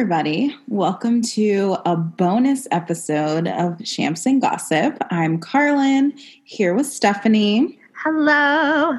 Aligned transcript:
Everybody. 0.00 0.56
Welcome 0.66 1.20
to 1.20 1.76
a 1.84 1.94
bonus 1.94 2.66
episode 2.70 3.46
of 3.48 3.86
Shamps 3.86 4.24
and 4.24 4.40
Gossip. 4.40 4.96
I'm 5.10 5.38
Carlin 5.38 6.14
here 6.44 6.72
with 6.72 6.86
Stephanie. 6.86 7.78
Hello. 8.02 8.98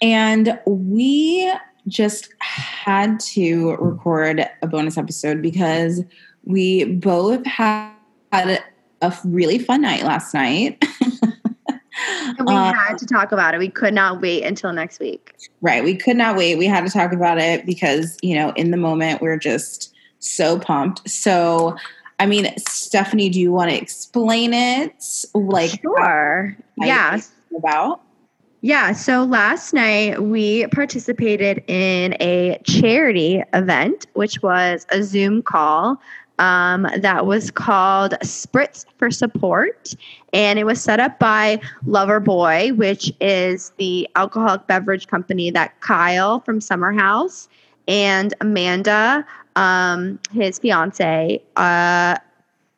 And 0.00 0.58
we 0.66 1.52
just 1.88 2.30
had 2.38 3.20
to 3.20 3.72
record 3.72 4.48
a 4.62 4.66
bonus 4.66 4.96
episode 4.96 5.42
because 5.42 6.02
we 6.44 6.84
both 6.86 7.44
had 7.44 7.92
a 8.32 9.14
really 9.24 9.58
fun 9.58 9.82
night 9.82 10.04
last 10.04 10.32
night. 10.32 10.82
And 12.36 12.48
we 12.48 12.54
uh, 12.54 12.72
had 12.72 12.98
to 12.98 13.06
talk 13.06 13.30
about 13.30 13.54
it. 13.54 13.58
We 13.58 13.68
could 13.68 13.94
not 13.94 14.20
wait 14.20 14.42
until 14.42 14.72
next 14.72 14.98
week. 14.98 15.32
Right. 15.60 15.84
We 15.84 15.94
could 15.94 16.16
not 16.16 16.36
wait. 16.36 16.58
We 16.58 16.66
had 16.66 16.84
to 16.84 16.90
talk 16.90 17.12
about 17.12 17.38
it 17.38 17.64
because, 17.64 18.16
you 18.20 18.34
know, 18.34 18.50
in 18.56 18.72
the 18.72 18.76
moment 18.76 19.22
we're 19.22 19.38
just 19.38 19.93
so 20.24 20.58
pumped. 20.58 21.08
So, 21.08 21.76
I 22.18 22.26
mean, 22.26 22.52
Stephanie, 22.58 23.28
do 23.28 23.40
you 23.40 23.52
want 23.52 23.70
to 23.70 23.76
explain 23.76 24.54
it? 24.54 25.04
Like, 25.34 25.80
sure. 25.82 26.56
Yeah. 26.78 27.20
About? 27.56 28.00
Yeah, 28.62 28.92
so 28.92 29.24
last 29.24 29.74
night 29.74 30.22
we 30.22 30.66
participated 30.68 31.62
in 31.68 32.16
a 32.18 32.58
charity 32.64 33.42
event, 33.52 34.06
which 34.14 34.42
was 34.42 34.86
a 34.90 35.02
Zoom 35.02 35.42
call 35.42 36.00
um, 36.38 36.88
that 36.96 37.26
was 37.26 37.50
called 37.50 38.12
Spritz 38.22 38.86
for 38.96 39.10
Support. 39.10 39.94
And 40.32 40.58
it 40.58 40.64
was 40.64 40.80
set 40.80 40.98
up 40.98 41.18
by 41.18 41.60
Loverboy, 41.86 42.74
which 42.76 43.12
is 43.20 43.72
the 43.76 44.08
alcoholic 44.16 44.66
beverage 44.66 45.08
company 45.08 45.50
that 45.50 45.78
Kyle 45.80 46.40
from 46.40 46.60
Summer 46.60 46.92
House 46.92 47.48
and 47.86 48.32
Amanda, 48.40 49.26
um, 49.56 50.18
his 50.32 50.58
fiance, 50.58 51.42
uh, 51.56 52.16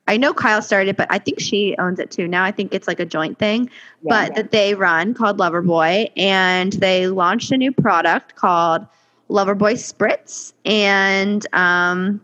I 0.09 0.17
know 0.17 0.33
Kyle 0.33 0.63
started, 0.63 0.97
but 0.97 1.09
I 1.11 1.19
think 1.19 1.41
she 1.41 1.75
owns 1.79 1.99
it 1.99 2.11
too. 2.11 2.29
Now 2.29 2.45
I 2.45 2.53
think 2.53 2.73
it's 2.73 2.87
like 2.87 3.01
a 3.01 3.07
joint 3.07 3.39
thing, 3.39 3.65
yeah, 3.65 4.09
but 4.09 4.29
yeah. 4.31 4.43
that 4.43 4.51
they 4.53 4.75
run 4.75 5.15
called 5.15 5.39
Loverboy, 5.39 6.11
and 6.17 6.73
they 6.75 7.09
launched 7.09 7.51
a 7.51 7.57
new 7.57 7.73
product 7.73 8.37
called 8.37 8.87
Loverboy 9.29 9.75
Spritz, 9.75 10.53
and 10.65 11.45
um, 11.53 12.21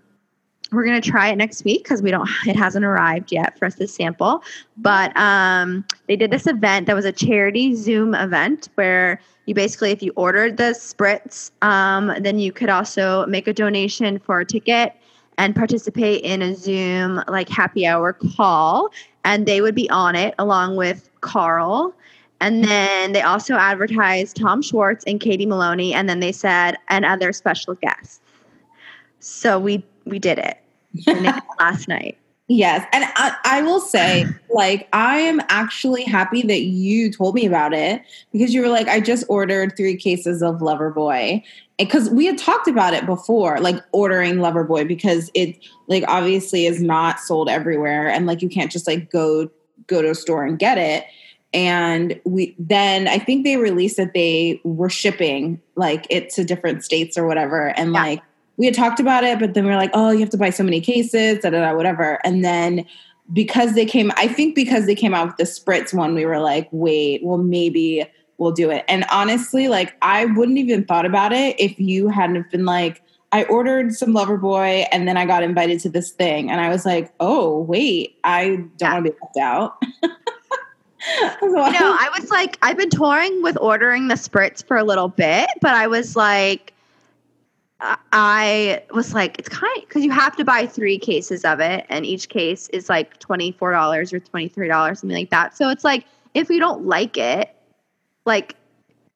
we're 0.72 0.84
gonna 0.84 1.00
try 1.00 1.28
it 1.28 1.36
next 1.36 1.64
week 1.64 1.84
because 1.84 2.02
we 2.02 2.10
don't 2.10 2.28
it 2.46 2.56
hasn't 2.56 2.84
arrived 2.84 3.30
yet 3.30 3.58
for 3.58 3.66
us 3.66 3.74
to 3.76 3.86
sample 3.86 4.42
but 4.76 5.16
um, 5.16 5.84
they 6.08 6.16
did 6.16 6.30
this 6.30 6.46
event 6.46 6.86
that 6.86 6.96
was 6.96 7.04
a 7.04 7.12
charity 7.12 7.74
zoom 7.74 8.14
event 8.14 8.68
where 8.74 9.20
you 9.46 9.54
basically 9.54 9.90
if 9.90 10.02
you 10.02 10.12
ordered 10.16 10.56
the 10.56 10.72
spritz 10.74 11.50
um, 11.62 12.12
then 12.20 12.38
you 12.38 12.52
could 12.52 12.68
also 12.68 13.26
make 13.26 13.46
a 13.46 13.52
donation 13.52 14.18
for 14.18 14.40
a 14.40 14.44
ticket 14.44 14.94
and 15.38 15.54
participate 15.54 16.22
in 16.22 16.42
a 16.42 16.54
zoom 16.54 17.22
like 17.28 17.48
happy 17.48 17.86
hour 17.86 18.12
call 18.12 18.90
and 19.24 19.46
they 19.46 19.60
would 19.60 19.74
be 19.74 19.88
on 19.90 20.14
it 20.14 20.34
along 20.38 20.76
with 20.76 21.08
carl. 21.20 21.94
And 22.40 22.64
then 22.64 23.12
they 23.12 23.22
also 23.22 23.54
advertised 23.54 24.36
tom 24.36 24.62
schwartz 24.62 25.04
and 25.06 25.20
katie 25.20 25.46
maloney 25.46 25.94
and 25.94 26.08
then 26.08 26.20
they 26.20 26.32
said 26.32 26.76
and 26.88 27.04
other 27.04 27.32
special 27.32 27.74
guests. 27.74 28.20
So 29.20 29.58
we 29.58 29.84
we 30.04 30.18
did 30.18 30.38
it. 30.38 30.58
Last 31.58 31.88
night. 31.88 32.18
Yes. 32.48 32.86
And 32.92 33.04
I, 33.16 33.34
I, 33.44 33.62
will 33.62 33.80
say, 33.80 34.26
like, 34.50 34.88
I 34.92 35.18
am 35.18 35.40
actually 35.48 36.04
happy 36.04 36.42
that 36.42 36.62
you 36.62 37.10
told 37.10 37.34
me 37.34 37.46
about 37.46 37.72
it 37.72 38.02
because 38.32 38.52
you 38.52 38.60
were 38.60 38.68
like, 38.68 38.88
I 38.88 39.00
just 39.00 39.24
ordered 39.28 39.76
three 39.76 39.96
cases 39.96 40.42
of 40.42 40.56
Loverboy. 40.56 41.42
Because 41.78 42.10
we 42.10 42.26
had 42.26 42.38
talked 42.38 42.68
about 42.68 42.94
it 42.94 43.06
before, 43.06 43.58
like 43.58 43.76
ordering 43.92 44.36
Loverboy, 44.36 44.86
because 44.86 45.30
it, 45.34 45.58
like, 45.88 46.04
obviously 46.06 46.66
is 46.66 46.82
not 46.82 47.18
sold 47.18 47.48
everywhere. 47.48 48.08
And, 48.08 48.26
like, 48.26 48.42
you 48.42 48.48
can't 48.48 48.70
just, 48.70 48.86
like, 48.86 49.10
go 49.10 49.50
go 49.86 50.02
to 50.02 50.10
a 50.10 50.14
store 50.14 50.44
and 50.44 50.58
get 50.58 50.78
it. 50.78 51.06
And 51.54 52.18
we 52.24 52.54
then 52.58 53.08
I 53.08 53.18
think 53.18 53.44
they 53.44 53.56
released 53.56 53.98
that 53.98 54.14
they 54.14 54.60
were 54.64 54.88
shipping 54.88 55.60
like 55.76 56.06
it 56.08 56.30
to 56.30 56.44
different 56.44 56.84
states 56.84 57.18
or 57.18 57.26
whatever. 57.26 57.68
And 57.78 57.92
yeah. 57.92 58.02
like 58.02 58.22
we 58.62 58.66
had 58.66 58.76
talked 58.76 59.00
about 59.00 59.24
it, 59.24 59.40
but 59.40 59.54
then 59.54 59.66
we 59.66 59.72
are 59.72 59.76
like, 59.76 59.90
oh, 59.92 60.12
you 60.12 60.20
have 60.20 60.30
to 60.30 60.36
buy 60.36 60.50
so 60.50 60.62
many 60.62 60.80
cases, 60.80 61.40
da 61.40 61.50
da 61.50 61.62
da, 61.62 61.74
whatever. 61.74 62.20
And 62.24 62.44
then 62.44 62.86
because 63.32 63.74
they 63.74 63.84
came, 63.84 64.12
I 64.16 64.28
think 64.28 64.54
because 64.54 64.86
they 64.86 64.94
came 64.94 65.14
out 65.14 65.26
with 65.26 65.36
the 65.36 65.42
spritz 65.42 65.92
one, 65.92 66.14
we 66.14 66.24
were 66.24 66.38
like, 66.38 66.68
wait, 66.70 67.24
well, 67.24 67.38
maybe 67.38 68.08
we'll 68.38 68.52
do 68.52 68.70
it. 68.70 68.84
And 68.86 69.04
honestly, 69.10 69.66
like, 69.66 69.96
I 70.00 70.26
wouldn't 70.26 70.58
even 70.58 70.84
thought 70.84 71.04
about 71.04 71.32
it 71.32 71.58
if 71.58 71.76
you 71.76 72.06
hadn't 72.06 72.52
been 72.52 72.64
like, 72.64 73.02
I 73.32 73.42
ordered 73.44 73.94
some 73.94 74.10
Loverboy 74.10 74.86
and 74.92 75.08
then 75.08 75.16
I 75.16 75.26
got 75.26 75.42
invited 75.42 75.80
to 75.80 75.88
this 75.88 76.12
thing. 76.12 76.48
And 76.48 76.60
I 76.60 76.68
was 76.68 76.86
like, 76.86 77.12
oh, 77.18 77.62
wait, 77.62 78.16
I 78.22 78.62
don't 78.76 78.92
want 78.92 79.06
to 79.06 79.10
be 79.10 79.18
left 79.20 79.36
out. 79.38 79.76
you 81.42 81.50
know, 81.50 81.62
I 81.64 82.10
was 82.16 82.30
like, 82.30 82.58
I've 82.62 82.76
been 82.76 82.90
touring 82.90 83.42
with 83.42 83.58
ordering 83.60 84.06
the 84.06 84.14
spritz 84.14 84.64
for 84.64 84.76
a 84.76 84.84
little 84.84 85.08
bit, 85.08 85.50
but 85.60 85.74
I 85.74 85.88
was 85.88 86.14
like, 86.14 86.72
I 88.12 88.82
was 88.92 89.12
like, 89.12 89.38
it's 89.38 89.48
kind 89.48 89.80
because 89.80 90.04
you 90.04 90.10
have 90.12 90.36
to 90.36 90.44
buy 90.44 90.66
three 90.66 90.98
cases 90.98 91.44
of 91.44 91.58
it, 91.58 91.84
and 91.88 92.06
each 92.06 92.28
case 92.28 92.68
is 92.68 92.88
like 92.88 93.18
twenty 93.18 93.52
four 93.52 93.72
dollars 93.72 94.12
or 94.12 94.20
twenty 94.20 94.48
three 94.48 94.68
dollars, 94.68 95.00
something 95.00 95.16
like 95.16 95.30
that. 95.30 95.56
So 95.56 95.68
it's 95.68 95.82
like 95.82 96.04
if 96.34 96.48
you 96.48 96.60
don't 96.60 96.86
like 96.86 97.18
it, 97.18 97.54
like, 98.24 98.54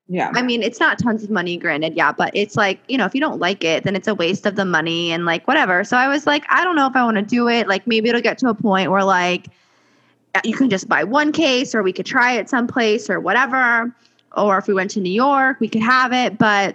yeah, 0.09 0.33
I 0.35 0.43
mean, 0.43 0.63
it's 0.65 0.81
not 0.81 0.99
tons 0.99 1.23
of 1.23 1.31
money, 1.31 1.57
granted, 1.57 1.95
yeah, 1.95 2.11
but 2.11 2.31
it's 2.35 2.57
like 2.57 2.81
you 2.89 2.99
know, 2.99 3.05
if 3.05 3.15
you 3.15 3.21
don't 3.21 3.39
like 3.39 3.63
it, 3.63 3.85
then 3.85 3.95
it's 3.95 4.09
a 4.09 4.15
waste 4.15 4.47
of 4.47 4.57
the 4.57 4.65
money 4.65 5.13
and 5.13 5.25
like 5.25 5.47
whatever. 5.47 5.85
So 5.85 5.97
I 5.97 6.09
was 6.09 6.27
like, 6.27 6.45
I 6.49 6.65
don't 6.65 6.75
know 6.75 6.89
if 6.89 6.97
I 6.97 7.05
want 7.05 7.19
to 7.19 7.23
do 7.23 7.49
it. 7.49 7.69
Like 7.69 7.87
maybe 7.87 8.09
it'll 8.09 8.21
get 8.21 8.39
to 8.39 8.49
a 8.49 8.55
point 8.55 8.91
where 8.91 9.05
like 9.05 9.47
uh, 10.35 10.41
you 10.43 10.55
can 10.55 10.71
just 10.71 10.89
buy 10.89 11.05
one 11.05 11.31
case, 11.31 11.73
or 11.73 11.85
we 11.85 11.93
could 11.93 12.07
try 12.07 12.33
it 12.33 12.49
someplace 12.49 13.09
or 13.09 13.21
whatever. 13.21 13.95
Or 14.37 14.59
if 14.59 14.67
we 14.67 14.75
went 14.75 14.91
to 14.93 15.01
New 15.01 15.13
York, 15.13 15.61
we 15.61 15.69
could 15.69 15.83
have 15.83 16.13
it, 16.13 16.37
but 16.37 16.75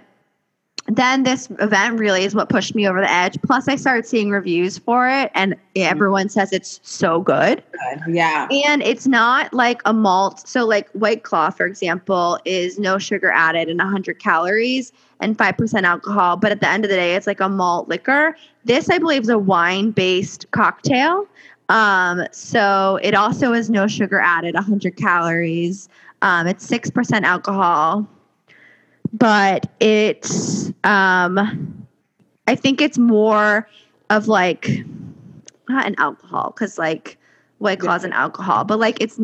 then 0.86 1.22
this 1.22 1.48
event 1.60 1.98
really 1.98 2.24
is 2.24 2.34
what 2.34 2.48
pushed 2.48 2.74
me 2.74 2.88
over 2.88 3.00
the 3.00 3.10
edge. 3.10 3.40
Plus, 3.42 3.68
I 3.68 3.76
started 3.76 4.04
seeing 4.04 4.30
reviews 4.30 4.78
for 4.78 5.08
it, 5.08 5.30
and 5.34 5.54
everyone 5.76 6.28
says 6.28 6.52
it's 6.52 6.80
so 6.82 7.20
good. 7.20 7.62
good. 7.72 8.14
Yeah. 8.14 8.48
And 8.50 8.82
it's 8.82 9.06
not 9.06 9.52
like 9.54 9.80
a 9.84 9.92
malt. 9.92 10.46
So, 10.48 10.66
like 10.66 10.90
White 10.90 11.22
Claw, 11.22 11.50
for 11.50 11.66
example, 11.66 12.38
is 12.44 12.78
no 12.80 12.98
sugar 12.98 13.30
added 13.30 13.68
and 13.68 13.78
100 13.78 14.18
calories 14.18 14.92
and 15.20 15.38
5% 15.38 15.82
alcohol. 15.84 16.36
But 16.36 16.50
at 16.50 16.60
the 16.60 16.68
end 16.68 16.84
of 16.84 16.90
the 16.90 16.96
day, 16.96 17.14
it's 17.14 17.28
like 17.28 17.40
a 17.40 17.48
malt 17.48 17.88
liquor. 17.88 18.36
This, 18.64 18.90
I 18.90 18.98
believe, 18.98 19.22
is 19.22 19.28
a 19.28 19.38
wine 19.38 19.92
based 19.92 20.50
cocktail. 20.50 21.26
Um, 21.68 22.26
so, 22.32 22.98
it 23.02 23.14
also 23.14 23.52
is 23.52 23.70
no 23.70 23.86
sugar 23.86 24.18
added, 24.18 24.54
100 24.54 24.96
calories. 24.96 25.88
Um, 26.22 26.48
it's 26.48 26.66
6% 26.66 27.22
alcohol 27.22 28.08
but 29.12 29.70
it's 29.80 30.72
um 30.84 31.86
I 32.46 32.54
think 32.54 32.80
it's 32.80 32.98
more 32.98 33.68
of 34.10 34.28
like 34.28 34.68
not 35.68 35.86
an 35.86 35.94
alcohol 35.98 36.52
because 36.54 36.78
like 36.78 37.18
White 37.58 37.78
Claw 37.78 37.94
is 37.94 38.04
an 38.04 38.12
alcohol, 38.12 38.64
but 38.64 38.80
like 38.80 39.00
it's 39.00 39.20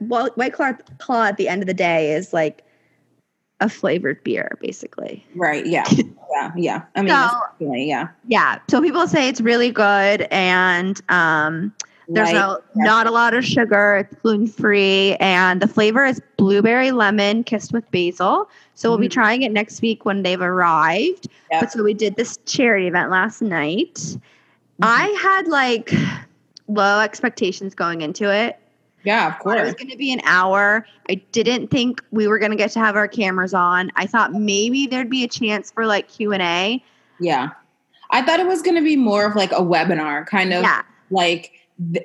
well, 0.00 0.28
White 0.34 0.52
Claw, 0.52 0.72
Claw 0.98 1.26
at 1.26 1.36
the 1.36 1.48
end 1.48 1.62
of 1.62 1.68
the 1.68 1.74
day 1.74 2.12
is 2.12 2.32
like 2.32 2.64
a 3.60 3.68
flavored 3.68 4.22
beer, 4.24 4.58
basically. 4.60 5.24
Right. 5.34 5.64
Yeah. 5.64 5.84
yeah. 6.32 6.52
Yeah. 6.56 6.82
I 6.96 7.02
mean, 7.02 7.10
so, 7.10 7.30
yeah. 7.60 8.08
Yeah. 8.26 8.58
So 8.68 8.82
people 8.82 9.06
say 9.06 9.28
it's 9.28 9.40
really 9.40 9.70
good, 9.70 10.22
and 10.32 11.00
um, 11.08 11.72
there's 12.08 12.32
no, 12.32 12.60
not 12.74 13.06
a 13.06 13.10
lot 13.10 13.34
of 13.34 13.44
sugar. 13.44 13.98
It's 13.98 14.20
gluten 14.20 14.46
free, 14.46 15.14
and 15.16 15.62
the 15.62 15.68
flavor 15.68 16.04
is 16.04 16.20
blueberry 16.36 16.90
lemon 16.90 17.44
kissed 17.44 17.72
with 17.72 17.88
basil. 17.90 18.48
So 18.76 18.90
we'll 18.90 18.98
mm-hmm. 18.98 19.02
be 19.02 19.08
trying 19.08 19.42
it 19.42 19.52
next 19.52 19.80
week 19.80 20.04
when 20.04 20.22
they've 20.22 20.40
arrived. 20.40 21.28
Yep. 21.50 21.60
But 21.60 21.72
so 21.72 21.82
we 21.82 21.94
did 21.94 22.16
this 22.16 22.38
charity 22.44 22.86
event 22.86 23.10
last 23.10 23.40
night. 23.42 23.94
Mm-hmm. 23.94 24.84
I 24.84 25.06
had 25.20 25.48
like 25.48 25.92
low 26.68 27.00
expectations 27.00 27.74
going 27.74 28.02
into 28.02 28.32
it. 28.32 28.58
Yeah, 29.02 29.28
of 29.28 29.38
course. 29.38 29.60
It 29.60 29.64
was 29.64 29.74
going 29.74 29.90
to 29.90 29.96
be 29.96 30.12
an 30.12 30.20
hour. 30.24 30.84
I 31.08 31.14
didn't 31.32 31.68
think 31.68 32.02
we 32.10 32.26
were 32.26 32.38
going 32.38 32.50
to 32.50 32.56
get 32.56 32.72
to 32.72 32.80
have 32.80 32.96
our 32.96 33.08
cameras 33.08 33.54
on. 33.54 33.90
I 33.94 34.04
thought 34.06 34.32
maybe 34.32 34.86
there'd 34.86 35.08
be 35.08 35.24
a 35.24 35.28
chance 35.28 35.70
for 35.70 35.86
like 35.86 36.08
Q 36.08 36.32
and 36.32 36.42
A. 36.42 36.84
Yeah, 37.20 37.50
I 38.10 38.22
thought 38.22 38.40
it 38.40 38.46
was 38.46 38.62
going 38.62 38.76
to 38.76 38.82
be 38.82 38.96
more 38.96 39.24
of 39.24 39.36
like 39.36 39.52
a 39.52 39.62
webinar, 39.62 40.26
kind 40.26 40.52
of 40.52 40.62
yeah. 40.62 40.82
like 41.10 41.52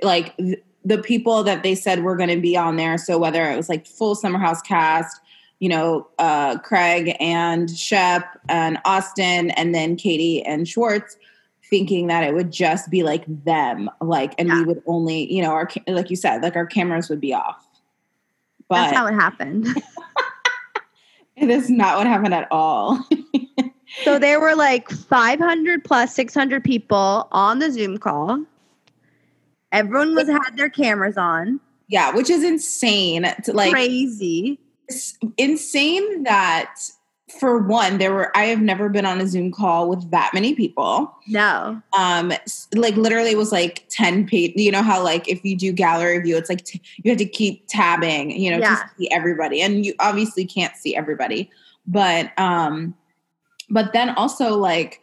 like 0.03 0.37
the 0.85 0.99
people 0.99 1.43
that 1.43 1.63
they 1.63 1.73
said 1.73 2.03
were 2.03 2.15
going 2.15 2.29
to 2.29 2.39
be 2.39 2.55
on 2.55 2.75
there. 2.75 2.97
So 2.99 3.17
whether 3.17 3.49
it 3.49 3.57
was 3.57 3.67
like 3.67 3.87
full 3.87 4.13
Summer 4.13 4.39
House 4.39 4.61
cast, 4.61 5.20
you 5.61 5.69
know, 5.69 6.07
uh, 6.17 6.57
Craig 6.57 7.15
and 7.19 7.69
Shep 7.69 8.25
and 8.49 8.79
Austin, 8.83 9.51
and 9.51 9.73
then 9.75 9.95
Katie 9.95 10.43
and 10.43 10.67
Schwartz, 10.67 11.15
thinking 11.69 12.07
that 12.07 12.23
it 12.23 12.33
would 12.33 12.51
just 12.51 12.89
be 12.89 13.03
like 13.03 13.23
them, 13.45 13.87
like, 14.01 14.33
and 14.39 14.49
yeah. 14.49 14.55
we 14.55 14.63
would 14.63 14.81
only, 14.87 15.31
you 15.31 15.41
know, 15.41 15.51
our 15.51 15.69
like 15.87 16.09
you 16.09 16.15
said, 16.15 16.41
like 16.41 16.55
our 16.55 16.65
cameras 16.65 17.09
would 17.09 17.21
be 17.21 17.31
off. 17.31 17.65
But 18.67 18.75
That's 18.75 18.97
how 18.97 19.05
it 19.05 19.13
happened. 19.13 19.67
it 21.35 21.49
is 21.51 21.69
not 21.69 21.97
what 21.97 22.07
happened 22.07 22.33
at 22.33 22.47
all. 22.51 22.99
So 24.05 24.17
there 24.17 24.39
were 24.39 24.55
like 24.55 24.89
500 24.89 25.83
plus 25.83 26.15
600 26.15 26.63
people 26.63 27.27
on 27.31 27.59
the 27.59 27.69
Zoom 27.69 27.97
call. 27.97 28.41
Everyone 29.73 30.15
was 30.15 30.29
had 30.29 30.55
their 30.55 30.69
cameras 30.69 31.17
on. 31.17 31.59
Yeah, 31.89 32.15
which 32.15 32.29
is 32.29 32.41
insane. 32.41 33.25
To 33.43 33.53
like 33.53 33.71
Crazy. 33.73 34.59
It's 34.91 35.17
insane 35.37 36.23
that 36.23 36.75
for 37.39 37.59
one, 37.59 37.97
there 37.97 38.13
were 38.13 38.35
I 38.35 38.45
have 38.45 38.59
never 38.61 38.89
been 38.89 39.05
on 39.05 39.21
a 39.21 39.27
Zoom 39.27 39.51
call 39.51 39.89
with 39.89 40.11
that 40.11 40.31
many 40.33 40.53
people. 40.53 41.13
No. 41.27 41.81
Um, 41.97 42.33
like 42.75 42.95
literally 42.95 43.31
it 43.31 43.37
was 43.37 43.51
like 43.51 43.85
ten 43.89 44.27
page. 44.27 44.53
You 44.55 44.71
know 44.71 44.81
how 44.83 45.01
like 45.03 45.29
if 45.29 45.43
you 45.45 45.55
do 45.55 45.71
gallery 45.71 46.19
view, 46.19 46.35
it's 46.35 46.49
like 46.49 46.65
t- 46.65 46.81
you 46.97 47.09
have 47.09 47.17
to 47.19 47.25
keep 47.25 47.67
tabbing. 47.67 48.31
You 48.31 48.51
know 48.51 48.57
Yeah. 48.57 48.75
to 48.75 48.89
see 48.97 49.11
everybody, 49.11 49.61
and 49.61 49.85
you 49.85 49.93
obviously 49.99 50.45
can't 50.45 50.75
see 50.75 50.95
everybody. 50.95 51.49
But 51.87 52.37
um, 52.37 52.95
but 53.69 53.93
then 53.93 54.09
also 54.09 54.57
like 54.57 55.01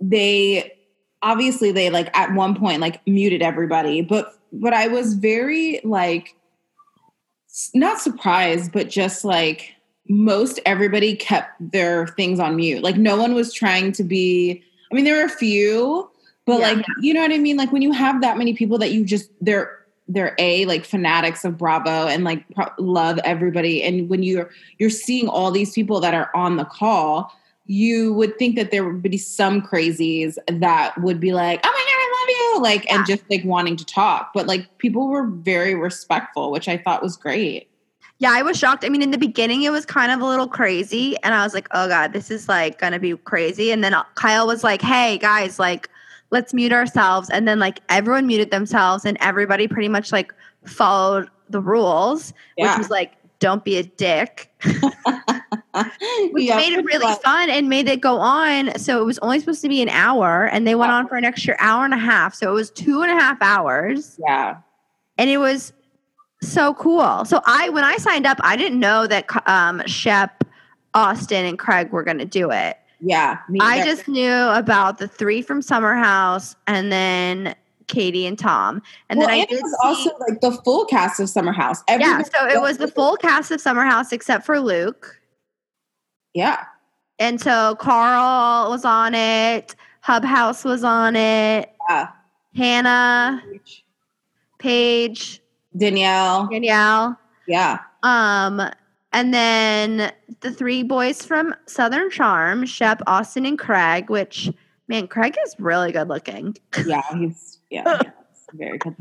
they 0.00 0.72
obviously 1.22 1.72
they 1.72 1.90
like 1.90 2.14
at 2.16 2.32
one 2.34 2.54
point 2.54 2.80
like 2.80 3.06
muted 3.06 3.42
everybody 3.42 4.00
but 4.00 4.34
but 4.52 4.72
i 4.72 4.88
was 4.88 5.12
very 5.14 5.78
like 5.84 6.34
not 7.74 8.00
surprised 8.00 8.72
but 8.72 8.88
just 8.88 9.24
like 9.24 9.74
most 10.08 10.60
everybody 10.66 11.14
kept 11.14 11.52
their 11.72 12.06
things 12.08 12.38
on 12.40 12.56
mute 12.56 12.82
like 12.82 12.96
no 12.96 13.16
one 13.16 13.34
was 13.34 13.52
trying 13.52 13.92
to 13.92 14.02
be 14.04 14.62
i 14.90 14.94
mean 14.94 15.04
there 15.04 15.16
were 15.16 15.24
a 15.24 15.28
few 15.28 16.10
but 16.46 16.60
Yeah. 16.60 16.72
like 16.72 16.86
you 17.00 17.14
know 17.14 17.20
what 17.22 17.32
i 17.32 17.38
mean 17.38 17.56
like 17.56 17.72
when 17.72 17.82
you 17.82 17.92
have 17.92 18.20
that 18.20 18.38
many 18.38 18.54
people 18.54 18.78
that 18.78 18.90
you 18.92 19.04
just 19.04 19.30
they're 19.40 19.78
they're 20.08 20.34
a 20.38 20.64
like 20.66 20.84
fanatics 20.84 21.44
of 21.44 21.56
bravo 21.56 22.08
and 22.08 22.24
like 22.24 22.44
pro- 22.54 22.72
love 22.78 23.18
everybody 23.24 23.82
and 23.82 24.08
when 24.08 24.22
you're 24.22 24.50
you're 24.78 24.90
seeing 24.90 25.28
all 25.28 25.50
these 25.52 25.72
people 25.72 26.00
that 26.00 26.14
are 26.14 26.30
on 26.34 26.56
the 26.56 26.64
call 26.64 27.32
you 27.66 28.12
would 28.14 28.36
think 28.36 28.56
that 28.56 28.72
there 28.72 28.84
would 28.84 29.00
be 29.00 29.16
some 29.16 29.62
crazies 29.62 30.36
that 30.48 30.98
would 31.00 31.20
be 31.20 31.32
like, 31.32 31.60
"Oh 31.62 31.70
my 31.70 31.84
god, 31.92 31.99
you!" 32.30 32.62
Like, 32.62 32.90
and 32.90 33.06
just 33.06 33.22
like 33.30 33.44
wanting 33.44 33.76
to 33.76 33.84
talk. 33.84 34.32
But 34.32 34.46
like, 34.46 34.78
people 34.78 35.08
were 35.08 35.26
very 35.26 35.74
respectful, 35.74 36.50
which 36.50 36.68
I 36.68 36.78
thought 36.78 37.02
was 37.02 37.16
great. 37.16 37.68
Yeah, 38.20 38.32
I 38.32 38.42
was 38.42 38.58
shocked. 38.58 38.84
I 38.84 38.90
mean, 38.90 39.00
in 39.00 39.12
the 39.12 39.18
beginning, 39.18 39.62
it 39.62 39.70
was 39.70 39.86
kind 39.86 40.12
of 40.12 40.20
a 40.20 40.26
little 40.26 40.46
crazy. 40.46 41.16
And 41.22 41.34
I 41.34 41.42
was 41.42 41.54
like, 41.54 41.68
oh 41.70 41.88
God, 41.88 42.12
this 42.12 42.30
is 42.30 42.48
like 42.48 42.78
to 42.78 42.98
be 42.98 43.16
crazy. 43.16 43.72
And 43.72 43.82
then 43.82 43.94
uh, 43.94 44.04
Kyle 44.14 44.46
was 44.46 44.62
like, 44.62 44.82
hey, 44.82 45.16
guys, 45.16 45.58
like, 45.58 45.88
let's 46.30 46.52
mute 46.52 46.72
ourselves. 46.72 47.30
And 47.30 47.48
then, 47.48 47.58
like, 47.58 47.80
everyone 47.88 48.26
muted 48.26 48.50
themselves 48.50 49.06
and 49.06 49.16
everybody 49.20 49.66
pretty 49.66 49.88
much 49.88 50.12
like 50.12 50.34
followed 50.66 51.30
the 51.48 51.60
rules, 51.62 52.34
Yeah, 52.58 52.72
which 52.72 52.78
was 52.78 52.90
like, 52.90 53.14
don't 53.40 53.64
be 53.64 53.76
a 53.78 53.82
dick, 53.82 54.50
which 54.64 54.74
Yeah, 56.44 56.56
made 56.56 56.72
it 56.72 56.84
really 56.84 57.04
much. 57.06 57.20
fun 57.22 57.50
and 57.50 57.68
made 57.68 57.88
it 57.88 58.00
go 58.00 58.18
on. 58.18 58.78
So 58.78 59.00
it 59.00 59.04
was 59.04 59.18
only 59.20 59.40
supposed 59.40 59.62
to 59.62 59.68
be 59.68 59.82
an 59.82 59.88
hour 59.88 60.46
and 60.46 60.66
they 60.66 60.74
went 60.74 60.92
on 60.92 61.08
for 61.08 61.16
an 61.16 61.24
extra 61.24 61.56
hour 61.58 61.84
and 61.84 61.94
a 61.94 61.98
half. 61.98 62.34
So 62.34 62.50
it 62.50 62.54
was 62.54 62.70
two 62.70 63.02
and 63.02 63.10
a 63.10 63.14
half 63.14 63.38
hours. 63.42 64.18
Yeah, 64.24 64.58
and 65.18 65.28
it 65.28 65.38
was 65.38 65.72
so 66.42 66.74
cool. 66.74 67.24
So 67.24 67.40
I, 67.46 67.68
when 67.70 67.84
I 67.84 67.96
signed 67.96 68.26
up, 68.26 68.38
I 68.42 68.56
didn't 68.56 68.80
know 68.80 69.06
that 69.06 69.26
um, 69.48 69.82
Shep, 69.86 70.44
Austin, 70.94 71.44
and 71.44 71.58
Craig 71.58 71.90
were 71.92 72.02
going 72.02 72.18
to 72.18 72.24
do 72.24 72.50
it. 72.50 72.78
yeah. 73.00 73.38
I 73.60 73.84
just 73.84 74.08
knew 74.08 74.32
about 74.32 74.98
the 74.98 75.06
three 75.08 75.42
from 75.42 75.60
Summer 75.62 75.94
House, 75.94 76.56
and 76.66 76.90
then 76.90 77.54
Katie 77.90 78.24
and 78.26 78.38
Tom, 78.38 78.80
and 79.10 79.18
well, 79.18 79.28
then 79.28 79.36
I 79.36 79.38
and 79.40 79.48
did 79.48 79.58
it 79.58 79.62
was 79.62 79.72
see- 79.72 80.08
also 80.08 80.10
like 80.28 80.40
the 80.40 80.52
full 80.64 80.84
cast 80.86 81.20
of 81.20 81.28
Summer 81.28 81.52
House. 81.52 81.82
yeah. 81.88 82.22
So 82.22 82.46
it 82.46 82.60
was 82.60 82.78
the 82.78 82.88
full 82.88 83.16
cast 83.16 83.50
of 83.50 83.60
Summer 83.60 83.84
House 83.84 84.12
except 84.12 84.46
for 84.46 84.60
Luke, 84.60 85.20
Yeah, 86.32 86.64
and 87.18 87.40
so 87.40 87.74
Carl 87.76 88.70
was 88.70 88.84
on 88.84 89.14
it. 89.14 89.74
Hub 90.02 90.24
House 90.24 90.64
was 90.64 90.82
on 90.84 91.16
it. 91.16 91.70
yeah. 91.90 92.08
Hannah, 92.56 93.42
Paige, 94.58 95.40
Danielle. 95.76 96.46
Danielle. 96.48 97.18
Yeah, 97.46 97.78
Um, 98.02 98.60
and 99.12 99.34
then 99.34 100.12
the 100.40 100.52
three 100.52 100.82
boys 100.84 101.24
from 101.24 101.54
Southern 101.66 102.10
Charm, 102.10 102.64
Shep, 102.64 103.02
Austin, 103.08 103.44
and 103.44 103.58
Craig, 103.58 104.08
which 104.08 104.50
man, 104.88 105.08
Craig 105.08 105.36
is 105.44 105.56
really 105.58 105.90
good 105.92 106.08
looking. 106.08 106.56
yeah. 106.86 107.02
He's 107.16 107.49
yeah, 107.70 107.98
he's 108.32 108.46
very 108.52 108.78
good. 108.78 108.96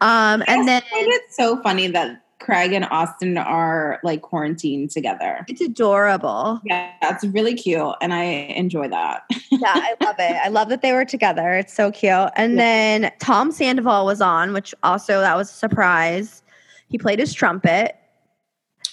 Um, 0.00 0.42
and 0.46 0.66
then 0.66 0.82
I 0.82 0.90
find 0.90 1.12
so 1.30 1.60
funny 1.62 1.86
that 1.88 2.22
Craig 2.40 2.72
and 2.72 2.86
Austin 2.90 3.36
are 3.36 4.00
like 4.02 4.22
quarantined 4.22 4.90
together. 4.90 5.44
it's 5.46 5.60
adorable. 5.60 6.58
Yeah, 6.64 6.90
that's 7.02 7.24
really 7.26 7.54
cute, 7.54 7.94
and 8.00 8.14
I 8.14 8.22
enjoy 8.22 8.88
that. 8.88 9.24
Yeah, 9.50 9.58
I 9.74 9.94
love 10.04 10.16
it. 10.18 10.36
I 10.42 10.48
love 10.48 10.70
that 10.70 10.80
they 10.80 10.92
were 10.92 11.04
together. 11.04 11.52
It's 11.52 11.74
so 11.74 11.90
cute. 11.92 12.30
And 12.36 12.58
then 12.58 13.12
Tom 13.20 13.52
Sandoval 13.52 14.06
was 14.06 14.20
on, 14.22 14.52
which 14.54 14.74
also 14.82 15.20
that 15.20 15.36
was 15.36 15.50
a 15.50 15.54
surprise. 15.54 16.42
He 16.88 16.96
played 16.98 17.18
his 17.18 17.34
trumpet. 17.34 17.94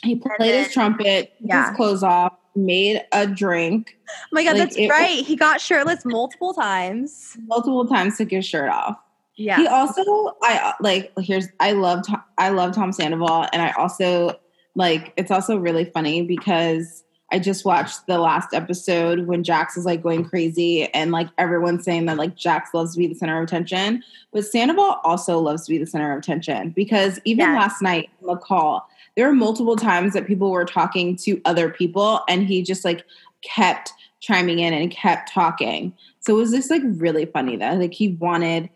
He 0.03 0.15
played 0.17 0.53
his 0.65 0.73
trumpet, 0.73 1.33
Yeah. 1.39 1.69
his 1.69 1.75
clothes 1.77 2.03
off, 2.03 2.33
made 2.57 3.05
a 3.13 3.25
drink 3.27 3.97
Oh 4.09 4.13
my 4.31 4.43
god, 4.43 4.57
Like, 4.57 4.73
that's 4.73 4.89
right. 4.89 5.25
He 5.25 5.35
got 5.35 5.61
shirtless 5.61 6.03
multiple 6.05 6.53
times. 6.53 7.37
multiple 7.45 7.85
times, 7.85 8.17
took 8.17 8.31
his 8.31 8.45
shirt 8.45 8.69
off. 8.69 8.97
Yeah. 9.35 9.57
He 9.57 9.67
also, 9.67 10.01
I 10.41 10.59
uh, 10.63 10.73
like. 10.79 11.11
Here's, 11.19 11.47
I 11.59 11.73
love, 11.73 12.07
Tom, 12.07 12.23
I 12.37 12.49
love 12.49 12.73
Tom 12.73 12.91
Sandoval, 12.91 13.47
and 13.53 13.61
I 13.61 13.71
also 13.73 14.39
like. 14.75 15.13
It's 15.17 15.29
also 15.29 15.57
really 15.57 15.85
funny 15.85 16.21
because 16.23 17.03
I 17.31 17.39
just 17.39 17.65
watched 17.65 18.07
the 18.07 18.17
last 18.17 18.53
episode 18.53 19.27
when 19.27 19.43
Jax 19.43 19.75
is 19.77 19.85
like 19.85 20.01
going 20.01 20.23
crazy, 20.23 20.85
and 20.93 21.11
like 21.11 21.27
everyone's 21.37 21.83
saying 21.83 22.05
that 22.05 22.17
like 22.17 22.35
Jax 22.35 22.73
loves 22.73 22.93
to 22.93 22.97
be 22.99 23.07
the 23.07 23.13
center 23.15 23.37
of 23.37 23.43
attention, 23.43 24.01
but 24.31 24.45
Sandoval 24.45 25.01
also 25.03 25.37
loves 25.39 25.65
to 25.65 25.71
be 25.71 25.77
the 25.77 25.85
center 25.85 26.13
of 26.13 26.19
attention 26.19 26.69
because 26.71 27.19
even 27.25 27.45
Yes. 27.45 27.61
last 27.61 27.81
night 27.81 28.09
on 28.21 28.27
the 28.27 28.37
call, 28.37 28.89
there 29.17 29.27
were 29.27 29.33
multiple 29.33 29.75
times 29.75 30.13
that 30.13 30.27
people 30.27 30.51
were 30.51 30.63
talking 30.63 31.15
to 31.17 31.41
other 31.43 31.69
people, 31.69 32.21
and 32.29 32.47
he 32.47 32.61
just 32.61 32.85
like 32.85 33.03
kept 33.41 33.91
chiming 34.19 34.59
in 34.59 34.73
and 34.73 34.91
kept 34.91 35.33
talking. 35.33 35.91
So 36.19 36.35
it 36.35 36.39
was 36.39 36.51
just 36.51 36.69
like 36.69 36.83
really 36.85 37.25
funny 37.25 37.57
that 37.57 37.79
like 37.79 37.93
he 37.93 38.09
wanted 38.09 38.69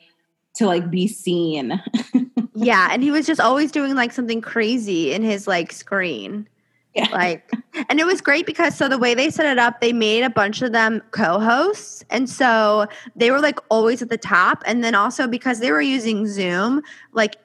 to 0.55 0.65
like 0.65 0.89
be 0.89 1.07
seen. 1.07 1.81
yeah, 2.55 2.89
and 2.91 3.03
he 3.03 3.11
was 3.11 3.27
just 3.27 3.39
always 3.39 3.71
doing 3.71 3.93
like 3.93 4.11
something 4.11 4.41
crazy 4.41 5.13
in 5.13 5.21
his 5.21 5.47
like 5.47 5.71
screen. 5.71 6.49
Yeah. 6.95 7.07
Like 7.11 7.49
and 7.89 7.99
it 7.99 8.05
was 8.07 8.19
great 8.19 8.47
because 8.47 8.75
so 8.75 8.89
the 8.89 8.97
way 8.97 9.13
they 9.13 9.29
set 9.29 9.45
it 9.45 9.59
up, 9.59 9.79
they 9.79 9.93
made 9.93 10.23
a 10.23 10.29
bunch 10.29 10.63
of 10.63 10.71
them 10.71 11.03
co-hosts. 11.11 12.03
And 12.09 12.27
so 12.27 12.87
they 13.15 13.29
were 13.29 13.39
like 13.39 13.59
always 13.69 14.01
at 14.01 14.09
the 14.09 14.17
top. 14.17 14.63
And 14.65 14.83
then 14.83 14.95
also 14.95 15.27
because 15.27 15.59
they 15.59 15.71
were 15.71 15.81
using 15.81 16.25
Zoom, 16.27 16.81
like 17.13 17.35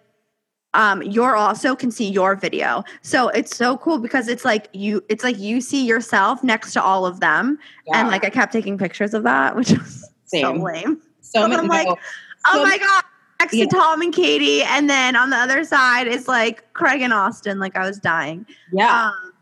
um 0.76 1.02
you're 1.02 1.34
also 1.34 1.74
can 1.74 1.90
see 1.90 2.08
your 2.08 2.36
video. 2.36 2.84
So 3.02 3.28
it's 3.30 3.56
so 3.56 3.76
cool 3.78 3.98
because 3.98 4.28
it's 4.28 4.44
like 4.44 4.68
you 4.72 5.02
it's 5.08 5.24
like 5.24 5.38
you 5.38 5.60
see 5.60 5.84
yourself 5.84 6.44
next 6.44 6.72
to 6.74 6.82
all 6.82 7.04
of 7.06 7.18
them. 7.20 7.58
And 7.92 8.08
like 8.08 8.24
I 8.24 8.30
kept 8.30 8.52
taking 8.52 8.78
pictures 8.78 9.14
of 9.14 9.22
that, 9.24 9.56
which 9.56 9.70
was 9.72 10.08
so 10.26 10.52
lame. 10.52 11.00
so 11.20 11.42
I'm 11.44 11.50
many, 11.50 11.66
like, 11.66 11.86
no, 11.88 11.96
Oh 12.48 12.58
So- 12.58 12.62
my 12.62 12.78
god. 12.78 13.04
Next 13.40 13.52
Yeah. 13.54 13.64
to 13.66 13.70
Tom 13.76 14.00
and 14.00 14.14
Katie, 14.14 14.62
and 14.62 14.88
then 14.88 15.14
on 15.14 15.28
the 15.28 15.36
other 15.36 15.62
side 15.62 16.06
is 16.06 16.26
like 16.26 16.72
Craig 16.72 17.02
and 17.02 17.12
Austin. 17.12 17.58
Like 17.58 17.76
I 17.76 17.86
was 17.86 17.98
dying. 17.98 18.46
yeah, 18.72 19.10
Um, 19.10 19.32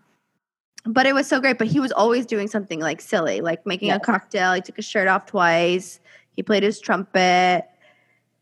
but 0.92 1.06
it 1.06 1.14
was 1.14 1.28
so 1.28 1.38
great. 1.40 1.58
But 1.58 1.68
he 1.68 1.78
was 1.78 1.92
always 1.92 2.26
doing 2.26 2.48
something 2.48 2.80
like 2.80 3.00
silly, 3.00 3.40
like 3.40 3.64
making 3.64 3.88
Yeah. 3.88 3.96
a 3.96 4.00
cocktail. 4.00 4.52
He 4.54 4.60
took 4.62 4.74
his 4.76 4.84
shirt 4.84 5.06
off 5.06 5.26
twice. 5.26 6.00
He 6.34 6.42
played 6.42 6.64
his 6.64 6.80
trumpet. 6.80 7.66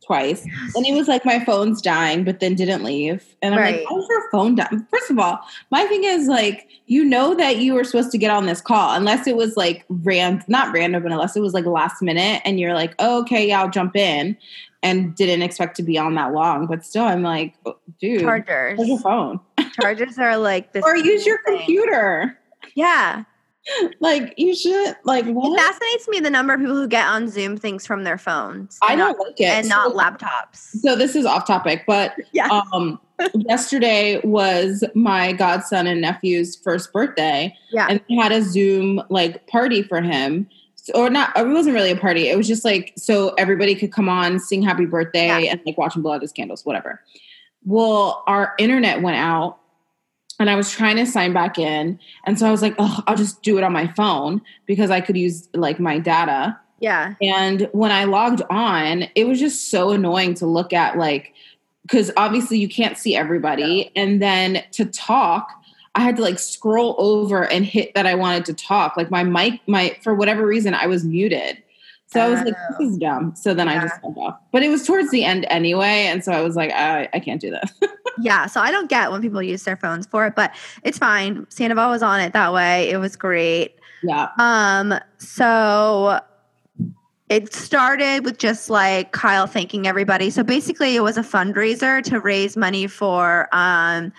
Twice. 0.05 0.45
And 0.75 0.85
he 0.85 0.93
was 0.93 1.09
like, 1.09 1.25
"My 1.25 1.45
phone's 1.45 1.81
dying," 1.81 2.25
but 2.25 2.41
then 2.41 2.55
didn't 2.55 2.83
leave. 2.85 3.25
And 3.43 3.55
I'm 3.55 3.61
Right. 3.61 3.77
like, 3.77 3.87
"How's 3.89 4.07
your 4.09 4.31
phone 4.31 4.55
dying?" 4.57 4.87
First 4.91 5.11
of 5.11 5.19
all, 5.19 5.41
my 5.71 5.85
thing 5.85 6.05
is 6.05 6.27
like, 6.29 6.67
you 6.87 7.05
know 7.05 7.35
that 7.35 7.59
you 7.59 7.75
were 7.75 7.85
supposed 7.85 8.11
to 8.13 8.19
get 8.19 8.31
on 8.31 8.47
this 8.47 8.61
call, 8.61 8.95
unless 8.95 9.27
it 9.27 9.37
was 9.37 9.57
like 9.57 9.85
ran, 9.89 10.43
not 10.49 10.73
random, 10.75 11.03
but 11.03 11.13
unless 11.13 11.37
it 11.37 11.41
was 11.41 11.55
like 11.55 11.65
last 11.67 12.03
minute, 12.03 12.43
and 12.45 12.59
you're 12.61 12.75
like, 12.75 12.95
oh, 12.99 13.21
"Okay, 13.21 13.47
yeah, 13.49 13.61
I'll 13.63 13.71
jump 13.71 13.97
in," 13.97 14.37
and 14.83 15.15
didn't 15.15 15.43
expect 15.43 15.77
to 15.77 15.83
be 15.83 15.97
on 15.99 16.15
that 16.17 16.33
long. 16.33 16.67
But 16.67 16.85
still, 16.85 17.05
I'm 17.05 17.23
like, 17.23 17.55
oh, 17.67 17.77
"Dude, 18.01 18.21
Chargers. 18.23 18.77
where's 18.79 18.89
your 18.89 18.99
phone?" 19.01 19.41
Chargers 19.81 20.19
are 20.19 20.37
like 20.37 20.73
this. 20.73 20.83
or 20.85 20.97
use 20.97 21.25
your 21.25 21.41
thing. 21.47 21.59
computer. 21.59 22.39
Yeah. 22.75 23.25
Like 24.01 24.35
you 24.37 24.55
should 24.57 24.97
like 25.05 25.27
It 25.27 25.33
what? 25.33 25.59
fascinates 25.59 26.09
me 26.09 26.19
the 26.21 26.31
number 26.31 26.53
of 26.53 26.61
people 26.61 26.75
who 26.75 26.89
get 26.89 27.07
on 27.07 27.29
Zoom 27.29 27.57
things 27.57 27.87
from 27.87 28.03
their 28.05 28.19
phones. 28.19 28.79
I 28.83 28.93
and 28.93 28.99
don't 28.99 29.19
not, 29.19 29.27
like 29.27 29.41
it. 29.41 29.45
and 29.45 29.69
not 29.69 29.93
laptops. 29.95 30.57
So 30.81 30.97
this 30.97 31.15
is 31.15 31.25
off 31.25 31.47
topic, 31.47 31.85
but 31.87 32.15
Yeah. 32.33 32.61
um 32.73 33.01
yesterday 33.35 34.21
was 34.25 34.83
my 34.97 35.33
godson 35.33 35.87
and 35.87 36.01
nephew's 36.01 36.57
first 36.57 36.93
birthday 36.93 37.55
Yeah. 37.71 37.87
and 37.89 38.01
they 38.09 38.17
had 38.17 38.33
a 38.33 38.43
zoom 38.43 39.01
like 39.11 39.47
party 39.47 39.83
for 39.85 40.01
him 40.01 40.49
So- 40.75 40.95
or 40.95 41.09
not 41.11 41.31
it 41.39 41.47
wasn't 41.47 41.75
really 41.77 41.93
a 41.93 41.97
party 41.97 42.29
it 42.31 42.37
was 42.37 42.49
just 42.49 42.65
like 42.65 42.93
so 42.97 43.29
everybody 43.39 43.77
could 43.77 43.93
come 43.93 44.09
on 44.09 44.41
sing 44.41 44.61
happy 44.61 44.87
birthday 44.87 45.29
Yeah. 45.45 45.53
and 45.53 45.61
like 45.65 45.79
watch 45.79 45.95
him 45.95 46.03
blow 46.03 46.15
out 46.15 46.23
his 46.23 46.33
candles 46.33 46.65
whatever 46.67 47.01
well 47.65 48.25
our 48.27 48.55
internet 48.59 49.03
went 49.03 49.19
out 49.19 49.59
and 50.43 50.51
I 50.51 50.57
was 50.57 50.71
trying 50.71 50.97
to 50.97 51.07
sign 51.07 51.33
back 51.33 51.59
in. 51.59 51.99
And 52.25 52.39
so 52.39 52.47
I 52.47 52.51
was 52.51 52.61
like, 52.61 52.75
oh, 52.79 53.03
I'll 53.07 53.17
just 53.17 53.43
do 53.43 53.57
it 53.57 53.65
on 53.65 53.73
my 53.73 53.87
phone 53.95 54.43
because 54.67 54.91
I 54.91 55.01
could 55.01 55.17
use 55.17 55.49
like 55.55 55.81
my 55.81 55.99
data. 55.99 56.59
Yeah. 56.81 57.15
And 57.23 57.69
when 57.73 57.93
I 57.93 58.05
logged 58.05 58.43
on, 58.51 59.05
it 59.15 59.27
was 59.27 59.39
just 59.39 59.71
so 59.71 59.91
annoying 59.93 60.35
to 60.35 60.47
look 60.47 60.73
at, 60.73 60.99
like, 60.99 61.33
because 61.83 62.11
obviously 62.17 62.59
you 62.59 62.69
can't 62.69 62.99
see 62.99 63.17
everybody. 63.17 63.91
And 63.97 64.21
then 64.21 64.65
to 64.73 64.85
talk, 64.85 65.49
I 65.95 66.01
had 66.01 66.17
to 66.17 66.23
like 66.23 66.39
scroll 66.39 66.97
over 66.99 67.45
and 67.45 67.65
hit 67.65 67.95
that 67.95 68.07
I 68.07 68.15
wanted 68.15 68.45
to 68.47 68.55
talk. 68.55 68.97
Like 68.97 69.11
my 69.11 69.23
mic, 69.23 69.61
my 69.67 69.97
for 70.03 70.15
whatever 70.15 70.47
reason, 70.47 70.75
I 70.75 70.87
was 70.87 71.05
muted. 71.05 71.63
So 72.13 72.21
I 72.21 72.29
was 72.29 72.39
like, 72.41 72.47
this 72.55 72.77
Oh. 72.81 72.85
is 72.89 72.99
dumb. 72.99 73.35
So 73.37 73.55
then 73.55 73.69
I 73.69 73.81
just 73.81 74.03
went 74.03 74.17
off. 74.19 74.39
But 74.53 74.63
it 74.63 74.69
was 74.69 74.87
towards 74.87 75.11
the 75.11 75.25
end 75.25 75.47
anyway. 75.51 76.05
And 76.07 76.23
so 76.23 76.33
I 76.33 76.41
was 76.43 76.55
like, 76.57 76.71
I, 76.73 77.09
I 77.15 77.21
can't 77.21 77.41
do 77.41 77.51
this. 77.51 77.73
Yeah, 78.21 78.45
so 78.45 78.61
I 78.61 78.71
don't 78.71 78.91
get 78.91 79.11
when 79.11 79.23
people 79.23 79.43
use 79.43 79.63
their 79.65 79.77
phones 79.79 80.07
for 80.07 80.27
it, 80.27 80.35
but 80.37 80.55
it's 80.85 80.99
fine. 80.99 81.47
Sandoval 81.49 81.89
was 81.89 82.03
on 82.03 82.21
it 82.21 82.35
that 82.35 82.53
way. 82.53 82.91
It 82.91 82.99
was 82.99 83.17
great. 83.17 83.77
yeah. 84.03 84.29
Um, 84.39 84.95
so 85.17 86.21
it 87.31 87.55
started 87.55 88.23
with 88.27 88.37
just 88.37 88.69
like 88.69 89.13
Kyle 89.13 89.47
thanking 89.47 89.87
everybody. 89.87 90.29
So 90.29 90.43
basically, 90.43 90.95
it 90.95 91.01
was 91.01 91.17
a 91.17 91.23
fundraiser 91.23 92.03
to 92.05 92.21
raise 92.21 92.55
money 92.55 92.87
for 92.87 93.49
um, 93.53 94.13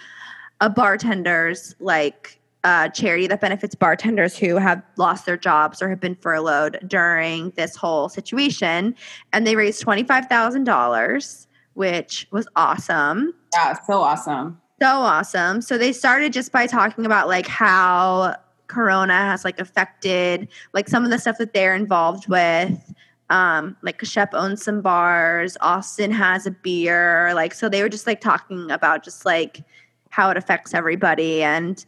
a 0.60 0.72
bartender's 0.72 1.76
like 1.80 2.40
uh, 2.64 2.88
charity 2.90 3.28
that 3.28 3.42
benefits 3.42 3.76
bartenders 3.76 4.38
who 4.38 4.56
have 4.56 4.82
lost 4.98 5.26
their 5.26 5.38
jobs 5.38 5.82
or 5.82 5.90
have 5.90 6.00
been 6.00 6.16
furloughed 6.16 6.80
during 6.88 7.50
this 7.52 7.76
whole 7.76 8.08
situation. 8.10 8.96
And 9.34 9.46
they 9.46 9.56
raised 9.56 9.82
twenty 9.82 10.04
five 10.04 10.28
thousand 10.28 10.64
dollars, 10.64 11.48
which 11.74 12.28
was 12.32 12.48
awesome 12.56 13.34
Yeah. 13.54 13.74
So 13.86 14.02
awesome. 14.02 14.62
so 14.82 14.88
awesome. 14.88 15.62
So 15.62 15.78
they 15.78 15.92
started 15.92 16.32
just 16.34 16.52
by 16.52 16.68
talking 16.68 17.06
about 17.06 17.28
like 17.28 17.48
how 17.48 18.36
corona 18.68 19.14
has 19.14 19.44
like 19.44 19.60
affected 19.60 20.48
like 20.74 20.88
some 20.88 21.04
of 21.04 21.12
the 21.12 21.20
stuff 21.20 21.38
that 21.40 21.54
they're 21.54 21.76
involved 21.76 22.28
with. 22.30 22.94
Um, 23.30 23.76
like 23.82 24.00
Kashep 24.00 24.30
owns 24.34 24.64
some 24.64 24.82
bars, 24.82 25.58
Austin 25.62 26.12
has 26.12 26.46
a 26.46 26.52
beer, 26.52 27.34
like 27.34 27.54
so 27.54 27.68
they 27.68 27.82
were 27.82 27.90
just 27.90 28.06
like 28.08 28.22
talking 28.22 28.70
about 28.72 29.04
just 29.04 29.26
like 29.26 29.62
how 30.10 30.30
it 30.30 30.38
affects 30.38 30.74
everybody 30.74 31.42
and 31.42 31.84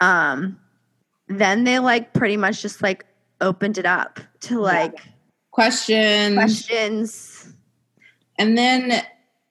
um 0.00 0.58
then 1.28 1.64
they 1.64 1.78
like 1.78 2.12
pretty 2.12 2.36
much 2.36 2.62
just 2.62 2.82
like 2.82 3.04
opened 3.40 3.78
it 3.78 3.86
up 3.86 4.20
to 4.40 4.60
like 4.60 4.98
Questions. 5.58 6.34
questions. 6.36 7.52
And 8.38 8.56
then, 8.56 9.02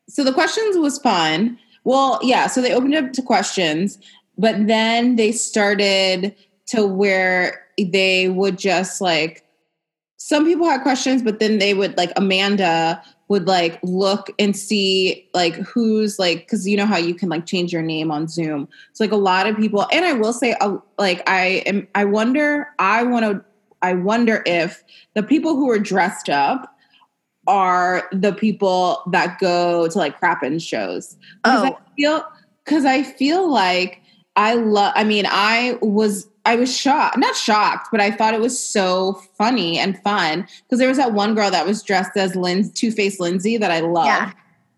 so 0.07 0.23
the 0.23 0.31
questions 0.31 0.77
was 0.77 0.99
fun. 0.99 1.59
Well, 1.83 2.17
yeah, 2.23 2.47
so 2.47 2.61
they 2.61 2.73
opened 2.73 2.95
up 2.95 3.11
to 3.11 3.21
questions, 3.21 3.99
but 4.37 4.67
then 4.67 5.17
they 5.17 5.33
started 5.33 6.33
to 6.67 6.85
where 6.85 7.65
they 7.77 8.29
would 8.29 8.57
just 8.57 9.01
like, 9.01 9.43
some 10.15 10.45
people 10.45 10.65
had 10.69 10.81
questions, 10.81 11.21
but 11.21 11.39
then 11.39 11.59
they 11.59 11.73
would 11.73 11.97
like, 11.97 12.13
Amanda 12.15 13.03
would 13.29 13.47
like 13.47 13.79
look 13.83 14.29
and 14.39 14.55
see 14.55 15.27
like 15.33 15.55
who's 15.55 16.17
like, 16.17 16.39
because 16.39 16.67
you 16.67 16.77
know 16.77 16.85
how 16.85 16.97
you 16.97 17.13
can 17.13 17.29
like 17.29 17.45
change 17.45 17.73
your 17.73 17.81
name 17.81 18.11
on 18.11 18.27
Zoom. 18.27 18.67
So 18.93 19.03
like 19.03 19.11
a 19.11 19.17
lot 19.17 19.47
of 19.47 19.57
people, 19.57 19.85
and 19.91 20.05
I 20.05 20.13
will 20.13 20.33
say, 20.33 20.53
uh, 20.61 20.77
like, 20.97 21.27
I 21.29 21.63
am, 21.65 21.87
I 21.95 22.05
wonder, 22.05 22.69
I 22.79 23.03
want 23.03 23.25
to, 23.25 23.43
I 23.81 23.93
wonder 23.93 24.43
if 24.45 24.83
the 25.13 25.23
people 25.23 25.55
who 25.55 25.69
are 25.69 25.79
dressed 25.79 26.29
up 26.29 26.73
are 27.47 28.07
the 28.11 28.33
people 28.33 29.01
that 29.11 29.39
go 29.39 29.87
to 29.87 29.97
like 29.97 30.19
Krappen 30.19 30.61
shows. 30.61 31.15
Because 31.43 31.63
Oh. 31.63 31.65
I 31.65 31.95
feel 31.95 32.25
because 32.65 32.85
I 32.85 33.03
feel 33.03 33.49
like 33.49 34.01
I 34.35 34.55
love 34.55 34.93
I 34.95 35.03
mean, 35.03 35.25
I 35.27 35.77
was 35.81 36.27
I 36.47 36.55
was 36.55 36.75
shocked, 36.75 37.17
not 37.17 37.35
shocked, 37.35 37.89
but 37.91 37.99
I 37.99 38.09
thought 38.11 38.33
it 38.33 38.39
was 38.41 38.57
so 38.57 39.21
funny 39.37 39.77
and 39.77 40.01
fun. 40.01 40.47
Because 40.63 40.79
there 40.79 40.87
was 40.87 40.97
that 40.97 41.13
one 41.13 41.35
girl 41.35 41.51
that 41.51 41.65
was 41.65 41.83
dressed 41.83 42.15
as 42.15 42.35
Lin 42.35 42.71
Two 42.71 42.91
Face 42.91 43.19
Lindsay 43.19 43.57
that 43.57 43.69
I 43.71 43.81
love. 43.81 44.05
Yeah. 44.05 44.31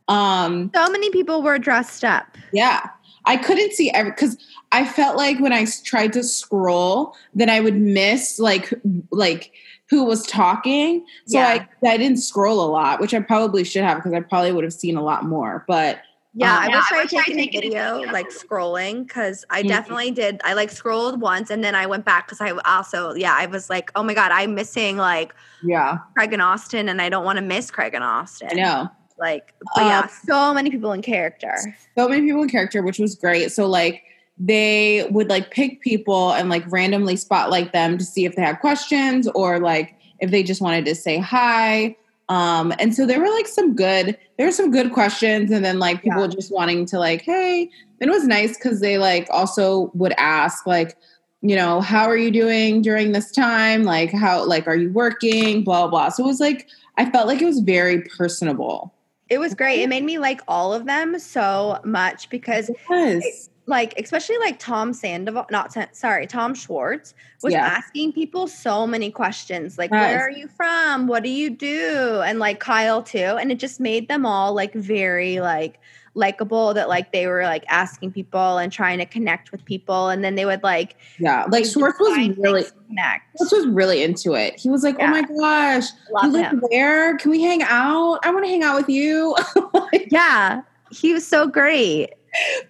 Um, 0.08 0.72
So 0.74 0.90
many 0.90 1.10
people 1.12 1.42
were 1.44 1.60
dressed 1.60 2.04
up. 2.04 2.26
yeah. 2.52 2.90
I 3.26 3.36
couldn't 3.38 3.74
see 3.74 3.92
every 3.92 4.12
because 4.12 4.38
I 4.72 4.86
felt 4.86 5.16
like 5.18 5.40
when 5.40 5.54
I 5.54 5.66
tried 5.84 6.14
to 6.14 6.24
scroll, 6.24 7.14
then 7.36 7.50
I 7.50 7.60
would 7.60 7.76
miss 7.76 8.40
like 8.40 8.74
like 9.12 9.52
who 9.90 10.04
was 10.06 10.26
talking. 10.26 11.06
So 11.28 11.38
Yeah. 11.38 11.66
I 11.84 11.88
I 11.88 11.98
didn't 11.98 12.18
scroll 12.18 12.60
a 12.66 12.70
lot, 12.72 13.00
which 13.00 13.14
I 13.14 13.20
probably 13.20 13.64
should 13.64 13.84
have 13.84 13.98
because 13.98 14.14
I 14.14 14.22
probably 14.22 14.52
would 14.54 14.64
have 14.64 14.74
seen 14.74 14.98
a 14.98 15.04
lot 15.04 15.26
more. 15.26 15.64
But 15.68 16.00
Yeah, 16.34 16.54
Um, 16.58 16.60
I 16.64 16.68
Yeah, 16.68 16.76
wish 16.76 16.86
I 16.92 16.96
I 16.96 17.00
had 17.00 17.10
taken 17.10 17.34
a 17.40 17.42
taken 17.44 17.58
a 17.58 17.62
video 17.62 17.96
video. 18.02 18.12
like 18.14 18.30
scrolling 18.30 19.08
because 19.08 19.46
I 19.50 19.64
Mhm. 19.64 19.68
definitely 19.68 20.12
did. 20.12 20.40
I 20.44 20.54
like 20.54 20.70
scrolled 20.70 21.20
once 21.22 21.50
and 21.50 21.64
then 21.64 21.74
I 21.76 21.86
went 21.88 22.06
back 22.06 22.28
because 22.28 22.40
I 22.40 22.52
also 22.52 23.14
yeah 23.16 23.36
I 23.38 23.48
was 23.48 23.70
like 23.70 23.92
oh 23.96 24.04
my 24.04 24.14
god 24.14 24.32
I'm 24.32 24.54
missing 24.56 24.98
like 24.98 25.34
yeah, 25.64 25.98
Craig 26.16 26.32
and 26.32 26.42
Austin 26.42 26.88
and 26.88 27.02
I 27.02 27.10
don't 27.10 27.26
want 27.26 27.38
to 27.38 27.42
miss 27.44 27.72
Craig 27.72 27.94
and 27.94 28.04
Austin. 28.04 28.50
I 28.52 28.54
know. 28.54 28.90
Like 29.20 29.54
but 29.76 29.86
yeah, 29.86 30.00
Um, 30.02 30.10
so 30.26 30.54
many 30.54 30.70
people 30.70 30.94
in 30.94 31.02
character. 31.02 31.56
so 31.98 32.08
many 32.08 32.22
people 32.28 32.44
in 32.44 32.50
character, 32.50 32.82
which 32.84 33.00
was 33.00 33.16
great. 33.16 33.52
So 33.52 33.66
like 33.68 34.04
they 34.38 35.06
would 35.12 35.28
like 35.30 35.52
pick 35.52 35.82
people 35.82 36.32
and 36.32 36.48
like 36.50 36.64
randomly 36.72 37.16
spotlight 37.18 37.74
them 37.74 37.98
to 37.98 38.06
see 38.06 38.24
if 38.24 38.36
they 38.36 38.42
had 38.44 38.60
questions 38.62 39.28
or 39.36 39.60
like 39.60 39.96
if 40.20 40.32
they 40.32 40.44
just 40.44 40.62
wanted 40.62 40.86
to 40.86 40.96
say 40.96 41.18
hi. 41.18 41.96
Um, 42.30 42.74
and 42.80 42.96
so 42.96 43.06
there 43.06 43.20
were 43.20 43.30
like 43.30 43.48
some 43.48 43.76
good, 43.76 44.18
there 44.38 44.46
were 44.46 44.52
some 44.52 44.72
good 44.72 44.94
questions, 44.94 45.52
and 45.52 45.66
then 45.66 45.80
like 45.80 46.02
people 46.04 46.22
Yeah. 46.22 46.28
just 46.28 46.52
wanting 46.54 46.86
to 46.88 47.00
like, 47.00 47.22
hey, 47.24 47.70
and 48.00 48.10
it 48.10 48.14
was 48.14 48.26
nice 48.26 48.56
because 48.58 48.80
they 48.80 48.98
like 48.98 49.28
also 49.32 49.92
would 49.96 50.14
ask 50.18 50.66
like, 50.68 50.96
you 51.42 51.56
know, 51.56 51.82
how 51.82 52.06
are 52.06 52.18
you 52.18 52.32
doing 52.32 52.82
during 52.82 53.12
this 53.14 53.32
time? 53.32 53.84
Like, 53.84 54.12
how 54.12 54.46
like 54.46 54.68
are 54.68 54.76
you 54.76 54.92
working? 54.92 55.64
Blah 55.64 55.88
blah. 55.88 56.10
So 56.10 56.24
it 56.24 56.28
was 56.28 56.40
like 56.40 56.68
I 56.98 57.10
felt 57.10 57.28
like 57.28 57.42
it 57.42 57.46
was 57.46 57.60
very 57.62 58.02
personable. 58.02 58.94
It 59.30 59.40
was 59.40 59.54
great. 59.54 59.82
It 59.82 59.90
made 59.90 60.04
me 60.04 60.18
like 60.20 60.42
all 60.48 60.74
of 60.74 60.86
them 60.86 61.18
so 61.20 61.80
much 61.84 62.30
because 62.30 62.70
Yes. 62.90 63.50
Like 63.70 63.94
especially 63.98 64.38
like 64.40 64.60
Tom 64.60 64.94
Sandoval, 64.94 65.46
not 65.52 65.76
sorry, 65.96 66.28
Tom 66.28 66.54
Schwartz 66.56 67.14
was 67.44 67.54
Yeah. 67.54 67.66
asking 67.66 68.14
people 68.14 68.48
so 68.48 68.86
many 68.86 69.12
questions 69.12 69.78
like 69.78 69.92
Yes. 69.92 70.12
where 70.16 70.26
are 70.28 70.32
you 70.32 70.48
from? 70.48 71.08
What 71.08 71.24
do 71.24 71.30
you 71.30 71.50
do? 71.52 72.22
And 72.26 72.40
like 72.40 72.60
Kyle 72.60 73.02
too, 73.04 73.38
and 73.40 73.52
it 73.52 73.60
just 73.60 73.80
made 73.80 74.08
them 74.10 74.26
all 74.26 74.54
like 74.54 74.74
very 74.74 75.40
like 75.40 75.80
likable 76.16 76.74
that 76.74 76.90
like 76.90 77.14
they 77.14 77.28
were 77.28 77.44
like 77.44 77.64
asking 77.70 78.12
people 78.12 78.58
and 78.58 78.72
trying 78.72 78.98
to 78.98 79.06
connect 79.06 79.52
with 79.52 79.64
people 79.64 80.10
and 80.10 80.24
then 80.24 80.34
they 80.36 80.44
would 80.44 80.64
like 80.64 80.96
Yeah. 81.20 81.46
Like 81.50 81.66
Schwartz 81.66 82.00
was 82.00 82.18
really 82.38 82.66
connect. 82.88 83.38
Schwartz 83.38 83.54
was 83.54 83.68
really 83.68 84.02
into 84.04 84.34
it. 84.34 84.60
He 84.60 84.70
was 84.70 84.84
like, 84.84 84.98
Yeah. 84.98 85.06
"Oh 85.06 85.12
my 85.12 85.22
gosh, 85.22 85.86
you 86.08 86.16
Love 86.16 86.32
live 86.32 86.46
him. 86.48 86.64
there? 86.72 87.16
Can 87.18 87.30
we 87.32 87.44
hang 87.44 87.62
out? 87.62 88.20
I 88.24 88.32
want 88.32 88.44
to 88.44 88.50
hang 88.50 88.64
out 88.64 88.76
with 88.76 88.90
you." 88.90 89.36
Yeah. 90.12 90.62
He 90.92 91.14
was 91.14 91.26
so 91.28 91.46
great. 91.48 92.10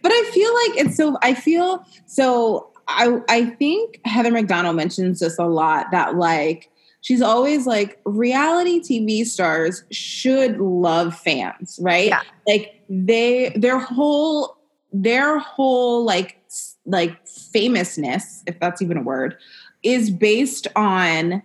But 0.01 0.11
I 0.11 0.31
feel 0.33 0.53
like 0.53 0.85
it's 0.85 0.97
so. 0.97 1.17
I 1.21 1.33
feel 1.33 1.85
so. 2.05 2.69
I 2.87 3.19
I 3.29 3.45
think 3.45 3.99
Heather 4.05 4.31
McDonald 4.31 4.75
mentions 4.75 5.19
this 5.19 5.37
a 5.37 5.45
lot. 5.45 5.87
That 5.91 6.15
like 6.15 6.69
she's 7.01 7.21
always 7.21 7.65
like 7.65 7.99
reality 8.05 8.79
TV 8.81 9.25
stars 9.25 9.83
should 9.91 10.59
love 10.59 11.17
fans, 11.17 11.79
right? 11.81 12.07
Yeah. 12.07 12.21
Like 12.47 12.81
they 12.89 13.49
their 13.55 13.79
whole 13.79 14.57
their 14.91 15.39
whole 15.39 16.03
like 16.03 16.37
like 16.85 17.27
famousness, 17.27 18.43
if 18.47 18.59
that's 18.59 18.81
even 18.81 18.97
a 18.97 19.01
word, 19.03 19.37
is 19.83 20.09
based 20.09 20.67
on 20.75 21.41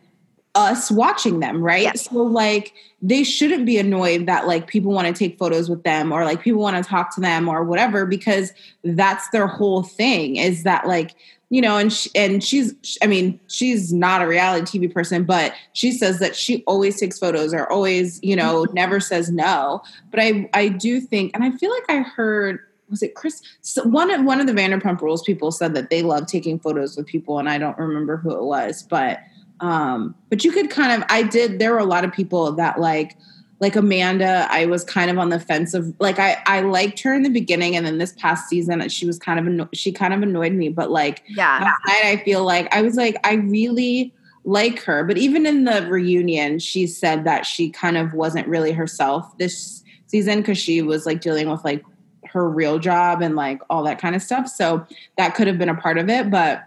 us 0.55 0.91
watching 0.91 1.41
them, 1.41 1.63
right? 1.63 1.83
Yeah. 1.83 1.93
So 1.95 2.23
like 2.23 2.73
they 3.03 3.23
shouldn't 3.23 3.67
be 3.67 3.77
annoyed 3.77 4.27
that 4.27 4.47
like 4.47 4.67
people 4.67 4.93
want 4.93 5.07
to 5.07 5.13
take 5.13 5.37
photos 5.37 5.69
with 5.69 5.83
them 5.83 6.11
or 6.11 6.25
like 6.25 6.43
people 6.43 6.61
want 6.61 6.83
to 6.83 6.89
talk 6.89 7.15
to 7.15 7.21
them 7.21 7.49
or 7.49 7.63
whatever 7.65 8.07
because 8.07 8.53
that's 8.83 9.29
their 9.31 9.47
whole 9.47 9.83
thing 9.83 10.37
is 10.37 10.63
that 10.63 10.87
like 10.87 11.15
you 11.51 11.61
know 11.61 11.77
and 11.77 11.93
she, 11.93 12.11
and 12.15 12.43
she's 12.43 12.99
I 13.03 13.07
mean 13.07 13.39
she's 13.49 13.93
not 13.93 14.23
a 14.23 14.27
reality 14.27 14.79
TV 14.79 14.93
person 14.93 15.25
but 15.25 15.53
she 15.75 15.93
says 15.93 16.19
that 16.21 16.35
she 16.35 16.65
always 16.67 16.99
takes 16.99 17.19
photos 17.19 17.53
or 17.53 17.71
always 17.71 18.21
you 18.23 18.37
know 18.37 18.65
mm-hmm. 18.65 18.75
never 18.75 19.01
says 19.01 19.31
no 19.31 19.83
but 20.11 20.21
I 20.21 20.49
I 20.55 20.69
do 20.69 21.01
think 21.01 21.33
and 21.35 21.45
I 21.45 21.51
feel 21.51 21.71
like 21.71 21.85
I 21.91 21.99
heard 22.01 22.61
was 22.89 23.03
it 23.03 23.15
Chris 23.15 23.43
so 23.61 23.83
one 23.85 24.11
of 24.11 24.25
one 24.25 24.41
of 24.41 24.47
the 24.47 24.55
Vanderpump 24.55 25.03
Rules 25.03 25.23
people 25.23 25.53
said 25.53 25.75
that 25.75 25.91
they 25.91 26.03
love 26.03 26.27
taking 26.27 26.59
photos 26.59 26.97
with 26.97 27.07
people 27.07 27.39
and 27.39 27.51
I 27.51 27.59
don't 27.59 27.77
remember 27.77 28.17
who 28.17 28.35
it 28.35 28.45
was 28.45 28.83
but 28.83 29.21
um 29.65 30.15
but 30.31 30.45
you 30.45 30.53
could 30.53 30.71
kind 30.71 30.93
of 30.93 31.07
I 31.11 31.23
did 31.23 31.59
there 31.59 31.73
were 31.73 31.79
a 31.79 31.85
lot 31.85 32.05
of 32.05 32.13
people 32.13 32.53
that 32.53 32.79
like 32.81 33.17
like 33.61 33.77
Amanda 33.77 34.47
I 34.51 34.67
was 34.67 34.85
kind 34.85 35.11
of 35.11 35.19
on 35.19 35.31
the 35.31 35.41
fence 35.41 35.73
of 35.75 35.95
like 36.01 36.19
I 36.19 36.37
I 36.47 36.61
liked 36.61 37.01
her 37.01 37.15
in 37.15 37.23
the 37.23 37.31
beginning 37.31 37.75
and 37.77 37.87
then 37.87 37.99
this 37.99 38.13
past 38.19 38.49
season 38.49 38.87
she 38.89 39.07
was 39.07 39.19
kind 39.19 39.39
of 39.39 39.47
anno- 39.47 39.69
she 39.73 39.91
kind 39.93 40.13
of 40.13 40.23
annoyed 40.23 40.53
me 40.53 40.69
but 40.69 40.91
like 40.91 41.23
Yeah. 41.29 41.59
last 41.63 41.81
night 41.87 42.05
I 42.05 42.23
feel 42.25 42.45
like 42.45 42.73
I 42.75 42.83
was 42.83 42.97
like 42.97 43.17
I 43.25 43.35
really 43.35 44.13
like 44.45 44.81
her 44.81 45.05
but 45.05 45.17
even 45.17 45.47
in 45.47 45.65
the 45.65 45.87
reunion 45.89 46.59
she 46.59 46.87
said 46.87 47.25
that 47.25 47.47
she 47.47 47.71
kind 47.71 47.97
of 47.97 48.13
wasn't 48.13 48.47
really 48.47 48.73
herself 48.73 49.39
this 49.39 49.83
season 50.09 50.41
because 50.41 50.59
she 50.59 50.83
was 50.83 51.07
like 51.07 51.23
dealing 51.23 51.49
with 51.49 51.65
like 51.65 51.83
her 52.27 52.51
real 52.51 52.79
job 52.79 53.23
and 53.23 53.37
like 53.37 53.61
all 53.71 53.85
that 53.85 54.01
kind 54.01 54.17
of 54.17 54.21
stuff. 54.23 54.49
So 54.49 54.85
that 55.17 55.35
could 55.37 55.47
have 55.47 55.57
been 55.57 55.69
a 55.69 55.75
part 55.75 55.99
of 55.99 56.11
it, 56.11 56.31
but 56.31 56.65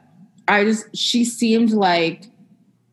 I 0.47 0.63
just 0.63 0.95
she 0.95 1.25
seemed 1.25 1.71
like 1.71 2.23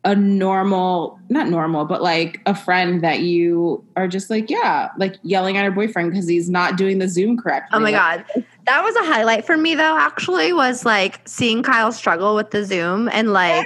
a 0.05 0.15
normal, 0.15 1.19
not 1.29 1.49
normal, 1.49 1.83
but 1.83 2.01
like 2.01 2.39
a 2.45 2.53
friend 2.53 3.03
that 3.03 3.21
you 3.21 3.83
are 3.97 4.07
just 4.07 4.29
like, 4.29 4.51
yeah, 4.51 4.89
like 4.97 5.15
yelling 5.23 5.57
at 5.57 5.65
her 5.65 5.71
boyfriend 5.71 6.11
because 6.11 6.27
he's 6.27 6.47
not 6.47 6.77
doing 6.77 6.99
the 6.99 7.07
Zoom 7.09 7.37
correctly. 7.37 7.71
Oh 7.73 7.79
my 7.79 7.91
god. 7.91 8.23
That 8.67 8.83
was 8.83 8.95
a 8.95 9.03
highlight 9.03 9.45
for 9.45 9.57
me 9.57 9.73
though, 9.73 9.97
actually, 9.97 10.53
was 10.53 10.85
like 10.85 11.27
seeing 11.27 11.63
Kyle 11.63 11.91
struggle 11.91 12.35
with 12.35 12.51
the 12.51 12.63
Zoom 12.63 13.09
and 13.11 13.33
like 13.33 13.65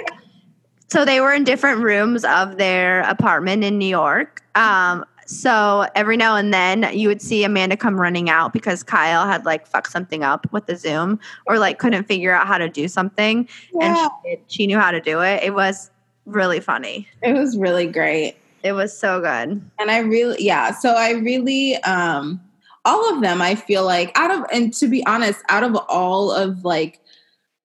so 0.88 1.04
they 1.04 1.20
were 1.20 1.32
in 1.32 1.44
different 1.44 1.82
rooms 1.82 2.24
of 2.24 2.56
their 2.56 3.02
apartment 3.02 3.62
in 3.62 3.76
New 3.78 3.86
York. 3.88 4.42
Um 4.54 5.04
so 5.26 5.86
every 5.94 6.16
now 6.16 6.36
and 6.36 6.52
then 6.52 6.88
you 6.92 7.06
would 7.06 7.20
see 7.22 7.44
Amanda 7.44 7.76
come 7.76 8.00
running 8.00 8.30
out 8.30 8.52
because 8.54 8.82
Kyle 8.82 9.26
had 9.26 9.44
like 9.44 9.66
fucked 9.66 9.92
something 9.92 10.24
up 10.24 10.50
with 10.52 10.66
the 10.66 10.74
Zoom 10.74 11.20
or 11.46 11.58
like 11.58 11.78
couldn't 11.78 12.04
figure 12.04 12.32
out 12.32 12.46
how 12.48 12.56
to 12.56 12.68
do 12.68 12.88
something 12.88 13.46
and 13.80 13.96
she, 13.96 14.08
did- 14.24 14.40
she 14.48 14.66
knew 14.66 14.78
how 14.78 14.90
to 14.90 15.00
do 15.02 15.20
it. 15.20 15.42
It 15.42 15.54
was 15.54 15.90
really 16.34 16.60
funny. 16.60 17.08
it 17.22 17.32
was 17.32 17.56
really 17.56 17.86
great. 17.86 18.36
It 18.62 18.72
was 18.72 18.96
so 18.96 19.20
good. 19.20 19.62
and 19.78 19.90
i 19.90 19.98
really 19.98 20.36
yeah 20.44 20.70
so 20.72 20.90
i 20.94 21.12
really 21.12 21.76
um 21.84 22.38
all 22.84 23.14
of 23.14 23.22
them 23.22 23.40
i 23.40 23.54
feel 23.54 23.84
like 23.84 24.12
out 24.16 24.30
of 24.30 24.44
and 24.52 24.72
to 24.74 24.86
be 24.86 25.04
honest 25.06 25.40
out 25.48 25.62
of 25.62 25.76
all 25.88 26.30
of 26.30 26.62
like 26.64 27.00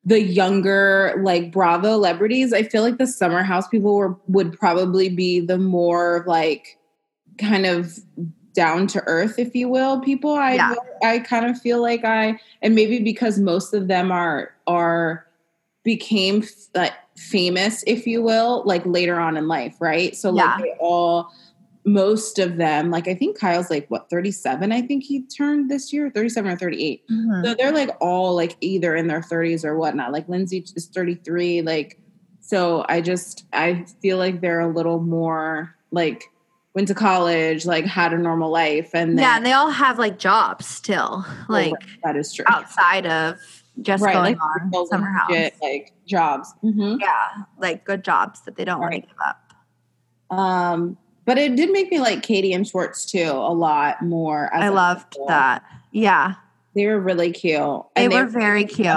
the 0.05 0.21
younger 0.21 1.13
like 1.21 1.51
bravo 1.51 1.93
celebrities 1.95 2.53
i 2.53 2.63
feel 2.63 2.81
like 2.81 2.97
the 2.97 3.07
summer 3.07 3.43
house 3.43 3.67
people 3.67 3.95
were 3.95 4.15
would 4.27 4.57
probably 4.57 5.09
be 5.09 5.39
the 5.41 5.57
more 5.57 6.23
like 6.27 6.77
kind 7.37 7.65
of 7.65 7.97
down 8.53 8.87
to 8.87 9.03
earth 9.07 9.37
if 9.37 9.53
you 9.53 9.67
will 9.67 9.99
people 9.99 10.33
i 10.33 10.53
Yeah. 10.53 10.75
i 11.03 11.19
kind 11.19 11.45
of 11.45 11.59
feel 11.59 11.81
like 11.81 12.05
i 12.05 12.39
and 12.61 12.73
maybe 12.73 12.99
because 12.99 13.37
most 13.37 13.73
of 13.73 13.89
them 13.89 14.11
are 14.13 14.53
are 14.67 15.25
became 15.83 16.43
like 16.73 16.93
famous 17.17 17.83
if 17.87 18.05
you 18.05 18.21
will 18.21 18.63
like 18.65 18.85
later 18.85 19.19
on 19.19 19.37
in 19.37 19.47
life 19.47 19.75
right? 19.79 20.15
So 20.15 20.35
Yeah. 20.35 20.55
like 20.55 20.63
they 20.63 20.73
all 20.79 21.29
most 21.87 22.39
of 22.39 22.57
them 22.57 22.89
like 22.89 23.07
i 23.07 23.13
think 23.13 23.37
kyle's 23.39 23.69
like 23.69 23.85
what 23.89 24.09
37 24.09 24.71
i 24.71 24.81
think 24.81 25.03
he 25.03 25.21
turned 25.27 25.69
this 25.69 25.93
year 25.93 26.09
37 26.09 26.51
or 26.51 26.57
38 26.57 27.03
mm-hmm. 27.07 27.43
so 27.45 27.53
they're 27.53 27.71
like 27.71 27.91
all 28.01 28.33
like 28.33 28.57
either 28.59 28.95
in 28.95 29.05
their 29.05 29.21
30s 29.21 29.63
or 29.63 29.77
whatnot. 29.77 30.11
Like 30.11 30.27
lindsay 30.27 30.65
is 30.75 30.87
33 30.87 31.61
like 31.61 31.99
so 32.39 32.83
i 32.89 33.01
just 33.01 33.45
i 33.53 33.85
feel 34.01 34.17
like 34.17 34.41
they're 34.41 34.61
a 34.61 34.67
little 34.67 34.99
more 34.99 35.75
like 35.91 36.23
went 36.73 36.87
to 36.87 36.95
college 36.95 37.67
like 37.67 37.85
had 37.85 38.13
a 38.13 38.17
normal 38.17 38.49
life 38.51 38.89
and 38.95 39.11
then 39.11 39.23
Yeah, 39.23 39.37
and 39.37 39.45
they 39.45 39.53
all 39.53 39.69
have 39.69 39.97
like 39.99 40.17
jobs 40.17 40.65
still, 40.65 41.23
oh, 41.27 41.45
like 41.47 41.73
that 42.03 42.15
is 42.17 42.33
true. 42.33 42.45
outside 42.47 43.05
of 43.05 43.39
just 43.81 44.03
right 44.03 44.13
going 44.13 44.35
like 44.37 44.73
on 44.73 44.87
summer 44.87 45.07
house. 45.11 45.29
legit, 45.29 45.55
like 45.61 45.93
jobs 46.05 46.53
Mhm. 46.63 46.99
Yeah, 47.01 47.43
like 47.59 47.83
good 47.85 48.03
jobs 48.03 48.41
that 48.41 48.55
they 48.55 48.65
don't 48.65 48.79
want 48.79 48.93
to 48.93 48.99
give 49.01 49.09
up. 49.25 49.53
um 50.37 50.97
but 51.25 51.37
it 51.37 51.55
did 51.55 51.71
make 51.71 51.91
me 51.91 51.99
like 51.99 52.21
katie 52.23 52.53
and 52.53 52.67
schwartz 52.67 53.05
too 53.05 53.31
a 53.31 53.53
lot 53.53 54.01
more 54.01 54.53
I 54.53 54.69
loved 54.69 55.11
couple. 55.13 55.27
that. 55.27 55.63
Yeah, 55.91 56.35
they 56.75 56.85
were 56.87 56.99
really 56.99 57.31
cute 57.31 57.81
they 57.95 58.05
And 58.05 58.13
were 58.13 58.25
very 58.25 58.65
cute. 58.77 58.87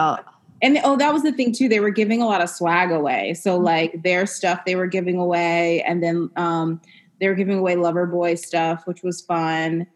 And 0.60 0.80
oh, 0.82 0.96
that 0.96 1.12
was 1.12 1.22
the 1.22 1.30
thing 1.30 1.52
too. 1.52 1.68
They 1.68 1.78
were 1.78 1.90
giving 1.90 2.20
a 2.20 2.26
lot 2.26 2.40
of 2.40 2.50
swag 2.50 2.90
away. 2.90 3.34
So 3.34 3.54
Mm-hmm. 3.54 3.64
like 3.64 4.02
their 4.02 4.26
stuff 4.26 4.64
they 4.66 4.74
were 4.74 4.88
giving 4.88 5.16
away, 5.16 5.82
and 5.82 6.02
then 6.02 6.30
um, 6.36 6.80
they 7.20 7.28
were 7.28 7.34
giving 7.36 7.58
away 7.58 7.76
Lover 7.76 8.06
Boy 8.06 8.34
stuff, 8.34 8.84
which 8.86 9.02
was 9.04 9.20
fun. 9.22 9.86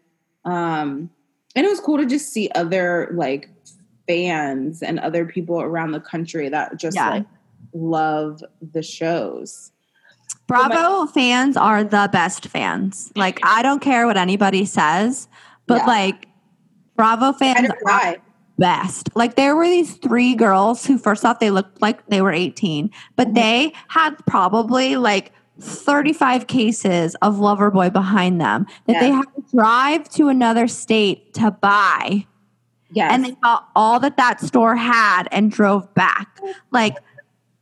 Um, 0.45 1.09
and 1.55 1.65
it 1.65 1.69
was 1.69 1.81
cool 1.81 1.97
to 1.97 2.05
just 2.05 2.31
see 2.31 2.49
other 2.55 3.09
like 3.13 3.49
fans 4.07 4.81
and 4.83 4.99
other 4.99 5.25
people 5.25 5.61
around 5.61 5.91
the 5.91 5.99
country 5.99 6.49
that 6.49 6.77
just 6.77 6.95
Yeah. 6.95 7.09
like 7.09 7.25
love 7.73 8.43
the 8.73 8.83
shows. 8.83 9.71
Bravo 10.47 11.05
fans 11.07 11.55
are 11.57 11.83
the 11.83 12.09
best 12.11 12.47
fans. 12.47 13.11
Like 13.15 13.39
I 13.43 13.61
don't 13.61 13.81
care 13.81 14.05
what 14.05 14.17
anybody 14.17 14.65
says, 14.65 15.27
but 15.67 15.79
Yeah. 15.81 15.85
like 15.85 16.27
Bravo 16.95 17.31
fans 17.33 17.69
are 17.87 18.17
best. 18.59 19.09
Like 19.15 19.35
there 19.35 19.55
were 19.55 19.67
these 19.67 19.95
three 19.95 20.35
girls 20.35 20.85
who 20.85 20.97
first 20.97 21.25
off 21.25 21.39
they 21.39 21.49
looked 21.49 21.81
like 21.81 22.05
they 22.07 22.21
were 22.21 22.31
18, 22.31 22.91
but 23.15 23.29
Mhm. 23.29 23.35
they 23.35 23.73
had 23.87 24.11
probably 24.27 24.95
like 24.97 25.31
35 25.59 26.47
cases 26.47 27.15
of 27.21 27.35
Loverboy 27.37 27.91
behind 27.93 28.41
them 28.41 28.65
that 28.87 28.99
they 28.99 29.09
Yeah. 29.09 29.15
had 29.17 29.35
to 29.35 29.43
drive 29.55 30.09
to 30.09 30.27
another 30.27 30.67
state 30.67 31.33
to 31.35 31.51
buy. 31.51 32.25
Yes. 32.93 33.11
And 33.11 33.25
they 33.25 33.31
bought 33.41 33.67
all 33.75 33.99
that 33.99 34.17
that 34.17 34.39
store 34.39 34.75
had 34.75 35.27
and 35.31 35.51
drove 35.51 35.91
back. 35.93 36.39
Like 36.71 36.95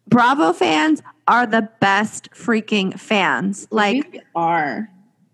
Bravo 0.07 0.53
fans 0.53 1.01
are 1.27 1.45
the 1.45 1.69
best 1.79 2.29
freaking 2.31 2.99
fans. 2.99 3.67
Like 3.71 4.11
We 4.11 4.21
are. 4.35 4.89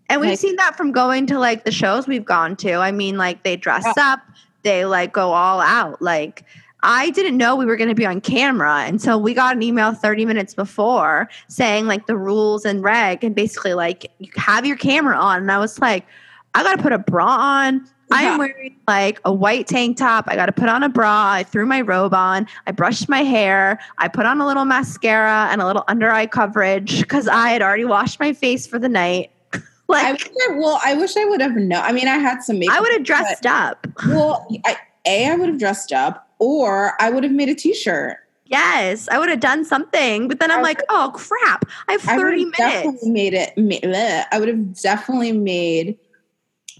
and 0.08 0.20
we've 0.20 0.30
Like- 0.30 0.38
seen 0.38 0.56
that 0.56 0.76
from 0.76 0.92
going 0.92 1.26
to 1.26 1.38
like 1.38 1.64
the 1.64 1.72
shows 1.72 2.06
we've 2.06 2.24
gone 2.24 2.56
to. 2.56 2.74
I 2.74 2.92
mean, 2.92 3.16
like 3.16 3.42
they 3.42 3.56
dress 3.56 3.84
up, 3.98 4.20
they 4.62 4.84
like 4.84 5.12
go 5.12 5.32
all 5.32 5.60
out. 5.60 6.00
Like 6.00 6.44
I 6.84 7.10
didn't 7.10 7.36
know 7.36 7.56
we 7.56 7.66
were 7.66 7.76
going 7.76 7.88
to 7.88 7.94
be 7.96 8.06
on 8.06 8.20
camera 8.20 8.84
until 8.86 9.20
we 9.20 9.34
got 9.34 9.56
an 9.56 9.62
email 9.64 9.92
30 9.94 10.26
minutes 10.26 10.54
before 10.54 11.28
saying 11.48 11.86
like 11.88 12.06
the 12.06 12.16
rules 12.16 12.64
and 12.64 12.84
reg 12.84 13.24
and 13.24 13.34
basically 13.34 13.74
like 13.74 14.12
you 14.18 14.30
have 14.36 14.64
your 14.64 14.76
camera 14.76 15.16
on. 15.16 15.38
And 15.42 15.50
I 15.50 15.58
was 15.58 15.80
like, 15.80 16.06
I 16.54 16.62
got 16.62 16.76
to 16.76 16.82
put 16.82 16.92
a 16.92 16.98
bra 16.98 17.26
on. 17.26 17.84
I 18.10 18.22
Yeah. 18.22 18.32
am 18.32 18.38
wearing 18.38 18.76
like 18.86 19.20
a 19.24 19.32
white 19.32 19.66
tank 19.66 19.96
top. 19.98 20.24
I 20.28 20.34
got 20.36 20.46
to 20.46 20.52
put 20.52 20.68
on 20.68 20.82
a 20.82 20.88
bra. 20.88 21.30
I 21.32 21.42
threw 21.42 21.66
my 21.66 21.80
robe 21.80 22.14
on. 22.14 22.46
I 22.66 22.72
brushed 22.72 23.08
my 23.08 23.22
hair. 23.22 23.78
I 23.98 24.08
put 24.08 24.24
on 24.26 24.40
a 24.40 24.46
little 24.46 24.64
mascara 24.64 25.48
and 25.50 25.60
a 25.60 25.66
little 25.66 25.84
under 25.88 26.10
eye 26.10 26.26
coverage 26.26 27.00
because 27.02 27.28
I 27.28 27.50
had 27.50 27.62
already 27.62 27.84
washed 27.84 28.18
my 28.20 28.32
face 28.32 28.66
for 28.66 28.78
the 28.78 28.88
night. 28.88 29.30
like 29.88 30.04
I 30.06 30.12
wish 30.12 30.26
I, 30.48 30.52
well, 30.56 30.80
I 30.84 30.94
wish 30.94 31.16
I 31.16 31.24
would 31.26 31.40
have 31.40 31.54
known. 31.56 31.82
I 31.82 31.92
mean, 31.92 32.08
I 32.08 32.16
had 32.16 32.42
some 32.42 32.58
makeup. 32.58 32.76
I 32.76 32.80
would 32.80 32.92
have 32.92 33.04
dressed 33.04 33.46
up. 33.46 33.86
Well, 34.08 34.46
I, 34.64 34.76
a 35.06 35.30
I 35.30 35.34
would 35.36 35.48
have 35.48 35.58
dressed 35.58 35.92
up, 35.92 36.28
or 36.38 36.92
I 37.00 37.10
would 37.10 37.24
have 37.24 37.32
made 37.32 37.48
a 37.48 37.54
T-shirt. 37.54 38.16
Yes, 38.46 39.08
I 39.10 39.18
would 39.18 39.28
have 39.28 39.40
done 39.40 39.64
something. 39.64 40.28
But 40.28 40.40
then 40.40 40.50
I'm 40.50 40.60
I 40.60 40.62
like, 40.62 40.82
oh 40.88 41.10
crap, 41.14 41.64
I 41.88 41.92
have 41.92 42.08
I 42.08 42.16
would 42.16 42.22
30 42.22 42.38
have 42.44 42.52
minutes. 42.58 42.58
definitely 42.58 43.10
made 43.10 43.34
it. 43.34 43.52
ma- 43.58 43.88
bleh. 43.90 44.24
I 44.32 44.38
would 44.38 44.48
have 44.48 44.80
definitely 44.80 45.32
made 45.32 45.98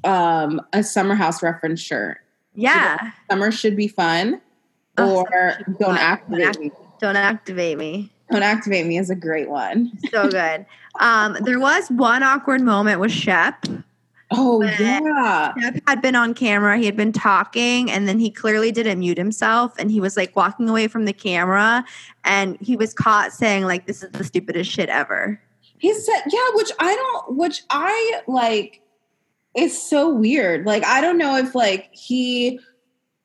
um, 0.05 0.61
a 0.73 0.83
summer 0.83 1.15
house 1.15 1.43
reference 1.43 1.81
shirt. 1.81 2.19
Yeah. 2.55 3.13
Summer 3.31 3.51
should 3.53 3.77
be 3.77 3.89
fun, 3.89 4.41
Oh, 4.97 5.25
or 5.33 5.55
Be 5.67 5.73
don't 5.79 5.97
Fun. 5.97 5.99
activate 5.99 6.39
Don't 6.41 6.47
act- 6.49 6.59
me. 6.59 6.71
Don't 7.01 7.17
activate 7.17 7.79
me. 7.79 8.11
Don't 8.31 8.43
activate 8.43 8.85
me 8.87 8.99
is 8.99 9.11
a 9.11 9.15
great 9.15 9.49
one. 9.49 9.93
So 10.11 10.29
good. 10.29 10.67
um, 11.01 11.37
there 11.43 11.61
was 11.61 11.89
one 11.91 12.23
awkward 12.23 12.61
moment 12.61 13.01
with 13.01 13.13
Shep. 13.13 13.65
Oh 14.31 14.61
yeah, 14.63 15.55
Shep 15.59 15.81
had 15.87 16.03
been 16.03 16.15
on 16.17 16.35
camera. 16.35 16.77
He 16.77 16.85
had 16.85 16.97
been 16.97 17.13
talking, 17.13 17.91
and 17.91 18.07
then 18.07 18.19
he 18.19 18.31
clearly 18.31 18.71
didn't 18.73 18.99
mute 18.99 19.17
himself, 19.17 19.73
and 19.79 19.91
he 19.91 20.01
was 20.01 20.17
like 20.19 20.37
walking 20.37 20.69
away 20.69 20.87
from 20.89 21.07
the 21.07 21.15
camera, 21.15 21.83
and 22.25 22.59
he 22.61 22.77
was 22.77 22.93
caught 22.93 23.33
saying 23.33 23.65
like, 23.65 23.87
"This 23.87 24.03
is 24.03 24.11
the 24.11 24.25
stupidest 24.25 24.71
shit 24.71 24.89
ever." 24.91 25.41
he 25.79 25.95
said 25.95 26.23
yeah, 26.31 26.47
which 26.55 26.71
I 26.81 26.95
don't, 26.95 27.37
which 27.39 27.63
I 27.71 28.21
like. 28.27 28.83
It's 29.55 29.79
so 29.89 30.13
weird. 30.13 30.67
Like 30.67 30.85
I 30.85 31.01
don't 31.01 31.19
know 31.19 31.37
if 31.37 31.55
like 31.55 31.89
he 31.93 32.61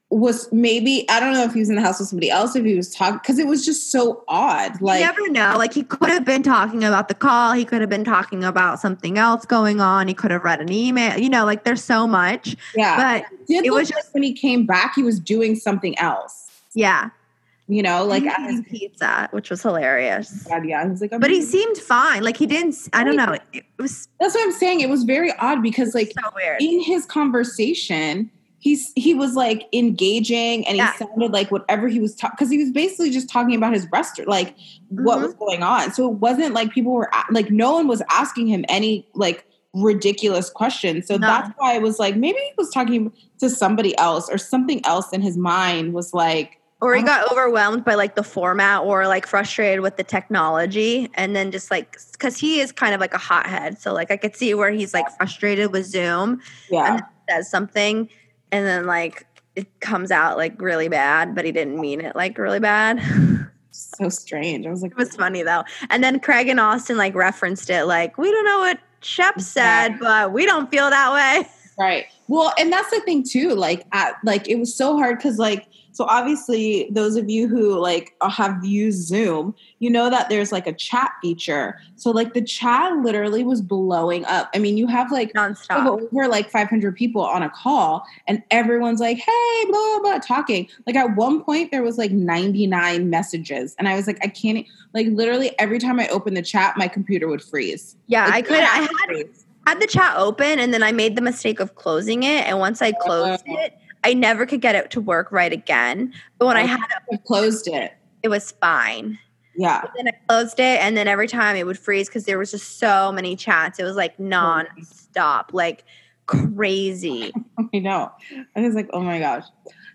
was 0.10 0.52
maybe 0.54 1.10
I 1.10 1.20
don't 1.20 1.34
know 1.34 1.44
if 1.44 1.54
he 1.54 1.60
was 1.60 1.70
in 1.70 1.76
the 1.76 1.82
house 1.82 2.00
with 2.00 2.08
somebody 2.08 2.30
else 2.30 2.56
if 2.56 2.64
he 2.64 2.76
was 2.76 2.94
talking 2.94 3.18
because 3.18 3.40
it 3.40 3.48
was 3.48 3.66
just 3.66 3.92
so 3.92 4.24
odd. 4.28 4.80
Like 4.80 5.00
you 5.00 5.06
never 5.08 5.30
know. 5.30 5.56
Like 5.58 5.74
he 5.74 5.84
could 5.84 6.10
have 6.10 6.24
been 6.24 6.44
talking 6.44 6.84
about 6.84 7.08
the 7.08 7.16
call. 7.16 7.54
He 7.54 7.66
could 7.66 7.82
have 7.82 7.90
been 7.90 8.04
talking 8.04 8.44
about 8.44 8.80
something 8.80 9.18
else 9.18 9.46
going 9.46 9.82
on. 9.82 10.08
He 10.08 10.14
could 10.14 10.30
have 10.32 10.44
read 10.44 10.62
an 10.62 10.72
email. 10.72 11.18
You 11.18 11.30
know, 11.30 11.46
like 11.46 11.64
there's 11.64 11.84
so 11.84 12.08
much. 12.08 12.56
yeah, 12.76 12.96
But 13.24 13.26
it 13.50 13.64
look 13.66 13.74
was 13.80 13.92
like 13.92 14.04
when 14.14 14.24
he 14.24 14.34
came 14.34 14.66
back, 14.66 14.94
he 14.96 15.02
was 15.04 15.20
doing 15.20 15.56
something 15.56 15.98
else. 15.98 16.52
yeah, 16.76 17.10
You 17.74 17.82
know, 17.82 18.06
like 18.06 18.24
at 18.26 18.40
his 18.42 18.60
eating 18.60 18.64
pizza, 18.80 19.28
which 19.32 19.50
was 19.50 19.62
hilarious. 19.64 20.44
God, 20.44 20.66
yeah, 20.66 20.84
he 20.84 20.90
was 20.90 21.02
like, 21.02 21.12
But 21.20 21.32
he 21.32 21.42
seemed 21.42 21.78
fine. 21.78 22.24
Like 22.24 22.38
he 22.38 22.46
didn't. 22.46 22.76
I 22.94 23.04
don't 23.04 23.16
know. 23.16 23.36
It 23.52 23.66
was 23.80 24.08
That's 24.20 24.36
what 24.36 24.44
I'm 24.44 24.52
saying. 24.52 24.82
It 24.82 24.90
was 24.90 25.04
very 25.04 25.32
odd 25.40 25.64
because, 25.64 25.96
like, 25.96 26.12
so 26.14 26.30
in 26.60 26.82
his 26.82 27.06
conversation, 27.06 28.30
he's 28.60 28.92
he 28.96 29.14
was 29.14 29.34
like 29.36 29.68
engaging 29.74 30.66
and 30.68 30.76
he 30.76 30.78
Yeah. 30.78 30.94
sounded 30.94 31.32
like 31.32 31.52
whatever 31.52 31.88
he 31.88 32.00
was 32.00 32.16
talking 32.16 32.36
because 32.38 32.52
he 32.52 32.58
was 32.58 32.72
basically 32.72 33.10
just 33.10 33.28
talking 33.30 33.56
about 33.56 33.74
his 33.74 33.88
restaurant, 33.92 34.30
like 34.30 34.56
what 34.90 35.20
Mhm. 35.20 35.24
was 35.24 35.34
going 35.34 35.64
on. 35.64 35.92
So 35.94 36.08
it 36.12 36.16
wasn't 36.20 36.54
like 36.54 36.72
people 36.72 36.94
were 36.94 37.10
like 37.32 37.50
no 37.52 37.74
one 37.74 37.88
was 37.88 38.02
asking 38.10 38.48
him 38.48 38.64
any 38.70 39.08
like 39.16 39.46
ridiculous 39.74 40.50
questions. 40.50 41.08
So 41.08 41.18
No. 41.18 41.28
that's 41.28 41.50
why 41.58 41.76
I 41.76 41.80
was 41.80 41.98
like 42.00 42.16
maybe 42.16 42.38
he 42.38 42.52
was 42.58 42.70
talking 42.70 43.12
to 43.40 43.50
somebody 43.50 43.98
else 43.98 44.30
or 44.30 44.38
something 44.38 44.86
else 44.86 45.12
in 45.12 45.22
his 45.22 45.38
mind 45.38 45.94
was 45.94 46.14
like 46.14 46.60
or 46.84 46.96
he 46.96 47.02
oh. 47.02 47.06
got 47.06 47.32
overwhelmed 47.32 47.84
by 47.84 47.96
like 47.96 48.16
the 48.16 48.24
format 48.24 48.84
or 48.84 49.08
like 49.08 49.26
frustrated 49.26 49.80
with 49.80 49.98
the 49.98 50.04
technology 50.04 51.10
and 51.16 51.36
then 51.36 51.52
just 51.52 51.72
like 51.72 51.98
because 52.12 52.38
he 52.38 52.60
is 52.60 52.72
kind 52.72 52.94
of 52.94 53.02
like 53.02 53.14
a 53.14 53.18
hothead 53.18 53.80
so 53.80 53.94
like 53.94 54.12
i 54.12 54.18
could 54.18 54.36
see 54.36 54.54
where 54.54 54.72
he's 54.72 54.94
like 54.94 55.10
frustrated 55.18 55.72
with 55.72 55.86
zoom 55.86 56.42
yeah 56.70 56.96
and 56.96 57.04
says 57.30 57.50
something 57.50 58.10
and 58.52 58.66
then 58.68 58.86
like 58.86 59.26
it 59.56 59.80
comes 59.80 60.12
out 60.12 60.38
like 60.38 60.60
really 60.62 60.88
bad, 60.88 61.36
but 61.36 61.46
he 61.46 61.52
didn't 61.52 61.80
mean 61.80 62.02
it 62.02 62.16
like 62.16 62.38
really 62.38 62.60
bad. 62.60 63.02
So 63.76 64.08
strange. 64.08 64.68
I 64.68 64.70
was 64.70 64.84
like, 64.84 64.92
It 64.92 64.98
was 64.98 65.16
funny 65.16 65.42
though. 65.42 65.64
And 65.90 66.04
then 66.04 66.20
Craig 66.20 66.48
and 66.48 66.60
Austin 66.60 66.96
like 66.96 67.16
referenced 67.16 67.72
it 67.72 67.86
like, 67.86 68.20
we 68.20 68.30
don't 68.30 68.46
know 68.46 68.60
what 68.60 68.80
Shep 69.02 69.42
said, 69.42 69.98
but 70.00 70.32
we 70.32 70.46
don't 70.46 70.70
feel 70.70 70.92
that 70.92 71.12
way. 71.12 71.50
Right. 71.80 72.06
Well, 72.28 72.54
and 72.60 72.72
that's 72.72 72.92
the 72.92 73.00
thing 73.00 73.24
too. 73.24 73.56
Like, 73.56 73.84
at, 73.94 74.14
like 74.24 74.48
it 74.48 74.60
was 74.60 74.76
so 74.76 74.96
hard 74.96 75.18
because, 75.18 75.40
like, 75.40 75.66
so 75.94 76.04
obviously, 76.06 76.88
those 76.92 77.16
of 77.16 77.30
you 77.30 77.48
who 77.48 77.80
like 77.80 78.14
uh, 78.20 78.30
have 78.30 78.66
used 78.66 79.08
Zoom, 79.08 79.56
you 79.80 79.90
know 79.90 80.10
that 80.10 80.28
there's 80.28 80.52
like 80.52 80.68
a 80.68 80.74
chat 80.74 81.12
feature. 81.22 81.80
So, 81.96 82.12
like, 82.12 82.34
the 82.34 82.42
chat 82.42 82.92
literally 82.98 83.44
was 83.44 83.62
blowing 83.62 84.26
up. 84.26 84.50
I 84.54 84.60
mean, 84.60 84.76
you 84.78 84.88
have 84.88 85.12
like 85.12 85.32
Nonstop. 85.34 85.86
over 85.86 86.28
like 86.28 86.50
500 86.50 86.96
people 86.96 87.22
on 87.24 87.42
a 87.44 87.50
call, 87.50 88.06
and 88.28 88.44
everyone's 88.52 89.00
like, 89.00 89.18
"Hey, 89.18 89.66
blah 89.70 89.80
blah 89.80 90.00
blah," 90.00 90.20
talking. 90.20 90.68
Like 90.86 90.96
at 90.96 91.16
one 91.16 91.44
point, 91.44 91.72
there 91.72 91.84
was 91.84 91.98
like 91.98 92.12
99 92.12 93.10
messages, 93.10 93.76
and 93.80 93.88
I 93.88 93.96
was 93.96 94.08
like, 94.08 94.20
I 94.24 94.28
can't. 94.28 94.66
Like 94.94 95.08
literally, 95.08 95.58
every 95.60 95.80
time 95.80 96.00
I 96.00 96.08
opened 96.10 96.38
the 96.38 96.42
chat, 96.42 96.76
my 96.78 96.88
computer 96.88 97.28
would 97.28 97.42
freeze. 97.42 97.96
Yeah, 98.08 98.26
Like, 98.26 98.34
I 98.34 98.42
could. 98.44 98.60
I 98.60 98.64
had 98.82 98.90
freeze. 99.08 99.46
had 99.66 99.80
the 99.82 99.88
chat 99.88 100.16
open 100.18 100.60
and 100.60 100.74
then 100.74 100.84
I 100.84 100.92
made 100.92 101.16
the 101.16 101.22
mistake 101.22 101.60
of 101.60 101.74
closing 101.76 102.24
it. 102.24 102.46
And 102.48 102.60
once 102.60 102.82
I 102.82 102.92
closed 102.92 103.44
Oh. 103.50 103.58
it, 103.60 103.78
I 104.04 104.14
never 104.14 104.46
could 104.46 104.62
get 104.62 104.76
it 104.76 104.92
to 104.92 105.02
work 105.02 105.32
right 105.32 105.52
again. 105.54 106.14
But 106.38 106.48
when 106.48 106.58
I 106.58 106.64
Oh. 106.64 106.68
had 106.68 106.80
it, 106.80 107.14
I 107.14 107.18
closed 107.26 107.68
it. 107.68 107.94
it 108.22 108.30
was 108.30 108.52
fine. 108.52 109.18
Yeah. 109.56 109.82
But 109.82 109.92
then 109.96 110.08
I 110.08 110.12
closed 110.28 110.60
it, 110.60 110.80
and 110.82 110.98
then 110.98 111.08
every 111.08 111.28
time 111.28 111.56
it 111.56 111.66
would 111.66 111.78
freeze 111.78 112.08
because 112.08 112.26
there 112.26 112.38
was 112.40 112.52
just 112.52 112.80
so 112.80 113.12
many 113.12 113.36
chats. 113.36 113.80
It 113.80 113.84
was 113.84 113.96
like 113.96 114.14
oh. 114.20 114.24
non-stop, 114.24 115.52
like 115.54 115.84
crazy. 116.26 117.32
I 117.74 117.80
know. 117.80 118.12
I 118.56 118.62
was 118.62 118.74
like, 118.76 118.90
oh 118.94 119.02
my 119.02 119.20
gosh. 119.20 119.44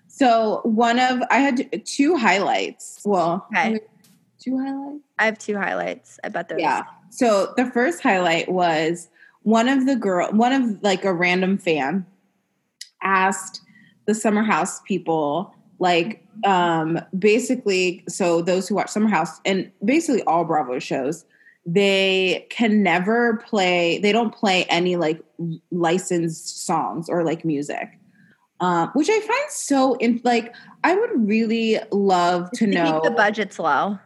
So 0.07 0.61
one 0.65 0.99
of 0.99 1.21
I 1.31 1.39
had 1.39 1.85
two 1.87 2.17
highlights. 2.17 3.01
Well, 3.05 3.47
Okay. 3.53 3.81
two 4.41 4.59
highlights. 4.59 5.05
I 5.19 5.25
have 5.27 5.39
two 5.39 5.57
highlights. 5.57 6.19
I 6.25 6.29
bet 6.29 6.49
there's 6.49 6.61
Yeah. 6.63 6.83
So 7.11 7.53
the 7.57 7.71
first 7.71 8.03
highlight 8.03 8.51
was 8.51 9.09
one 9.43 9.69
of 9.69 9.87
the 9.87 9.97
girl, 9.97 10.31
one 10.33 10.53
of 10.53 10.83
like 10.83 11.05
a 11.05 11.13
random 11.13 11.57
fan 11.59 12.05
asked 13.03 13.61
the 14.09 14.15
Summer 14.15 14.43
House 14.43 14.81
people, 14.81 15.55
like, 15.79 16.25
um, 16.45 16.99
basically, 17.19 18.03
so 18.09 18.41
those 18.41 18.67
who 18.67 18.75
watch 18.75 18.89
Summer 18.89 19.09
House 19.09 19.39
and 19.45 19.71
basically 19.85 20.23
all 20.23 20.47
Bravo 20.47 20.79
shows, 20.79 21.27
they 21.67 22.47
can 22.49 22.83
never 22.83 23.37
play. 23.47 23.99
They 23.99 24.11
don't 24.11 24.35
play 24.35 24.65
any 24.65 24.97
like 24.97 25.23
licensed 25.71 26.65
songs 26.65 27.11
or 27.11 27.23
like 27.23 27.45
music. 27.45 27.99
Um, 28.61 28.91
which 28.95 29.09
I 29.09 29.21
find 29.21 29.51
so 29.51 29.95
in 29.95 30.21
like 30.25 30.53
I 30.83 30.95
would 30.97 31.11
really 31.15 31.79
love 31.93 32.51
to 32.53 32.65
to 32.65 32.67
know 32.67 33.01
keep 33.01 33.11
the 33.11 33.17
budgets 33.17 33.59
low. 33.59 33.99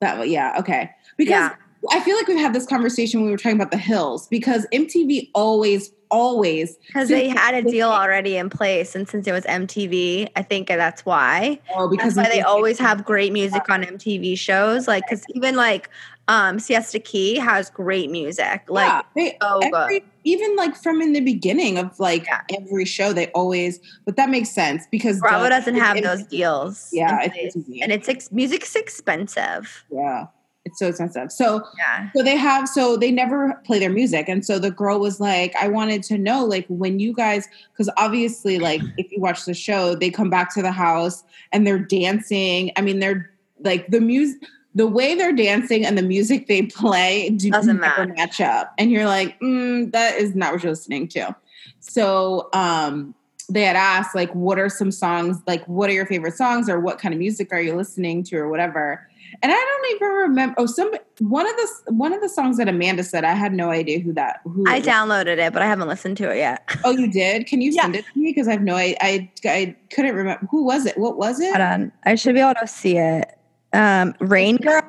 that 0.00 0.28
yeah, 0.28 0.54
okay. 0.58 0.90
Because 1.16 1.30
Yeah. 1.30 1.54
I 1.90 2.00
feel 2.00 2.16
like 2.16 2.26
we've 2.28 2.38
had 2.38 2.52
this 2.52 2.66
conversation 2.66 3.20
when 3.20 3.26
we 3.26 3.32
were 3.32 3.38
talking 3.38 3.56
about 3.56 3.70
the 3.70 3.78
hills 3.78 4.28
because 4.28 4.66
MTV 4.72 5.30
always, 5.34 5.90
always 6.10 6.76
Because 6.88 7.08
they 7.08 7.28
had 7.28 7.54
a 7.54 7.62
deal 7.62 7.88
already 7.88 8.36
in 8.36 8.50
place, 8.50 8.94
and 8.94 9.08
since 9.08 9.26
it 9.26 9.32
was 9.32 9.44
MTV, 9.44 10.28
I 10.36 10.42
think 10.42 10.68
that's 10.68 11.06
why. 11.06 11.58
oh 11.74 11.88
because 11.88 12.14
That's 12.16 12.28
why 12.28 12.34
they 12.34 12.42
always 12.42 12.78
have 12.78 13.04
great 13.04 13.32
music 13.32 13.68
on 13.70 13.82
MTV 13.82 14.36
shows. 14.36 14.86
Like, 14.88 15.04
because 15.08 15.24
even 15.34 15.56
like 15.56 15.88
um, 16.28 16.58
Siesta 16.58 16.98
Key 16.98 17.36
has 17.36 17.70
great 17.70 18.10
music. 18.10 18.62
Like, 18.68 18.86
yeah, 18.88 19.02
they, 19.16 19.38
so 19.40 19.60
every, 19.74 20.04
even 20.24 20.54
like 20.56 20.76
from 20.76 21.00
in 21.00 21.12
the 21.12 21.20
beginning 21.20 21.78
of 21.78 21.98
like 21.98 22.26
Yeah. 22.26 22.42
every 22.60 22.84
show, 22.84 23.12
they 23.12 23.28
always. 23.28 23.80
But 24.04 24.16
that 24.16 24.28
makes 24.30 24.50
sense 24.50 24.84
because 24.90 25.18
Bravo 25.20 25.44
the- 25.44 25.48
doesn't 25.50 25.76
have 25.76 26.00
those 26.02 26.24
deals. 26.24 26.88
Yeah, 26.92 27.20
it's 27.34 27.54
and 27.56 27.90
it's 27.90 28.08
ex- 28.08 28.30
music's 28.30 28.76
expensive. 28.76 29.84
yeah, 29.90 30.26
it's 30.70 30.78
so 30.78 30.88
expensive. 30.88 31.30
So 31.30 31.62
Yeah. 31.76 32.08
So 32.16 32.22
they 32.22 32.36
have 32.36 32.68
so 32.68 32.96
they 32.96 33.10
never 33.10 33.60
play 33.64 33.78
their 33.78 33.90
music. 33.90 34.28
And 34.28 34.44
so 34.44 34.58
the 34.58 34.70
girl 34.70 34.98
was 35.00 35.20
like, 35.20 35.54
I 35.56 35.68
wanted 35.68 36.02
to 36.04 36.18
know, 36.18 36.44
like, 36.44 36.66
when 36.68 36.98
you 36.98 37.12
guys 37.12 37.48
because 37.72 37.90
obviously, 37.96 38.58
like, 38.58 38.80
if 38.96 39.10
you 39.12 39.20
watch 39.20 39.44
the 39.44 39.54
show, 39.54 39.94
they 39.94 40.10
come 40.10 40.30
back 40.30 40.54
to 40.54 40.62
the 40.62 40.72
house 40.72 41.22
and 41.52 41.66
they're 41.66 41.78
dancing. 41.78 42.70
I 42.76 42.80
mean, 42.82 42.98
they're 43.00 43.30
like 43.62 43.88
the 43.88 44.00
music 44.00 44.40
the 44.74 44.86
way 44.86 45.16
they're 45.16 45.32
dancing 45.34 45.84
and 45.84 45.98
the 45.98 46.02
music 46.02 46.46
they 46.46 46.62
play 46.62 47.28
do 47.30 47.50
Doesn't 47.50 47.80
never 47.80 48.06
match. 48.06 48.16
match 48.16 48.40
up. 48.40 48.72
And 48.78 48.90
you're 48.92 49.06
like, 49.06 49.38
mm, 49.40 49.90
that 49.92 50.14
is 50.16 50.36
not 50.36 50.52
what 50.52 50.62
you're 50.62 50.72
listening 50.72 51.08
to. 51.08 51.34
So 51.80 52.48
um 52.52 53.14
they 53.52 53.62
had 53.62 53.74
asked, 53.74 54.14
like, 54.14 54.32
what 54.32 54.60
are 54.60 54.68
some 54.68 54.92
songs, 54.92 55.38
like, 55.48 55.64
what 55.66 55.90
are 55.90 55.92
your 55.92 56.06
favorite 56.06 56.36
songs, 56.36 56.68
or 56.68 56.78
what 56.78 57.00
kind 57.00 57.12
of 57.12 57.18
music 57.18 57.52
are 57.52 57.60
you 57.60 57.74
listening 57.74 58.22
to, 58.22 58.36
or 58.36 58.48
whatever. 58.48 59.09
And 59.42 59.52
I 59.52 59.54
don't 59.54 59.94
even 59.96 60.08
remember. 60.08 60.54
Oh, 60.58 60.66
some 60.66 60.90
one 61.18 61.46
of 61.48 61.56
the 61.56 61.92
one 61.92 62.12
of 62.12 62.20
the 62.20 62.28
songs 62.28 62.56
that 62.58 62.68
Amanda 62.68 63.02
said. 63.04 63.24
I 63.24 63.32
had 63.34 63.52
no 63.52 63.70
idea 63.70 64.00
who 64.00 64.12
that. 64.14 64.40
Who 64.44 64.64
I 64.68 64.76
it 64.78 64.84
downloaded 64.84 65.38
it, 65.38 65.52
but 65.52 65.62
I 65.62 65.66
haven't 65.66 65.88
listened 65.88 66.16
to 66.18 66.30
it 66.30 66.36
yet. 66.38 66.68
Oh, 66.84 66.90
you 66.90 67.10
did? 67.10 67.46
Can 67.46 67.60
you 67.60 67.70
Yeah. 67.72 67.82
send 67.82 67.96
it 67.96 68.04
to 68.12 68.18
me? 68.18 68.30
Because 68.32 68.48
I 68.48 68.52
have 68.52 68.62
no. 68.62 68.76
I, 68.76 68.96
I 69.00 69.30
I 69.44 69.76
couldn't 69.94 70.14
remember. 70.14 70.46
Who 70.50 70.64
was 70.64 70.86
it? 70.86 70.96
What 70.98 71.16
was 71.16 71.40
it? 71.40 71.48
Hold 71.54 71.60
on. 71.60 71.92
I 72.04 72.14
should 72.14 72.34
be 72.34 72.40
able 72.40 72.54
to 72.60 72.66
see 72.66 72.96
it. 72.98 73.36
Um, 73.72 74.14
Rain 74.20 74.56
Girl. 74.56 74.82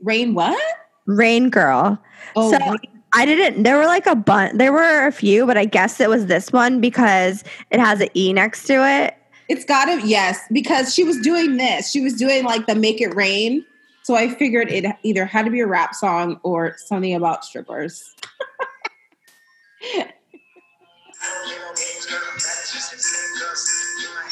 Rain. 0.00 0.34
What? 0.34 0.60
Rain 1.06 1.50
Girl. 1.50 1.98
Oh, 2.36 2.50
So- 2.52 2.58
Rain- 2.58 2.78
I 3.16 3.26
didn't. 3.26 3.62
There 3.62 3.76
were 3.78 3.86
like 3.86 4.06
a 4.06 4.16
bunch. 4.16 4.58
There 4.58 4.72
were 4.72 5.06
a 5.06 5.12
few, 5.12 5.46
but 5.46 5.56
I 5.56 5.64
guess 5.66 6.00
it 6.00 6.08
was 6.10 6.26
this 6.26 6.50
one 6.52 6.80
because 6.80 7.44
it 7.70 7.78
has 7.78 8.00
an 8.00 8.08
E 8.14 8.32
next 8.32 8.64
to 8.64 8.74
it. 8.84 9.16
It's 9.48 9.64
got 9.64 9.86
to 9.86 10.06
yes, 10.06 10.40
because 10.52 10.94
she 10.94 11.04
was 11.04 11.18
doing 11.20 11.56
this. 11.56 11.90
She 11.90 12.00
was 12.00 12.14
doing 12.14 12.44
like 12.44 12.66
the 12.66 12.74
"Make 12.74 13.00
It 13.00 13.14
Rain." 13.14 13.64
So 14.02 14.14
I 14.14 14.28
figured 14.28 14.70
it 14.70 14.84
either 15.02 15.24
had 15.24 15.44
to 15.46 15.50
be 15.50 15.60
a 15.60 15.66
rap 15.66 15.94
song 15.94 16.38
or 16.42 16.76
something 16.78 17.14
about 17.14 17.44
strippers. 17.44 18.14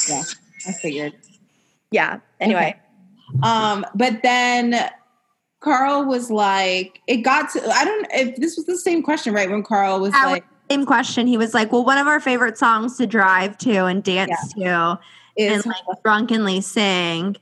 Yeah, 0.09 0.22
I 0.66 0.72
figured. 0.72 1.14
Yeah. 1.90 2.18
Anyway, 2.40 2.77
Um, 3.42 3.87
but 3.94 4.22
then 4.22 4.90
Carl 5.61 6.05
was 6.05 6.31
like, 6.31 7.01
it 7.07 7.18
got 7.18 7.51
to, 7.53 7.66
I 7.70 7.85
don't, 7.85 8.07
if 8.12 8.37
this 8.37 8.57
was 8.57 8.66
the 8.66 8.77
same 8.77 9.03
question, 9.03 9.33
right? 9.33 9.51
When 9.51 9.62
Carl 9.62 10.01
was- 10.01 10.12
like, 10.12 10.44
same 10.73 10.87
question. 10.87 11.27
He 11.27 11.37
was 11.37 11.55
like, 11.55 11.73
"Well, 11.73 11.85
one 11.85 11.99
of 11.99 12.07
our 12.07 12.21
favorite 12.21 12.57
songs 12.57 12.97
to 12.97 13.07
drive 13.07 13.59
to 13.59 13.87
and 13.87 14.03
dance 14.03 14.55
to 14.55 14.99
is, 15.37 15.65
and 15.65 15.67
like 15.67 16.03
drunkenly 16.03 16.61
sing." 16.61 17.37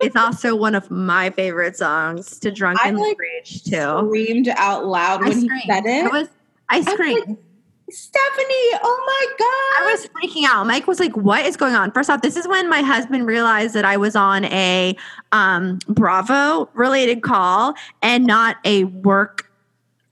It's 0.00 0.16
also 0.16 0.54
one 0.54 0.74
of 0.74 0.90
my 0.90 1.30
favorite 1.30 1.76
songs 1.76 2.38
to 2.40 2.50
drunkenly 2.50 3.00
like 3.00 3.18
rage 3.18 3.62
to. 3.64 4.02
screamed 4.04 4.48
out 4.56 4.86
loud 4.86 5.20
when 5.22 5.32
he 5.32 5.48
said 5.66 5.86
I 5.86 6.06
it. 6.06 6.12
was. 6.12 6.28
I 6.68 6.78
was 6.78 6.86
screamed. 6.86 7.28
like, 7.28 7.38
Stephanie, 7.88 8.78
oh 8.82 9.04
my 9.06 9.26
God. 9.38 9.88
I 9.88 9.90
was 9.90 10.06
freaking 10.08 10.44
out. 10.46 10.66
Mike 10.66 10.86
was 10.86 11.00
like, 11.00 11.16
"What 11.16 11.46
is 11.46 11.56
going 11.56 11.74
on?" 11.74 11.92
First 11.92 12.10
off, 12.10 12.20
this 12.20 12.36
is 12.36 12.46
when 12.46 12.68
my 12.68 12.82
husband 12.82 13.26
realized 13.26 13.74
that 13.74 13.84
I 13.84 13.96
was 13.96 14.14
on 14.14 14.44
a 14.44 14.96
um, 15.32 15.78
Bravo 15.88 16.68
related 16.74 17.22
call 17.22 17.74
and 18.02 18.26
not 18.26 18.56
a 18.64 18.84
work 18.84 19.49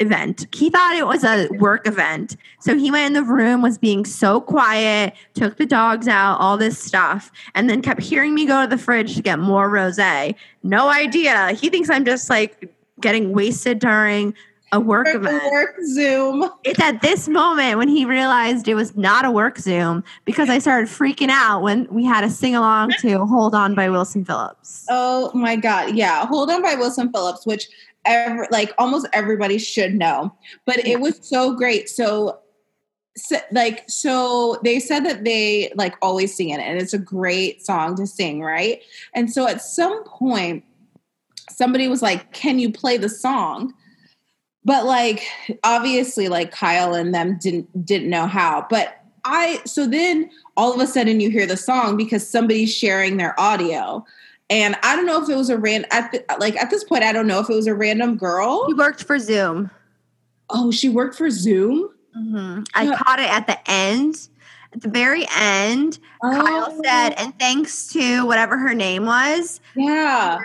event. 0.01 0.47
He 0.55 0.71
thought 0.71 0.97
it 0.97 1.07
was 1.07 1.25
a 1.25 1.49
work 1.59 1.87
event, 1.87 2.37
so 2.61 2.77
he 2.77 2.91
went 2.91 3.07
in 3.07 3.13
the 3.15 3.23
room, 3.31 3.63
was 3.63 3.79
being 3.79 4.05
so 4.05 4.41
quiet, 4.41 5.15
took 5.35 5.57
the 5.57 5.67
dogs 5.67 6.09
out, 6.09 6.39
all 6.39 6.57
this 6.57 6.79
stuff, 6.79 7.31
and 7.55 7.69
then 7.69 7.83
kept 7.83 8.03
hearing 8.03 8.35
me 8.35 8.47
go 8.47 8.63
to 8.63 8.69
the 8.69 8.79
fridge 8.79 9.17
to 9.17 9.23
get 9.23 9.39
more 9.39 9.69
rosé. 9.69 10.35
No 10.63 10.89
idea. 10.89 11.53
He 11.53 11.69
thinks 11.69 11.91
I'm 11.91 12.05
just 12.05 12.31
like 12.31 12.73
getting 13.01 13.33
wasted 13.33 13.79
during 13.79 14.35
a 14.73 14.81
work 14.81 15.07
event. 15.09 15.43
Work 15.51 15.77
Zoom. 15.87 16.49
It's 16.65 16.81
at 16.81 17.01
this 17.01 17.27
moment 17.29 17.79
when 17.79 17.89
he 17.89 18.05
realized 18.05 18.69
it 18.69 18.75
was 18.75 18.95
not 18.97 19.25
a 19.25 19.31
work 19.31 19.59
Zoom 19.59 20.05
because 20.25 20.51
I 20.51 20.59
started 20.59 20.89
freaking 20.89 21.31
out 21.31 21.63
when 21.63 21.87
we 21.91 22.05
had 22.05 22.23
a 22.23 22.29
sing 22.29 22.55
along 22.55 22.93
to 23.01 23.25
Hold 23.25 23.55
On 23.55 23.75
by 23.75 23.89
Wilson 23.89 24.25
Phillips. 24.25 24.85
Oh 24.91 25.31
my 25.35 25.57
God. 25.57 25.95
Yeah. 25.95 26.27
Hold 26.27 26.51
on 26.51 26.63
by 26.63 26.75
Wilson 26.75 27.11
Phillips, 27.11 27.47
which 27.47 27.69
ever, 28.05 28.47
like 28.51 28.73
almost 28.79 29.07
everybody 29.13 29.59
should 29.59 29.95
know. 29.95 30.35
But 30.65 30.87
it 30.87 31.01
was 31.01 31.19
so 31.23 31.55
great. 31.55 31.89
So, 31.89 32.41
so, 33.17 33.39
like, 33.51 33.85
so 33.89 34.61
they 34.63 34.79
said 34.79 35.05
that 35.05 35.25
they 35.25 35.73
like 35.75 35.95
always 36.03 36.35
sing 36.35 36.51
it 36.51 36.61
and 36.61 36.81
it's 36.81 36.95
a 36.95 36.99
great 36.99 37.65
song 37.65 37.97
to 37.97 38.07
sing, 38.07 38.43
right? 38.43 38.83
And 39.15 39.33
so 39.33 39.47
at 39.47 39.61
some 39.61 40.05
point, 40.05 40.65
somebody 41.51 41.89
was 41.89 42.03
like, 42.03 42.33
Can 42.33 42.59
you 42.59 42.73
play 42.73 42.97
the 42.97 43.09
song? 43.09 43.75
But 44.65 44.85
like 44.85 45.25
obviously 45.65 46.29
like 46.29 46.51
Kyle 46.51 46.95
and 46.95 47.15
them 47.15 47.39
didn't 47.41 47.87
didn't 47.87 48.11
know 48.11 48.27
how. 48.27 48.67
But 48.69 49.01
I 49.25 49.61
so 49.65 49.87
then 49.87 50.31
all 50.57 50.75
of 50.75 50.81
a 50.81 50.87
sudden 50.87 51.21
you 51.21 51.31
hear 51.31 51.47
the 51.47 51.57
song 51.57 51.97
because 51.97 52.29
somebody's 52.29 52.75
sharing 52.75 53.17
their 53.17 53.39
audio. 53.41 54.05
And 54.51 54.77
I 54.83 54.97
don't 54.97 55.05
know 55.07 55.23
if 55.23 55.29
it 55.29 55.37
was 55.37 55.51
a 55.51 55.59
random, 55.59 55.91
like 56.39 56.57
at 56.57 56.71
this 56.71 56.85
point 56.85 57.03
I 57.05 57.13
don't 57.13 57.27
know 57.27 57.41
if 57.41 57.51
it 57.51 57.55
was 57.55 57.67
a 57.67 57.75
random 57.75 58.17
girl. 58.17 58.67
He 58.67 58.75
worked 58.75 59.05
for 59.05 59.19
Zoom. 59.19 59.71
Oh, 60.51 60.71
she 60.71 60.89
worked 60.89 61.17
for 61.17 61.29
Zoom. 61.31 61.91
Mhm. 62.17 62.67
I 62.75 62.85
Yeah. 62.85 62.97
caught 62.97 63.19
it 63.21 63.31
at 63.31 63.47
the 63.47 63.59
end 63.71 64.29
At 64.75 64.83
the 64.83 64.89
very 64.91 65.27
end, 65.35 65.99
Kyle 66.23 66.67
Oh, 66.71 66.83
said, 66.85 67.15
and 67.17 67.33
thanks 67.39 67.87
to 67.95 68.27
whatever 68.27 68.59
her 68.59 68.75
name 68.75 69.07
was, 69.07 69.61
Yeah. 69.75 70.41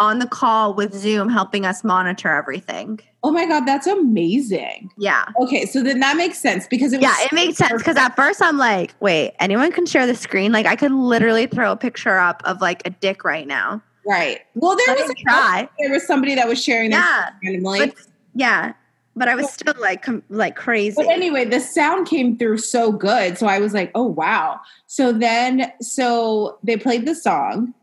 on 0.00 0.20
the 0.20 0.26
call 0.26 0.72
with 0.72 0.94
Zoom 0.94 1.28
helping 1.28 1.66
us 1.66 1.84
monitor 1.84 2.30
everything. 2.34 2.98
Oh 3.26 3.32
my 3.32 3.44
god, 3.44 3.66
that's 3.66 3.88
amazing. 3.88 4.92
Yeah. 4.96 5.24
Okay, 5.40 5.66
so 5.66 5.82
then 5.82 5.98
that 5.98 6.16
makes 6.16 6.38
sense 6.38 6.68
because 6.68 6.92
it 6.92 6.98
was 7.00 7.02
Yeah, 7.02 7.24
it 7.24 7.32
makes 7.32 7.58
sense 7.58 7.72
because 7.72 7.96
at 7.96 8.14
first 8.14 8.40
I'm 8.40 8.56
like, 8.56 8.94
wait, 9.00 9.34
anyone 9.40 9.72
can 9.72 9.84
share 9.84 10.06
the 10.06 10.14
screen? 10.14 10.52
Like 10.52 10.64
I 10.64 10.76
could 10.76 10.92
literally 10.92 11.48
throw 11.48 11.72
a 11.72 11.76
picture 11.76 12.18
up 12.18 12.40
of 12.44 12.60
like 12.60 12.82
a 12.86 12.90
dick 12.90 13.24
right 13.24 13.44
now. 13.48 13.82
right. 14.06 14.38
Well, 14.54 14.76
there 14.76 14.94
Let 14.94 15.00
was 15.00 15.08
me 15.08 15.24
try. 15.24 15.68
there 15.80 15.90
was 15.90 16.06
somebody 16.06 16.36
that 16.36 16.46
was 16.46 16.62
sharing 16.62 16.92
Yeah. 16.92 17.30
randomly. 17.42 17.86
But 17.86 17.94
yeah, 18.34 18.74
but 19.16 19.26
I 19.26 19.34
was 19.34 19.50
still 19.50 19.74
like 19.80 20.02
com- 20.02 20.22
like 20.28 20.54
crazy. 20.54 20.94
But 20.94 21.08
anyway, 21.08 21.46
the 21.46 21.58
sound 21.58 22.06
came 22.06 22.36
through 22.38 22.58
so 22.58 22.92
good. 22.92 23.38
So 23.38 23.48
I 23.48 23.58
was 23.58 23.74
like, 23.74 23.90
oh, 23.96 24.04
wow. 24.06 24.60
So 24.86 25.10
then, 25.10 25.72
so 25.80 26.58
they 26.62 26.76
played 26.76 27.06
the 27.06 27.14
song, 27.16 27.74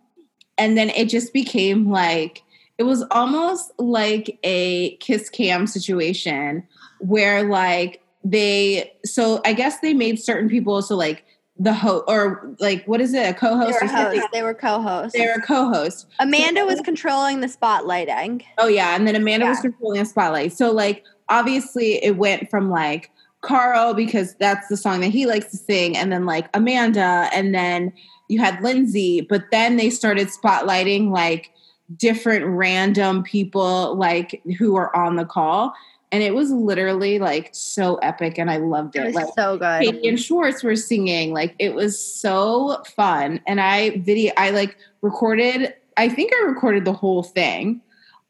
and 0.58 0.78
then 0.78 0.90
it 0.92 1.10
just 1.10 1.34
became 1.34 1.90
like, 1.92 2.43
it 2.78 2.84
was 2.84 3.04
almost 3.12 3.72
like 3.78 4.40
a 4.44 4.96
kiss 4.98 5.30
cam 5.30 5.68
situation 5.68 6.68
where, 7.00 7.44
like, 7.44 8.02
they, 8.24 8.92
so 9.06 9.42
I 9.46 9.54
guess 9.54 9.80
they 9.80 9.94
made 9.94 10.20
certain 10.20 10.50
people, 10.50 10.82
so 10.82 10.96
like 10.96 11.26
the 11.60 11.74
host, 11.74 12.06
or 12.08 12.56
like, 12.60 12.86
what 12.88 13.02
is 13.02 13.14
it, 13.14 13.30
a 13.30 13.34
co 13.34 13.58
host 13.58 13.80
were 13.80 13.86
or 13.86 13.90
something? 13.90 14.24
They 14.32 14.44
were 14.44 14.54
co-hosts. 14.54 15.18
They 15.18 15.26
were 15.26 15.42
co 15.42 15.70
host. 15.70 16.08
Amanda 16.20 16.66
was 16.66 16.82
controlling 16.82 17.42
the 17.42 17.48
spotlighting. 17.48 18.44
Oh 18.58 18.68
yeah, 18.68 18.96
and 18.96 19.08
then 19.08 19.16
Amanda 19.16 19.48
was 19.48 19.60
controlling 19.60 20.00
the 20.00 20.06
spotlight. 20.06 20.54
So 20.54 20.72
like 20.72 21.04
obviously 21.30 22.04
it 22.04 22.18
went 22.18 22.50
from 22.50 22.70
like 22.70 23.12
Carl 23.42 23.94
because 23.94 24.36
that's 24.36 24.68
the 24.68 24.78
song 24.78 25.02
that 25.02 25.10
he 25.10 25.26
likes 25.26 25.52
to 25.52 25.58
sing, 25.58 25.98
and 25.98 26.12
then 26.12 26.26
like 26.26 26.50
Amanda, 26.54 27.30
and 27.34 27.54
then 27.54 27.94
you 28.30 28.40
had 28.40 28.62
Lindsay, 28.64 29.22
but 29.22 29.44
then 29.52 29.76
they 29.76 29.90
started 29.90 30.30
spotlighting 30.30 31.12
like 31.12 31.52
different 31.98 32.46
random 32.46 33.24
people 33.24 33.96
like 33.96 34.42
who 34.58 34.76
are 34.76 34.96
on 34.96 35.16
the 35.16 35.26
call. 35.26 35.74
And 36.12 36.22
it 36.22 36.36
was 36.36 36.52
literally 36.52 37.18
like 37.18 37.50
so 37.54 37.96
epic 37.96 38.38
and 38.38 38.52
I 38.52 38.58
loved 38.58 38.96
It 38.96 39.00
it. 39.00 39.06
was 39.08 39.16
Like 39.16 39.34
so 39.36 39.58
good. 39.58 39.82
Katie 39.82 40.08
and 40.08 40.20
Schwartz 40.20 40.64
were 40.64 40.76
singing. 40.76 41.34
Like 41.34 41.56
it 41.58 41.74
was 41.74 42.00
so 42.00 42.84
fun. 42.96 43.42
And 43.48 43.60
I 43.60 43.98
video 43.98 44.32
I 44.38 44.52
like 44.52 44.78
recorded 45.02 45.74
I 45.98 46.10
think 46.10 46.32
I 46.34 46.46
recorded 46.46 46.86
the 46.86 46.94
whole 46.94 47.24
thing. 47.24 47.82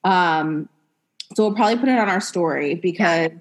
Um 0.03 0.69
so 1.35 1.45
we'll 1.47 1.55
probably 1.55 1.77
put 1.77 1.89
it 1.89 1.97
on 1.97 2.09
our 2.09 2.21
story 2.21 2.75
because 2.75 3.31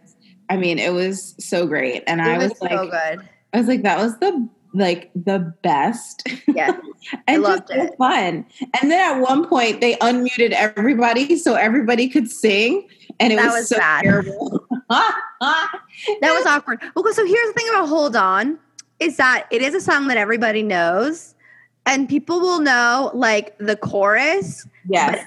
I 0.49 0.57
mean 0.57 0.79
it 0.79 0.93
was 0.93 1.37
so 1.39 1.67
great. 1.67 2.03
And 2.07 2.21
I 2.21 2.35
it 2.35 2.39
was, 2.39 2.51
was, 2.51 2.61
like 2.63 2.91
good. 2.91 3.29
I 3.53 3.59
was 3.59 3.69
like 3.69 3.83
that 3.83 3.99
was 3.99 4.19
the 4.19 4.49
like 4.75 5.11
the 5.15 5.53
best 5.63 6.27
Yeah. 6.47 6.77
and 7.27 7.43
loved 7.43 7.69
just 7.69 7.73
so 7.79 7.85
it. 7.87 7.97
fun. 7.99 8.47
And 8.81 8.91
then 8.91 9.17
at 9.17 9.21
one 9.21 9.47
point 9.47 9.81
they 9.81 9.95
unmuted 9.97 10.53
everybody 10.53 11.37
so 11.37 11.55
everybody 11.55 12.09
could 12.09 12.31
sing 12.31 12.89
and 13.21 13.33
it 13.33 13.37
That 13.37 13.47
was, 13.47 13.55
was 13.55 13.69
so 13.69 13.79
bad. 13.79 14.03
terrible. 14.03 14.67
That 15.41 16.33
was 16.33 16.47
awkward. 16.47 16.81
Okay, 16.97 17.13
so 17.13 17.25
here's 17.27 17.49
the 17.49 17.53
thing 17.55 17.69
about 17.71 17.89
Hold 17.89 18.17
On 18.17 18.59
is 19.01 19.17
that 19.17 19.47
it 19.51 19.63
is 19.63 19.75
a 19.75 19.81
song 19.81 20.07
that 20.09 20.17
everybody 20.17 20.63
knows 20.63 21.35
and 21.87 22.09
people 22.09 22.41
will 22.41 22.61
know 22.61 23.11
like 23.15 23.57
the 23.59 23.77
chorus. 23.77 24.67
yes. 24.89 25.25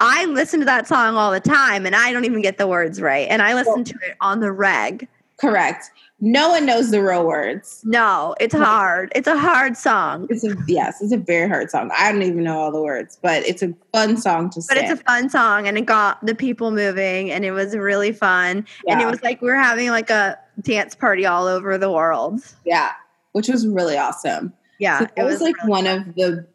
I 0.00 0.24
listen 0.24 0.58
to 0.58 0.66
that 0.66 0.88
song 0.88 1.14
all 1.14 1.30
the 1.30 1.38
time 1.38 1.86
and 1.86 1.94
I 1.94 2.12
don't 2.12 2.24
even 2.24 2.42
get 2.42 2.58
the 2.58 2.66
words 2.66 3.00
right. 3.00 3.28
And 3.30 3.40
I 3.40 3.54
listen 3.54 3.84
to 3.84 3.94
it 4.04 4.16
on 4.20 4.40
the 4.40 4.50
reg. 4.50 5.06
Correct. 5.42 5.90
No 6.20 6.50
one 6.50 6.64
knows 6.66 6.92
the 6.92 7.02
real 7.02 7.26
words. 7.26 7.82
No, 7.84 8.36
it's 8.38 8.54
hard. 8.54 9.10
It's 9.16 9.26
a 9.26 9.36
hard 9.36 9.76
song. 9.76 10.28
It's 10.30 10.44
a 10.44 10.54
yes, 10.68 11.02
it's 11.02 11.12
a 11.12 11.16
very 11.16 11.48
hard 11.48 11.68
song. 11.68 11.90
I 11.98 12.12
don't 12.12 12.22
even 12.22 12.44
know 12.44 12.60
all 12.60 12.70
the 12.70 12.80
words, 12.80 13.18
but 13.20 13.44
it's 13.44 13.60
a 13.60 13.74
fun 13.92 14.16
song 14.16 14.48
to 14.50 14.60
But 14.68 14.76
sing. 14.78 14.84
it's 14.84 15.00
a 15.00 15.02
fun 15.04 15.28
song 15.28 15.66
and 15.66 15.76
it 15.76 15.84
got 15.84 16.24
the 16.24 16.36
people 16.36 16.70
moving 16.70 17.32
and 17.32 17.44
it 17.44 17.50
was 17.50 17.76
really 17.76 18.12
fun. 18.12 18.64
And 18.86 19.00
it 19.00 19.06
was 19.06 19.20
like 19.24 19.42
we 19.42 19.48
were 19.48 19.56
having 19.56 19.88
like 19.90 20.10
a 20.10 20.38
dance 20.60 20.94
party 20.94 21.26
all 21.26 21.48
over 21.48 21.76
the 21.76 21.90
world. 21.90 22.40
yeah, 22.64 22.92
which 23.32 23.48
was 23.48 23.66
really 23.66 23.98
awesome. 23.98 24.52
Yeah. 24.78 25.00
So 25.00 25.04
it 25.06 25.10
it 25.16 25.22
was, 25.24 25.32
was 25.34 25.42
like 25.42 25.56
really 25.56 25.70
one 25.70 25.84
fun. 25.86 25.98
of 26.08 26.14
the 26.14 26.46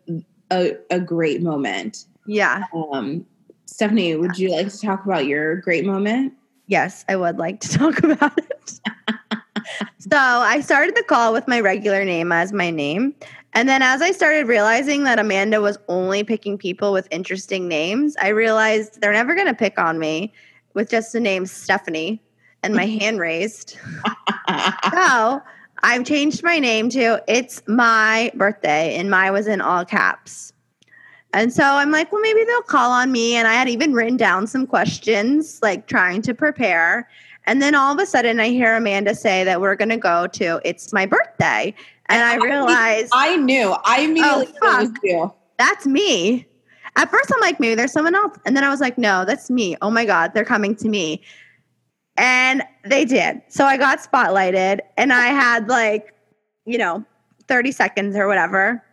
a, 0.50 0.78
a 0.95 1.00
great 1.02 1.41
moment. 1.41 2.06
Yeah. 2.26 2.63
Um, 2.73 3.26
Stephanie, 3.65 4.15
would 4.15 4.39
you 4.39 4.50
like 4.50 4.69
to 4.69 4.80
talk 4.80 5.04
about 5.04 5.26
your 5.26 5.58
great 5.58 5.86
moment? 5.86 6.32
Yes, 6.67 7.03
I 7.10 7.15
would 7.15 7.38
like 7.38 7.60
to 7.62 7.69
talk 7.77 8.03
about 8.03 8.38
it. 8.38 8.80
so 9.99 10.17
I 10.17 10.62
started 10.62 10.95
the 10.95 11.03
call 11.03 11.34
with 11.34 11.47
my 11.47 11.60
regular 11.60 12.06
name 12.06 12.32
as 12.32 12.53
my 12.53 12.69
name. 12.69 13.15
And 13.53 13.67
then 13.67 13.82
as 13.82 14.01
I 14.01 14.12
started 14.12 14.47
realizing 14.47 15.03
that 15.06 15.17
Amanda 15.17 15.62
was 15.62 15.80
only 15.88 16.23
picking 16.23 16.58
people 16.58 16.93
with 16.93 17.08
interesting 17.10 17.67
names, 17.67 18.15
I 18.21 18.30
realized 18.30 19.01
they're 19.01 19.13
never 19.13 19.34
going 19.34 19.47
to 19.47 19.53
pick 19.53 19.80
on 19.80 19.97
me 19.97 20.34
with 20.73 20.89
just 20.89 21.12
the 21.12 21.19
name 21.19 21.45
Stephanie 21.45 22.21
and 22.62 22.75
my 22.75 22.86
hand 22.99 23.19
raised. 23.19 23.77
So 24.91 25.41
I've 25.84 26.06
changed 26.06 26.43
my 26.43 26.60
name 26.60 26.89
to 26.89 27.23
It's 27.27 27.62
My 27.67 28.32
Birthday, 28.36 28.95
and 28.95 29.10
my 29.10 29.32
was 29.32 29.47
in 29.47 29.62
all 29.62 29.86
caps. 29.86 30.53
And 31.33 31.51
so 31.51 31.63
I'm 31.63 31.91
like, 31.91 32.11
well, 32.11 32.21
maybe 32.21 32.43
they'll 32.45 32.61
call 32.61 32.91
on 32.91 33.11
me. 33.11 33.35
And 33.35 33.47
I 33.47 33.53
had 33.53 33.67
even 33.69 33.93
written 33.93 34.17
down 34.17 34.47
some 34.47 34.65
questions, 34.65 35.59
like 35.61 35.87
trying 35.87 36.21
to 36.23 36.33
prepare. 36.33 37.09
And 37.45 37.61
then 37.61 37.75
all 37.75 37.93
of 37.93 37.99
a 37.99 38.05
sudden, 38.05 38.39
I 38.39 38.49
hear 38.49 38.75
Amanda 38.75 39.15
say 39.15 39.43
that 39.43 39.61
we're 39.61 39.75
going 39.75 39.89
to 39.89 39.97
go 39.97 40.27
to 40.27 40.61
It's 40.65 40.91
My 40.93 41.05
Birthday. 41.05 41.73
And 42.07 42.23
I 42.23 42.35
realized 42.35 43.11
I 43.13 43.35
knew. 43.37 43.75
I 43.83 43.99
oh, 43.99 44.03
immediately 44.03 44.45
knew 44.45 44.51
it 44.51 44.61
was 44.61 44.89
fuck. 44.89 44.99
you. 45.03 45.33
that's 45.57 45.85
me. 45.85 46.47
At 46.95 47.11
first, 47.11 47.31
I'm 47.33 47.39
like, 47.41 47.59
maybe 47.59 47.75
there's 47.75 47.91
someone 47.91 48.15
else. 48.15 48.37
And 48.45 48.55
then 48.55 48.63
I 48.63 48.69
was 48.69 48.79
like, 48.79 48.97
no, 48.97 49.23
that's 49.23 49.49
me. 49.49 49.77
Oh 49.81 49.91
my 49.91 50.03
God, 50.03 50.33
they're 50.33 50.45
coming 50.45 50.75
to 50.77 50.89
me. 50.89 51.21
And 52.17 52.63
they 52.85 53.05
did. 53.05 53.41
So 53.49 53.65
I 53.65 53.77
got 53.77 53.99
spotlighted 53.99 54.79
and 54.97 55.13
I 55.13 55.27
had 55.27 55.69
like, 55.69 56.15
you 56.65 56.77
know, 56.77 57.05
30 57.47 57.71
seconds 57.71 58.15
or 58.15 58.27
whatever. 58.27 58.83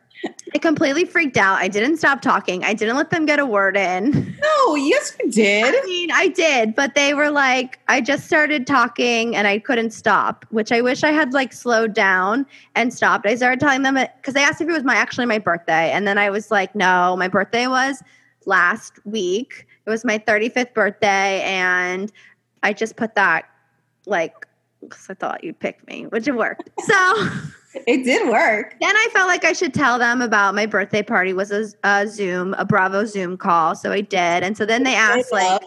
I 0.54 0.58
completely 0.58 1.04
freaked 1.04 1.36
out. 1.36 1.58
I 1.58 1.68
didn't 1.68 1.96
stop 1.96 2.20
talking. 2.20 2.62
I 2.64 2.74
didn't 2.74 2.96
let 2.96 3.10
them 3.10 3.26
get 3.26 3.38
a 3.38 3.46
word 3.46 3.76
in. 3.76 4.36
No, 4.40 4.74
yes, 4.76 5.16
you 5.20 5.30
did. 5.30 5.74
I 5.74 5.84
mean, 5.84 6.10
I 6.12 6.28
did, 6.28 6.74
but 6.74 6.94
they 6.94 7.12
were 7.12 7.30
like, 7.30 7.80
I 7.88 8.00
just 8.00 8.26
started 8.26 8.66
talking 8.66 9.34
and 9.34 9.48
I 9.48 9.58
couldn't 9.58 9.90
stop, 9.90 10.46
which 10.50 10.70
I 10.70 10.80
wish 10.80 11.02
I 11.02 11.10
had 11.10 11.32
like 11.32 11.52
slowed 11.52 11.92
down 11.92 12.46
and 12.74 12.94
stopped. 12.94 13.26
I 13.26 13.34
started 13.34 13.58
telling 13.58 13.82
them 13.82 13.94
because 13.94 14.34
they 14.34 14.42
asked 14.42 14.60
if 14.60 14.68
it 14.68 14.72
was 14.72 14.84
my 14.84 14.94
actually 14.94 15.26
my 15.26 15.38
birthday, 15.38 15.90
and 15.90 16.06
then 16.06 16.18
I 16.18 16.30
was 16.30 16.50
like, 16.50 16.74
no, 16.74 17.16
my 17.16 17.28
birthday 17.28 17.66
was 17.66 18.02
last 18.46 19.04
week. 19.04 19.66
It 19.86 19.90
was 19.90 20.04
my 20.04 20.18
35th 20.18 20.72
birthday, 20.72 21.42
and 21.42 22.12
I 22.62 22.72
just 22.72 22.96
put 22.96 23.16
that 23.16 23.46
like 24.06 24.46
because 24.80 25.06
I 25.10 25.14
thought 25.14 25.42
you'd 25.42 25.58
pick 25.58 25.84
me, 25.88 26.06
which 26.06 26.28
it 26.28 26.36
worked. 26.36 26.70
So. 26.84 27.28
It 27.86 28.04
did 28.04 28.28
work. 28.28 28.76
Then 28.80 28.96
I 28.96 29.08
felt 29.12 29.28
like 29.28 29.44
I 29.44 29.52
should 29.52 29.74
tell 29.74 29.98
them 29.98 30.22
about 30.22 30.54
my 30.54 30.66
birthday 30.66 31.02
party 31.02 31.32
was 31.32 31.50
a, 31.50 31.66
a 31.82 32.06
Zoom, 32.08 32.54
a 32.54 32.64
Bravo 32.64 33.04
Zoom 33.04 33.36
call. 33.36 33.74
So 33.74 33.92
I 33.92 34.00
did. 34.00 34.42
And 34.42 34.56
so 34.56 34.64
then 34.64 34.84
they 34.84 34.94
asked 34.94 35.32
like, 35.32 35.62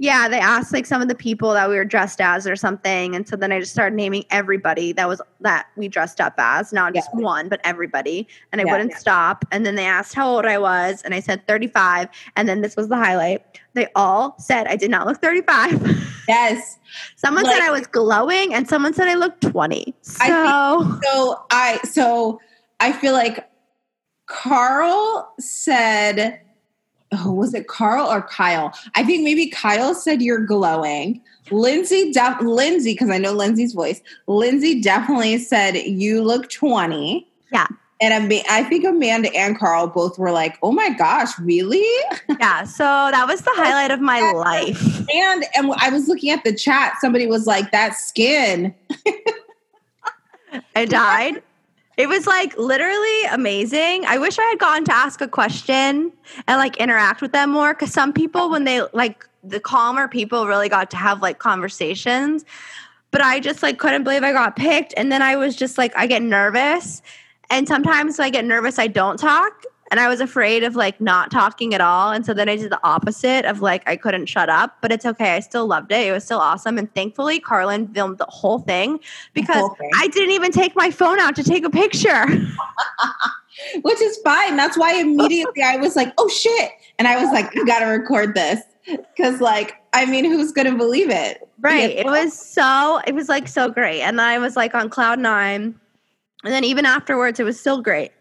yeah, 0.00 0.28
they 0.28 0.38
asked 0.38 0.72
like 0.72 0.86
some 0.86 1.02
of 1.02 1.08
the 1.08 1.14
people 1.14 1.52
that 1.54 1.68
we 1.68 1.74
were 1.74 1.84
dressed 1.84 2.20
as 2.20 2.46
or 2.46 2.54
something. 2.54 3.16
And 3.16 3.26
so 3.26 3.34
then 3.34 3.50
I 3.50 3.58
just 3.58 3.72
started 3.72 3.96
naming 3.96 4.24
everybody 4.30 4.92
that 4.92 5.08
was 5.08 5.20
that 5.40 5.66
we 5.76 5.88
dressed 5.88 6.20
up 6.20 6.34
as, 6.38 6.72
not 6.72 6.94
just 6.94 7.08
Yeah. 7.14 7.20
one, 7.24 7.48
but 7.48 7.60
everybody. 7.64 8.28
And 8.52 8.60
I 8.60 8.64
Yeah. 8.64 8.72
wouldn't 8.72 8.92
stop. 8.94 9.44
And 9.50 9.66
then 9.66 9.74
they 9.74 9.84
asked 9.86 10.14
how 10.14 10.28
old 10.28 10.46
I 10.46 10.58
was, 10.58 11.02
and 11.02 11.14
I 11.14 11.20
said 11.20 11.46
35. 11.48 12.08
And 12.36 12.48
then 12.48 12.60
this 12.60 12.76
was 12.76 12.88
the 12.88 12.96
highlight. 12.96 13.42
They 13.74 13.88
all 13.96 14.36
said 14.38 14.68
I 14.68 14.76
did 14.76 14.90
not 14.90 15.06
look 15.06 15.20
35. 15.20 15.72
yes. 16.28 16.78
someone 17.16 17.44
Like- 17.44 17.56
said 17.56 17.62
I 17.64 17.70
was 17.70 17.86
glowing, 17.88 18.54
and 18.54 18.68
someone 18.68 18.94
said 18.94 19.08
I 19.08 19.14
looked 19.14 19.40
20. 19.42 19.94
So 20.02 20.16
I 20.24 20.98
So 21.04 21.42
I 21.50 21.78
so 21.84 22.40
I 22.80 22.92
feel 22.92 23.12
like 23.14 23.48
Carl 24.26 25.32
said 25.40 26.40
oh, 27.12 27.32
was 27.32 27.54
it 27.54 27.68
Carl 27.68 28.06
or 28.06 28.22
Kyle? 28.22 28.72
I 28.94 29.04
think 29.04 29.22
maybe 29.24 29.48
Kyle 29.48 29.94
said 29.94 30.22
you're 30.22 30.44
glowing. 30.44 31.20
Lindsay 31.50 32.12
def- 32.12 32.40
Lindsay, 32.40 32.92
because 32.92 33.10
I 33.10 33.18
know 33.18 33.32
Lindsay's 33.32 33.72
voice. 33.72 34.02
Lindsay 34.26 34.80
definitely 34.80 35.38
said 35.38 35.76
you 35.76 36.22
look 36.22 36.50
20. 36.50 37.26
Yeah. 37.52 37.66
And 38.00 38.32
I 38.48 38.62
think 38.62 38.84
Amanda 38.84 39.34
and 39.34 39.58
Carl 39.58 39.88
both 39.88 40.18
were 40.18 40.30
like, 40.30 40.56
oh 40.62 40.70
my 40.70 40.90
gosh, 40.90 41.36
really? 41.40 41.84
yeah, 42.40 42.62
so 42.62 42.84
that 42.84 43.26
was 43.26 43.40
the 43.40 43.50
highlight 43.54 43.90
of 43.90 44.00
my 44.00 44.20
life. 44.36 45.00
And 45.12 45.44
and 45.56 45.72
I 45.78 45.90
was 45.90 46.06
looking 46.06 46.30
at 46.30 46.44
the 46.44 46.54
chat, 46.54 46.94
somebody 47.00 47.26
was 47.26 47.46
like, 47.46 47.72
that 47.72 47.96
skin. 47.96 48.72
I 50.76 50.84
died. 50.84 51.42
It 51.98 52.08
was 52.08 52.26
like 52.26 52.56
literally 52.56 53.24
amazing. 53.32 54.06
I 54.06 54.16
wish 54.18 54.38
I 54.38 54.44
had 54.44 54.58
gone 54.58 54.84
to 54.84 54.94
ask 54.94 55.20
a 55.20 55.26
question 55.26 56.12
and 56.46 56.58
like 56.58 56.76
interact 56.78 57.20
with 57.20 57.32
them 57.32 57.50
more 57.50 57.74
because 57.74 57.92
some 57.92 58.12
people, 58.12 58.48
when 58.48 58.64
they 58.64 58.82
like 58.92 59.28
the 59.42 59.58
calmer 59.60 60.06
people, 60.06 60.46
really 60.46 60.68
got 60.68 60.90
to 60.92 60.96
have 60.96 61.20
like 61.22 61.40
conversations. 61.40 62.44
but 63.10 63.22
I 63.22 63.40
just 63.40 63.62
like 63.62 63.78
couldn't 63.78 64.04
believe 64.04 64.22
I 64.22 64.32
got 64.32 64.56
picked. 64.56 64.94
And 64.96 65.10
then 65.10 65.22
I 65.22 65.36
was 65.36 65.56
just 65.56 65.78
like, 65.78 65.92
I 65.96 66.06
get 66.06 66.22
nervous. 66.22 67.02
And 67.50 67.66
sometimes 67.66 68.18
when 68.18 68.26
I 68.26 68.30
get 68.30 68.44
nervous, 68.44 68.78
I 68.78 68.86
don't 68.86 69.18
talk. 69.18 69.64
And 69.90 70.00
I 70.00 70.08
was 70.08 70.20
afraid 70.20 70.62
of 70.64 70.76
like 70.76 71.00
not 71.00 71.30
talking 71.30 71.74
at 71.74 71.80
all. 71.80 72.12
And 72.12 72.24
so 72.24 72.34
then 72.34 72.48
I 72.48 72.56
did 72.56 72.70
the 72.70 72.80
opposite 72.84 73.44
of 73.44 73.62
like 73.62 73.88
I 73.88 73.96
couldn't 73.96 74.26
shut 74.26 74.48
up, 74.48 74.76
but 74.80 74.92
it's 74.92 75.06
okay. 75.06 75.34
I 75.34 75.40
still 75.40 75.66
loved 75.66 75.90
it. 75.92 76.06
It 76.06 76.12
was 76.12 76.24
still 76.24 76.40
awesome. 76.40 76.78
And 76.78 76.92
thankfully, 76.94 77.40
Carlin 77.40 77.88
filmed 77.88 78.18
the 78.18 78.26
whole 78.26 78.58
thing 78.58 79.00
because 79.32 79.56
whole 79.56 79.74
thing. 79.74 79.90
I 79.96 80.08
didn't 80.08 80.32
even 80.32 80.52
take 80.52 80.76
my 80.76 80.90
phone 80.90 81.18
out 81.18 81.34
to 81.36 81.42
take 81.42 81.64
a 81.64 81.70
picture. 81.70 82.26
Which 83.82 84.00
is 84.00 84.18
fine. 84.18 84.56
That's 84.56 84.78
why 84.78 84.94
immediately 84.94 85.62
I 85.62 85.76
was 85.76 85.96
like, 85.96 86.12
oh 86.18 86.28
shit. 86.28 86.70
And 86.98 87.08
I 87.08 87.22
was 87.22 87.32
like, 87.32 87.56
I 87.56 87.64
gotta 87.64 87.86
record 87.86 88.34
this. 88.34 88.60
Cause 89.16 89.40
like, 89.40 89.74
I 89.92 90.06
mean, 90.06 90.24
who's 90.24 90.52
gonna 90.52 90.76
believe 90.76 91.10
it? 91.10 91.48
Right. 91.60 91.90
It 91.90 92.06
was 92.06 92.38
so, 92.38 93.00
it 93.06 93.14
was 93.14 93.28
like 93.28 93.48
so 93.48 93.68
great. 93.68 94.02
And 94.02 94.20
I 94.20 94.38
was 94.38 94.54
like 94.54 94.74
on 94.74 94.90
cloud 94.90 95.18
nine. 95.18 95.78
And 96.44 96.52
then 96.52 96.62
even 96.62 96.86
afterwards, 96.86 97.40
it 97.40 97.44
was 97.44 97.58
still 97.58 97.82
great. 97.82 98.12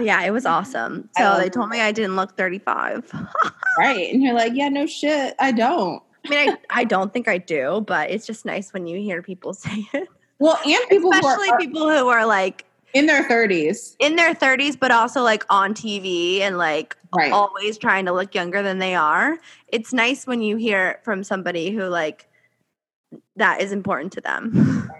Yeah, 0.00 0.22
it 0.22 0.30
was 0.30 0.46
awesome. 0.46 1.08
So 1.18 1.38
they 1.38 1.48
told 1.48 1.68
me 1.70 1.80
I 1.80 1.92
didn't 1.92 2.16
look 2.16 2.36
35. 2.36 3.10
right. 3.78 4.12
And 4.12 4.22
you're 4.22 4.34
like, 4.34 4.52
yeah, 4.54 4.68
no 4.68 4.86
shit. 4.86 5.34
I 5.38 5.52
don't. 5.52 6.02
I 6.26 6.28
mean, 6.30 6.48
I, 6.50 6.80
I 6.80 6.84
don't 6.84 7.12
think 7.12 7.28
I 7.28 7.38
do, 7.38 7.82
but 7.86 8.10
it's 8.10 8.26
just 8.26 8.44
nice 8.44 8.72
when 8.72 8.86
you 8.86 8.98
hear 9.00 9.22
people 9.22 9.52
say 9.54 9.86
it. 9.92 10.08
Well, 10.38 10.58
and 10.64 10.88
people 10.88 11.12
who 11.12 11.18
Especially 11.18 11.48
are 11.50 11.58
people 11.58 11.88
who 11.88 12.08
are 12.08 12.24
like 12.26 12.64
in 12.94 13.06
their 13.06 13.24
30s. 13.28 13.96
in 13.98 14.16
their 14.16 14.34
30s, 14.34 14.78
but 14.78 14.90
also 14.90 15.22
like 15.22 15.44
on 15.50 15.74
TV 15.74 16.40
and 16.40 16.56
like 16.58 16.96
Right. 17.16 17.32
always 17.32 17.78
trying 17.78 18.04
to 18.04 18.12
look 18.12 18.34
younger 18.34 18.62
than 18.62 18.78
they 18.78 18.94
are. 18.94 19.38
It's 19.68 19.92
nice 19.94 20.26
when 20.26 20.42
you 20.42 20.56
hear 20.56 20.88
it 20.90 21.04
from 21.04 21.24
somebody 21.24 21.70
who 21.70 21.84
like 21.84 22.28
that 23.36 23.62
is 23.62 23.72
important 23.72 24.12
to 24.12 24.20
them. 24.20 24.90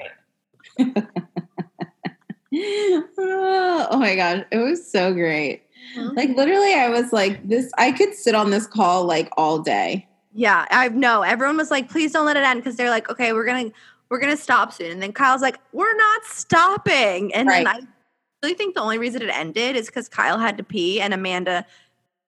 oh 3.19 3.99
my 3.99 4.15
gosh. 4.15 4.45
It 4.51 4.59
was 4.59 4.91
so 4.91 5.13
great. 5.13 5.63
Mhm. 5.97 6.17
Like 6.17 6.31
literally, 6.37 6.75
I 6.75 6.89
was 6.89 7.13
like, 7.13 7.47
this 7.49 7.71
I 7.79 7.93
could 7.93 8.15
sit 8.15 8.35
on 8.35 8.51
this 8.51 8.67
call 8.67 9.05
like 9.05 9.31
all 9.37 9.59
day. 9.59 10.07
Yeah, 10.33 10.67
I 10.71 10.89
know. 10.89 11.23
Everyone 11.23 11.57
was 11.57 11.71
like, 11.71 11.89
please 11.89 12.13
don't 12.13 12.27
let 12.27 12.37
it 12.37 12.43
end 12.43 12.61
because 12.61 12.77
they're 12.77 12.91
like, 12.91 13.11
okay, 13.11 13.33
we're 13.33 13.47
gonna 13.47 13.71
we're 14.11 14.21
gonna 14.21 14.37
stop 14.37 14.73
soon. 14.73 14.91
And 14.91 15.03
then 15.03 15.13
Kyle's 15.13 15.43
like, 15.43 15.59
we're 15.73 15.97
not 15.97 16.25
stopping. 16.25 17.35
And 17.35 17.49
then 17.49 17.67
I 17.67 17.81
really 18.43 18.55
think 18.55 18.75
the 18.75 18.81
only 18.81 18.99
reason 18.99 19.23
it 19.23 19.31
ended 19.31 19.77
is 19.77 19.87
because 19.87 20.09
Kyle 20.09 20.39
had 20.39 20.57
to 20.59 20.65
pee 20.65 21.01
and 21.01 21.13
Amanda 21.13 21.67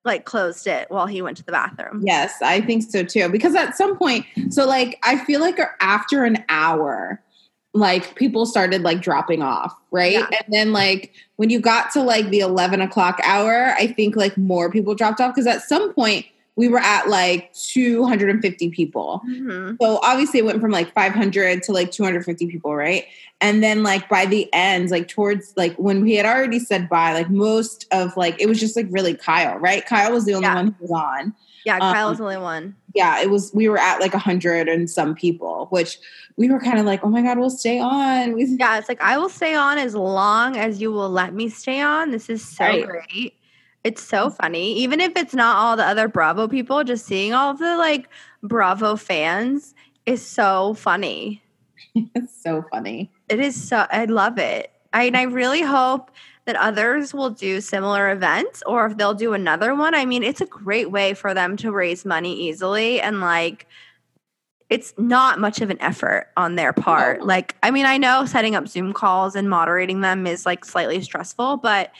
like 0.04 0.24
closed 0.24 0.66
it 0.66 0.90
while 0.90 1.06
he 1.06 1.20
went 1.20 1.36
to 1.36 1.44
the 1.44 1.52
bathroom. 1.52 2.02
Yes, 2.04 2.34
I 2.42 2.60
think 2.62 2.82
so 2.82 3.02
too. 3.02 3.28
Because 3.28 3.54
at 3.54 3.76
some 3.76 3.96
point, 3.96 4.24
so 4.48 4.66
like 4.66 4.98
I 5.02 5.22
feel 5.24 5.40
like 5.40 5.58
after 5.80 6.24
an 6.24 6.44
hour, 6.48 7.22
like 7.72 8.14
people 8.16 8.46
started 8.46 8.82
like 8.82 9.00
dropping 9.00 9.42
off, 9.42 9.74
right? 9.90 10.12
Yeah. 10.14 10.26
And 10.44 10.52
then 10.52 10.72
like 10.72 11.12
when 11.36 11.50
you 11.50 11.60
got 11.60 11.90
to 11.92 12.02
like 12.02 12.28
the 12.30 12.40
eleven 12.40 12.80
o'clock 12.80 13.20
hour, 13.22 13.74
I 13.78 13.86
think 13.88 14.16
like 14.16 14.36
more 14.36 14.70
people 14.70 14.94
dropped 14.94 15.20
off 15.20 15.34
because 15.34 15.46
at 15.46 15.62
some 15.62 15.92
point 15.94 16.26
we 16.56 16.68
were 16.68 16.80
at 16.80 17.08
like 17.08 17.52
two 17.54 18.04
hundred 18.04 18.28
and 18.30 18.42
fifty 18.42 18.70
people. 18.70 19.22
Mhm. 19.26 19.76
So 19.80 20.00
obviously 20.02 20.40
it 20.40 20.44
went 20.44 20.60
from 20.60 20.72
like 20.72 20.92
500 20.92 21.62
to 21.62 21.72
like 21.72 21.90
250 21.92 22.48
people, 22.48 22.74
right? 22.74 23.04
And 23.40 23.62
then 23.62 23.82
like 23.84 24.08
by 24.08 24.26
the 24.26 24.52
end, 24.52 24.90
like 24.90 25.06
towards 25.08 25.54
like 25.56 25.74
when 25.76 26.02
we 26.02 26.14
had 26.14 26.26
already 26.26 26.58
said 26.58 26.88
bye, 26.88 27.14
like 27.14 27.30
most 27.30 27.86
of 27.92 28.16
like 28.16 28.34
it 28.40 28.46
was 28.46 28.58
just 28.60 28.74
like 28.76 28.86
really 28.90 29.14
Kyle, 29.14 29.58
right? 29.58 29.86
Kyle 29.86 30.12
was 30.12 30.24
the 30.26 30.34
only 30.34 30.48
Yeah. 30.48 30.56
one 30.56 30.66
who 30.78 30.82
was 30.82 30.90
on. 30.90 31.34
Yeah, 31.64 31.76
Um, 31.76 31.92
Kyle's 31.92 32.18
the 32.18 32.24
only 32.24 32.36
one. 32.38 32.76
Yeah, 32.94 33.20
it 33.20 33.30
was 33.30 33.52
we 33.54 33.68
were 33.68 33.78
at 33.78 34.00
like 34.00 34.14
a 34.14 34.18
hundred 34.18 34.68
and 34.68 34.88
some 34.90 35.14
people, 35.14 35.66
which 35.70 35.98
we 36.36 36.50
were 36.50 36.58
kind 36.58 36.78
of 36.78 36.86
like, 36.86 37.04
oh 37.04 37.08
my 37.08 37.22
god, 37.22 37.38
we'll 37.38 37.50
stay 37.50 37.78
on. 37.78 38.32
We, 38.34 38.44
Yeah, 38.58 38.78
it's 38.78 38.88
like 38.88 39.00
I 39.00 39.16
will 39.18 39.28
stay 39.28 39.54
on 39.54 39.78
as 39.78 39.94
long 39.94 40.56
as 40.56 40.80
you 40.80 40.90
will 40.90 41.10
let 41.10 41.32
me 41.34 41.48
stay 41.48 41.80
on. 41.80 42.10
This 42.10 42.28
is 42.28 42.44
so 42.44 42.64
Right. 42.64 42.86
great. 42.86 43.34
It's 43.84 44.02
so 44.02 44.28
funny. 44.28 44.74
Even 44.78 45.00
if 45.00 45.16
it's 45.16 45.34
not 45.34 45.56
all 45.56 45.76
the 45.76 45.84
other 45.86 46.08
Bravo 46.08 46.48
people, 46.48 46.84
just 46.84 47.06
seeing 47.06 47.32
all 47.32 47.54
the 47.54 47.76
like 47.76 48.08
Bravo 48.42 48.96
fans 48.96 49.74
is 50.04 50.20
so 50.20 50.74
funny. 50.74 51.42
it's 51.94 52.42
so 52.42 52.64
funny. 52.70 53.10
It 53.28 53.40
is 53.40 53.54
so 53.68 53.86
I 53.90 54.04
love 54.06 54.38
it. 54.38 54.70
I 54.92 55.04
and 55.04 55.16
I 55.16 55.22
really 55.22 55.62
hope 55.62 56.10
that 56.50 56.56
others 56.56 57.14
will 57.14 57.30
do 57.30 57.60
similar 57.60 58.10
events 58.10 58.60
or 58.66 58.84
if 58.84 58.96
they'll 58.96 59.14
do 59.14 59.34
another 59.34 59.72
one. 59.72 59.94
I 59.94 60.04
mean, 60.04 60.24
it's 60.24 60.40
a 60.40 60.46
great 60.46 60.90
way 60.90 61.14
for 61.14 61.32
them 61.32 61.56
to 61.58 61.70
raise 61.70 62.04
money 62.04 62.34
easily 62.48 63.00
and 63.00 63.20
like 63.20 63.68
it's 64.68 64.92
not 64.98 65.38
much 65.38 65.60
of 65.60 65.70
an 65.70 65.80
effort 65.80 66.26
on 66.36 66.56
their 66.56 66.72
part. 66.72 67.20
No. 67.20 67.26
Like, 67.26 67.54
I 67.62 67.70
mean, 67.70 67.86
I 67.86 67.98
know 67.98 68.24
setting 68.24 68.56
up 68.56 68.66
Zoom 68.66 68.92
calls 68.92 69.36
and 69.36 69.48
moderating 69.48 70.00
them 70.00 70.26
is 70.26 70.44
like 70.44 70.64
slightly 70.64 71.00
stressful, 71.02 71.58
but 71.58 71.92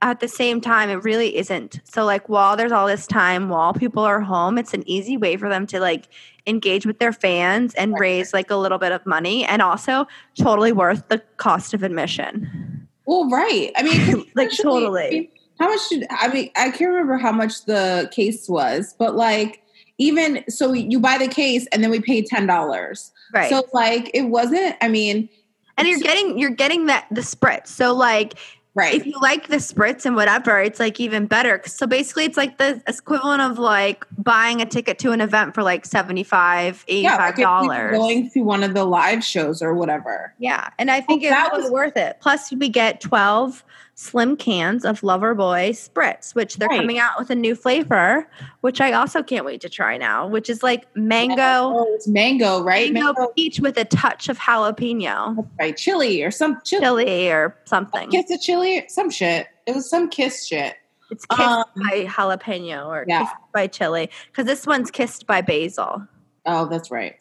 at 0.00 0.20
the 0.20 0.28
same 0.28 0.62
time, 0.62 0.88
it 0.88 1.04
really 1.04 1.36
isn't. 1.36 1.80
So, 1.84 2.04
like, 2.06 2.30
while 2.30 2.56
there's 2.56 2.72
all 2.72 2.86
this 2.86 3.06
time, 3.06 3.50
while 3.50 3.74
people 3.74 4.04
are 4.04 4.20
home, 4.20 4.56
it's 4.56 4.72
an 4.72 4.88
easy 4.88 5.18
way 5.18 5.36
for 5.36 5.50
them 5.50 5.66
to 5.66 5.80
like 5.80 6.08
engage 6.46 6.86
with 6.86 6.98
their 6.98 7.12
fans 7.12 7.74
and 7.74 7.98
raise 7.98 8.32
like 8.32 8.50
a 8.50 8.56
little 8.56 8.78
bit 8.78 8.92
of 8.92 9.04
money 9.04 9.44
and 9.44 9.60
also 9.60 10.06
totally 10.34 10.72
worth 10.72 11.08
the 11.08 11.18
cost 11.36 11.74
of 11.74 11.82
admission. 11.82 12.77
Well, 13.08 13.26
right. 13.30 13.72
I 13.74 13.82
mean, 13.82 14.26
Like, 14.34 14.48
actually, 14.48 14.64
totally. 14.64 15.06
I 15.06 15.10
mean, 15.10 15.28
how 15.58 15.68
much 15.68 15.80
did 15.88 16.06
I 16.10 16.28
mean? 16.28 16.50
I 16.56 16.70
can't 16.70 16.90
remember 16.90 17.16
how 17.16 17.32
much 17.32 17.64
the 17.64 18.10
case 18.12 18.50
was, 18.50 18.94
but 18.98 19.16
like 19.16 19.62
even 19.96 20.44
so, 20.50 20.74
you 20.74 21.00
buy 21.00 21.16
the 21.16 21.26
case 21.26 21.66
and 21.72 21.82
then 21.82 21.90
we 21.90 22.00
pay 22.00 22.20
ten 22.20 22.46
dollars. 22.46 23.10
Right. 23.32 23.48
So 23.48 23.66
like 23.72 24.10
it 24.12 24.24
wasn't. 24.24 24.76
I 24.82 24.88
mean, 24.88 25.30
and 25.78 25.88
you're 25.88 26.00
getting 26.00 26.38
you're 26.38 26.50
getting 26.50 26.84
that 26.86 27.06
the 27.10 27.22
spritz. 27.22 27.68
So 27.68 27.94
like 27.94 28.34
right. 28.78 28.94
if 28.94 29.06
you 29.06 29.14
like 29.20 29.48
the 29.48 29.56
spritz 29.56 30.06
and 30.06 30.14
whatever, 30.16 30.60
it's 30.60 30.80
like 30.80 31.00
even 31.00 31.26
better. 31.26 31.60
So 31.66 31.86
basically, 31.86 32.24
it's 32.24 32.36
like 32.36 32.58
the 32.58 32.82
equivalent 32.86 33.42
of 33.42 33.58
like 33.58 34.04
buying 34.16 34.60
a 34.62 34.66
ticket 34.66 34.98
to 35.00 35.12
an 35.12 35.20
event 35.20 35.54
for 35.54 35.62
like 35.62 35.84
75 35.84 36.84
yeah, 36.88 37.28
85 37.28 37.30
if 37.32 37.38
you 37.38 37.42
were 37.42 37.44
dollars. 37.46 37.96
going 37.98 38.30
to 38.30 38.40
one 38.42 38.62
of 38.62 38.74
the 38.74 38.84
live 38.84 39.24
shows 39.24 39.60
or 39.62 39.74
whatever. 39.74 40.32
Yeah, 40.38 40.70
and 40.78 40.90
I 40.90 41.00
think 41.00 41.22
Well, 41.22 41.46
it 41.46 41.62
was- 41.62 41.70
worth 41.70 41.96
it. 41.96 42.16
Plus, 42.20 42.52
we 42.52 42.68
get 42.68 43.00
12 43.00 43.64
slim 44.00 44.36
cans 44.36 44.84
of 44.84 45.00
Loverboy 45.00 45.70
spritz, 45.70 46.32
which 46.32 46.54
they're 46.56 46.68
Right. 46.68 46.78
coming 46.80 47.00
out 47.00 47.18
with 47.18 47.30
a 47.30 47.34
new 47.34 47.56
flavor, 47.56 48.30
which 48.60 48.80
I 48.80 48.92
also 48.92 49.24
can't 49.24 49.44
wait 49.44 49.60
to 49.62 49.68
try 49.68 49.96
now, 49.96 50.28
which 50.28 50.48
is 50.48 50.62
like 50.62 50.86
mango, 50.94 51.34
Oh, 51.74 51.86
it's 51.96 52.06
mango, 52.06 52.62
right? 52.62 52.92
mango, 52.92 53.12
Mango, 53.12 53.32
peach 53.34 53.58
with 53.58 53.76
a 53.76 53.84
touch 53.84 54.28
of 54.28 54.38
jalapeno, 54.38 55.44
right? 55.58 55.76
Chili 55.76 56.22
or 56.22 56.30
some 56.30 56.60
chili. 56.64 56.80
chili 56.84 57.28
or 57.32 57.56
something. 57.64 58.08
Kiss 58.10 58.30
of 58.30 58.40
chili, 58.40 58.84
some 58.88 59.10
shit. 59.10 59.48
It 59.66 59.74
was 59.74 59.90
some 59.90 60.08
kiss 60.08 60.46
shit. 60.46 60.76
It's 61.10 61.26
kissed 61.26 61.40
Um, 61.40 61.64
by 61.90 62.04
jalapeno 62.04 62.86
or 62.86 63.04
yeah. 63.08 63.24
kissed 63.24 63.34
by 63.52 63.66
chili 63.66 64.10
because 64.30 64.44
this 64.46 64.64
one's 64.64 64.92
kissed 64.92 65.26
by 65.26 65.40
basil. 65.40 66.06
Oh, 66.46 66.66
that's 66.66 66.92
right. 66.92 67.16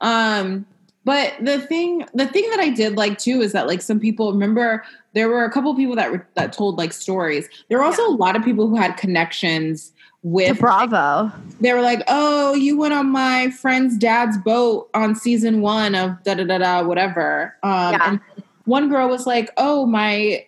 Um, 0.00 0.64
but 1.06 1.34
the 1.40 1.60
thing, 1.60 2.04
the 2.14 2.26
thing 2.26 2.50
that 2.50 2.58
I 2.58 2.68
did 2.68 2.96
like 2.96 3.16
too 3.16 3.40
is 3.40 3.52
that 3.52 3.68
like 3.68 3.80
some 3.80 4.00
people 4.00 4.32
remember 4.32 4.82
there 5.14 5.28
were 5.28 5.44
a 5.44 5.50
couple 5.52 5.72
people 5.76 5.94
that 5.94 6.10
were, 6.10 6.26
that 6.34 6.52
told 6.52 6.78
like 6.78 6.92
stories. 6.92 7.48
There 7.68 7.78
were 7.78 7.84
also 7.84 8.04
a 8.04 8.10
lot 8.10 8.34
of 8.34 8.42
people 8.42 8.66
who 8.66 8.74
had 8.74 8.96
connections 8.96 9.90
To 9.90 9.94
with. 10.24 10.58
Bravo. 10.58 11.30
They 11.60 11.72
were 11.72 11.80
like, 11.80 12.02
"Oh, 12.08 12.54
you 12.54 12.76
went 12.76 12.92
on 12.92 13.06
my 13.06 13.50
friend's 13.50 13.96
dad's 13.96 14.36
boat 14.36 14.90
on 14.94 15.14
season 15.14 15.60
one 15.60 15.94
of 15.94 16.20
da 16.24 16.34
da 16.34 16.42
da 16.42 16.58
da 16.58 16.82
whatever." 16.82 17.54
Um, 17.62 17.92
Yeah. 17.92 18.10
And 18.10 18.20
one 18.64 18.88
girl 18.88 19.08
was 19.08 19.26
like, 19.26 19.50
"Oh, 19.56 19.86
my." 19.86 20.44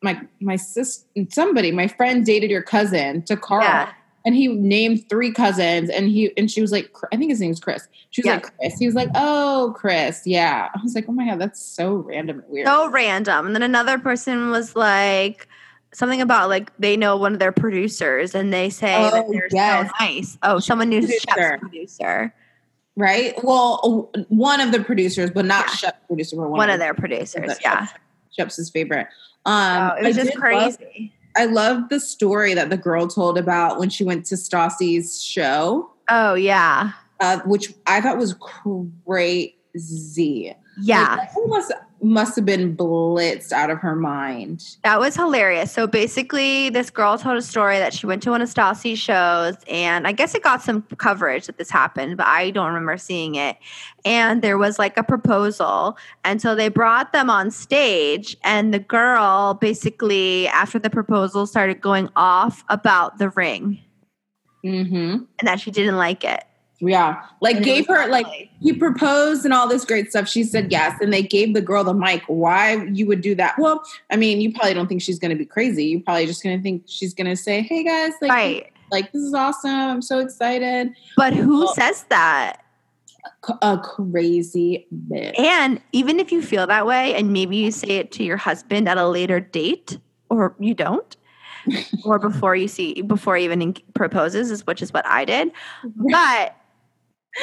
My 0.00 0.20
my 0.40 0.54
sis 0.54 1.04
somebody 1.28 1.72
my 1.72 1.88
friend 1.88 2.24
dated 2.24 2.52
your 2.52 2.62
cousin 2.62 3.20
to 3.22 3.36
Carl 3.36 3.64
Yeah. 3.64 3.90
And 4.28 4.36
he 4.36 4.46
named 4.48 5.08
three 5.08 5.32
cousins 5.32 5.88
and 5.88 6.06
he 6.08 6.30
and 6.36 6.50
she 6.50 6.60
was 6.60 6.70
like 6.70 6.94
i 7.12 7.16
think 7.16 7.30
his 7.30 7.40
name's 7.40 7.58
chris 7.60 7.88
she 8.10 8.20
was 8.20 8.26
Yeah. 8.26 8.34
like 8.34 8.56
chris 8.58 8.78
he 8.78 8.84
was 8.84 8.94
like 8.94 9.08
oh 9.14 9.72
chris 9.74 10.20
yeah 10.26 10.68
i 10.74 10.80
was 10.82 10.94
like 10.94 11.06
oh 11.08 11.12
my 11.12 11.24
god 11.24 11.38
that's 11.40 11.58
so 11.64 11.94
random 11.94 12.40
and 12.40 12.48
weird 12.50 12.66
So 12.66 12.90
random. 12.90 13.46
And 13.46 13.54
then 13.54 13.62
another 13.62 13.98
person 13.98 14.50
was 14.50 14.76
like 14.76 15.48
something 15.94 16.20
about 16.20 16.50
like 16.50 16.70
they 16.78 16.94
know 16.94 17.16
one 17.16 17.32
of 17.32 17.38
their 17.38 17.52
producers 17.52 18.34
and 18.34 18.52
they 18.52 18.68
say 18.68 18.88
that 19.10 19.24
Oh, 19.26 19.32
they're 19.32 19.48
yes. 19.50 19.88
so 19.98 20.04
nice. 20.04 20.38
Oh, 20.42 20.58
someone 20.58 20.90
knew 20.90 21.00
Producer. 21.00 21.24
Chef's 21.34 21.60
producer. 21.62 22.34
right 22.96 23.32
well 23.42 24.10
one 24.28 24.60
of 24.60 24.72
the 24.72 24.80
producers 24.84 25.30
but 25.30 25.46
not 25.46 25.64
Yeah. 25.68 25.74
chef 25.74 25.94
producer 26.06 26.36
but 26.36 26.50
One, 26.50 26.68
of 26.68 26.74
the- 26.74 26.84
their 26.84 26.94
producers. 26.94 27.46
that 27.46 27.58
Yeah. 27.62 27.86
chef's 28.36 28.56
his 28.56 28.68
favorite 28.68 29.06
um 29.46 29.92
oh, 29.92 29.96
it 29.96 30.04
was 30.08 30.18
I 30.18 30.22
just 30.22 30.32
did 30.34 30.40
love- 30.42 30.76
crazy. 30.78 31.14
I 31.38 31.46
love 31.46 31.88
the 31.88 31.98
story 32.00 32.52
that 32.52 32.68
the 32.68 32.76
girl 32.76 33.06
told 33.06 33.38
about 33.38 33.78
when 33.78 33.88
she 33.88 34.04
went 34.04 34.26
to 34.26 34.34
stassi's 34.36 35.22
show 35.22 35.90
oh 36.10 36.34
yeah. 36.34 36.92
uh, 37.20 37.38
which 37.46 37.72
i 37.86 38.00
thought 38.00 38.18
was 38.18 38.34
crazy 39.04 40.54
Yeah. 40.80 41.16
Like, 41.16 41.34
was- 41.36 41.72
must 42.02 42.36
have 42.36 42.44
been 42.44 42.76
blitzed 42.76 43.52
out 43.52 43.70
of 43.70 43.78
her 43.78 43.96
mind. 43.96 44.76
That 44.84 45.00
was 45.00 45.16
hilarious. 45.16 45.72
So 45.72 45.86
basically, 45.86 46.70
this 46.70 46.90
girl 46.90 47.18
told 47.18 47.36
a 47.36 47.42
story 47.42 47.78
that 47.78 47.92
she 47.92 48.06
went 48.06 48.22
to 48.24 48.30
one 48.30 48.42
of 48.42 48.48
Stassi's 48.48 48.98
shows, 48.98 49.56
and 49.68 50.06
I 50.06 50.12
guess 50.12 50.34
it 50.34 50.42
got 50.42 50.62
some 50.62 50.82
coverage 50.96 51.46
that 51.46 51.58
this 51.58 51.70
happened, 51.70 52.16
but 52.16 52.26
I 52.26 52.50
don't 52.50 52.68
remember 52.68 52.96
seeing 52.96 53.34
it. 53.34 53.56
And 54.04 54.42
there 54.42 54.58
was 54.58 54.78
like 54.78 54.96
a 54.96 55.02
proposal. 55.02 55.98
And 56.24 56.40
so 56.40 56.54
they 56.54 56.68
brought 56.68 57.12
them 57.12 57.30
on 57.30 57.50
stage, 57.50 58.36
and 58.44 58.72
the 58.72 58.78
girl 58.78 59.54
basically, 59.54 60.48
after 60.48 60.78
the 60.78 60.90
proposal, 60.90 61.46
started 61.46 61.80
going 61.80 62.08
off 62.16 62.64
about 62.68 63.18
the 63.18 63.30
ring 63.30 63.80
Mm-hmm. 64.64 65.24
and 65.38 65.48
that 65.48 65.60
she 65.60 65.70
didn't 65.70 65.96
like 65.96 66.24
it. 66.24 66.42
Yeah. 66.80 67.22
Like 67.40 67.62
gave 67.62 67.86
her 67.88 68.06
like 68.08 68.26
he 68.60 68.72
proposed 68.72 69.44
and 69.44 69.52
all 69.52 69.66
this 69.68 69.84
great 69.84 70.10
stuff. 70.10 70.28
She 70.28 70.44
said 70.44 70.70
yes. 70.70 70.96
And 71.00 71.12
they 71.12 71.22
gave 71.22 71.54
the 71.54 71.60
girl 71.60 71.82
the 71.82 71.94
mic. 71.94 72.22
Why 72.28 72.84
you 72.92 73.06
would 73.06 73.20
do 73.20 73.34
that? 73.34 73.56
Well, 73.58 73.82
I 74.10 74.16
mean, 74.16 74.40
you 74.40 74.52
probably 74.52 74.74
don't 74.74 74.86
think 74.86 75.02
she's 75.02 75.18
gonna 75.18 75.34
be 75.36 75.44
crazy. 75.46 75.84
You 75.86 76.00
probably 76.00 76.26
just 76.26 76.42
gonna 76.42 76.60
think 76.60 76.84
she's 76.86 77.14
gonna 77.14 77.36
say, 77.36 77.62
Hey 77.62 77.82
guys, 77.82 78.12
like, 78.20 78.30
right. 78.30 78.72
like 78.92 79.10
this 79.12 79.22
is 79.22 79.34
awesome. 79.34 79.70
I'm 79.70 80.02
so 80.02 80.20
excited. 80.20 80.92
But 81.16 81.32
who 81.34 81.60
Well- 81.64 81.74
says 81.74 82.04
that? 82.10 82.62
a 83.62 83.76
crazy 83.78 84.86
bitch. 85.08 85.38
And 85.38 85.80
even 85.92 86.18
if 86.18 86.32
you 86.32 86.40
feel 86.40 86.66
that 86.66 86.86
way, 86.86 87.14
and 87.14 87.32
maybe 87.32 87.56
you 87.56 87.70
say 87.70 87.96
it 87.96 88.10
to 88.12 88.24
your 88.24 88.36
husband 88.36 88.88
at 88.88 88.96
a 88.96 89.06
later 89.06 89.38
date, 89.40 89.98
or 90.30 90.54
you 90.58 90.72
don't, 90.74 91.16
or 92.04 92.18
before 92.18 92.56
you 92.56 92.68
see, 92.68 93.02
before 93.02 93.36
he 93.36 93.44
even 93.44 93.60
en- 93.60 93.74
proposes, 93.94 94.50
is 94.50 94.66
which 94.66 94.80
is 94.80 94.92
what 94.92 95.04
I 95.06 95.24
did. 95.24 95.50
But 95.84 96.54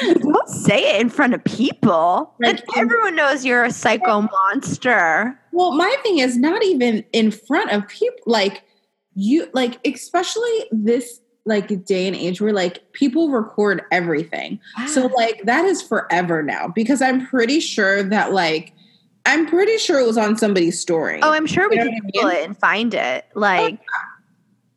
don't 0.00 0.48
say 0.48 0.96
it 0.96 1.00
in 1.00 1.08
front 1.08 1.34
of 1.34 1.42
people. 1.44 2.34
Like, 2.40 2.56
Like 2.56 2.78
everyone 2.78 3.16
knows 3.16 3.44
you're 3.44 3.64
a 3.64 3.70
psycho 3.70 4.22
monster. 4.22 5.38
Well, 5.52 5.72
my 5.72 5.94
thing 6.02 6.18
is 6.18 6.36
not 6.36 6.62
even 6.64 7.04
in 7.12 7.30
front 7.30 7.70
of 7.70 7.86
people. 7.88 8.18
Like 8.26 8.62
you, 9.14 9.48
like 9.54 9.78
especially 9.86 10.64
this 10.70 11.20
like 11.46 11.84
day 11.84 12.06
and 12.06 12.16
age 12.16 12.40
where 12.40 12.52
like 12.52 12.92
people 12.92 13.30
record 13.30 13.82
everything. 13.92 14.60
So 14.88 15.04
ah. 15.04 15.14
like 15.14 15.42
that 15.44 15.64
is 15.64 15.80
forever 15.80 16.42
now 16.42 16.68
because 16.74 17.00
I'm 17.00 17.26
pretty 17.26 17.60
sure 17.60 18.02
that 18.02 18.32
like 18.32 18.72
I'm 19.24 19.46
pretty 19.46 19.78
sure 19.78 19.98
it 19.98 20.06
was 20.06 20.18
on 20.18 20.36
somebody's 20.36 20.80
story. 20.80 21.20
oh, 21.22 21.32
I'm 21.32 21.46
sure 21.46 21.68
we 21.68 21.76
You 21.76 21.84
know 21.84 21.90
can 21.90 22.00
what 22.04 22.24
I 22.24 22.28
mean? 22.28 22.36
it 22.36 22.46
and 22.46 22.58
find 22.58 22.94
it. 22.94 23.24
Oh, 23.34 23.40
like, 23.40 23.80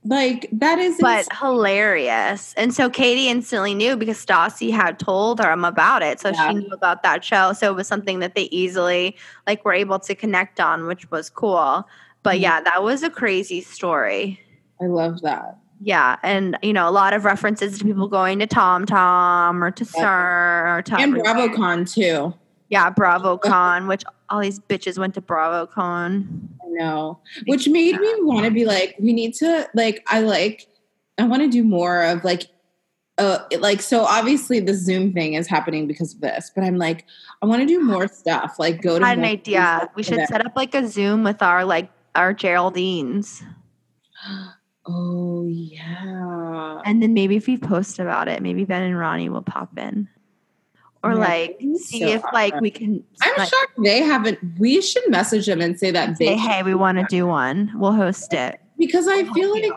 like 0.06 0.48
that 0.54 0.80
is 0.80 0.98
but 1.00 1.20
ins- 1.20 1.40
hilarious. 1.40 2.54
And 2.56 2.74
so 2.74 2.90
Katie 2.90 3.28
instantly 3.28 3.74
knew 3.76 3.96
because 3.98 4.24
Stassi 4.24 4.72
had 4.72 4.98
told 4.98 5.40
her 5.44 5.52
about 5.52 6.02
it. 6.02 6.20
So 6.20 6.30
Yeah. 6.30 6.50
she 6.50 6.56
knew 6.56 6.70
about 6.72 7.04
that 7.04 7.24
show. 7.24 7.54
So 7.54 7.72
it 7.72 7.76
was 7.76 7.88
something 7.88 8.20
that 8.20 8.34
they 8.36 8.44
easily 8.44 9.18
like 9.46 9.64
were 9.66 9.74
able 9.74 10.00
to 10.00 10.16
connect 10.16 10.60
on, 10.60 10.88
which 10.88 11.10
was 11.12 11.30
cool. 11.30 11.88
But 12.24 12.38
Mhm. 12.38 12.42
yeah, 12.42 12.62
that 12.62 12.84
was 12.84 13.04
a 13.04 13.10
crazy 13.10 13.62
story. 13.62 14.40
I 14.82 14.86
love 14.86 15.22
that. 15.22 15.58
Yeah, 15.82 16.18
and 16.24 16.58
you 16.62 16.74
know, 16.74 16.90
a 16.90 16.92
lot 16.92 17.14
of 17.14 17.24
references 17.24 17.78
to 17.80 17.86
people 17.86 18.08
going 18.10 18.40
to 18.40 18.48
Tom 18.48 18.86
Tom 18.86 19.64
or 19.64 19.72
to 19.72 19.84
Yeah. 19.84 20.02
SUR 20.02 20.78
or 20.78 20.82
to 20.82 20.96
And. 20.98 21.14
BravoCon 21.16 21.94
too. 21.94 22.34
Yeah, 22.70 22.90
BravoCon, 22.92 23.88
which 23.88 24.04
all 24.30 24.40
these 24.42 24.60
bitches 24.60 24.98
went 25.00 25.14
to 25.16 25.22
BravoCon. 25.22 26.49
Know. 26.80 27.20
Which 27.46 27.68
made 27.68 28.00
me 28.00 28.14
want 28.20 28.46
to 28.46 28.52
be 28.52 28.64
like, 28.64 28.96
we 29.00 29.12
need 29.12 29.34
to 29.36 29.68
like 29.74 30.02
I 30.08 30.22
like 30.22 30.68
I 31.18 31.28
want 31.28 31.42
to 31.42 31.50
do 31.50 31.64
more 31.64 32.04
of 32.04 32.24
like 32.24 32.48
uh 33.18 33.40
like 33.60 33.82
so 33.82 34.06
obviously 34.06 34.62
the 34.62 34.74
Zoom 34.74 35.12
thing 35.12 35.34
is 35.34 35.46
happening 35.46 35.88
because 35.88 36.14
of 36.14 36.22
this, 36.22 36.50
but 36.56 36.64
I'm 36.64 36.78
like, 36.78 37.06
I 37.42 37.48
want 37.48 37.62
to 37.62 37.68
do 37.68 37.84
more 37.84 38.08
stuff. 38.08 38.56
Like 38.60 38.82
go 38.82 38.98
to 38.98 39.04
I 39.04 39.10
had 39.10 39.18
an 39.18 39.26
idea. 39.26 39.90
We 39.96 40.04
should 40.04 40.26
set 40.28 40.46
up 40.46 40.54
like 40.56 40.74
a 40.74 40.88
Zoom 40.88 41.26
with 41.26 41.42
our 41.42 41.66
like 41.66 41.90
our 42.16 42.34
Geraldines. 42.34 43.44
Oh 44.92 45.46
yeah. 45.46 46.82
And 46.84 47.04
then 47.04 47.14
maybe 47.14 47.36
if 47.36 47.46
we 47.46 47.58
post 47.58 48.00
about 48.00 48.28
it, 48.28 48.42
maybe 48.42 48.66
Ben 48.66 48.82
and 48.82 48.98
Ronnie 48.98 49.30
will 49.30 49.44
pop 49.44 49.78
in. 49.78 50.08
Or 51.04 51.12
Yeah, 51.14 51.18
like 51.20 51.60
see 51.78 52.00
so 52.02 52.08
if 52.08 52.24
like 52.34 52.60
we 52.60 52.70
can 52.72 53.04
I'm 53.22 53.34
like, 53.38 53.50
shocked 53.50 53.72
they 53.84 54.02
haven't. 54.02 54.38
We 54.60 54.82
should 54.82 55.10
message 55.10 55.46
them 55.46 55.62
and 55.62 55.80
say 55.80 55.92
that 55.92 56.18
say, 56.18 56.36
hey, 56.36 56.62
we 56.64 56.76
want 56.76 56.98
to 56.98 57.06
do 57.10 57.26
one. 57.28 57.72
We'll 57.76 57.94
host 57.94 58.34
it. 58.34 58.60
because 58.78 59.08
I 59.08 59.22
We'll 59.22 59.34
feel 59.34 59.52
like 59.54 59.64
you. 59.64 59.74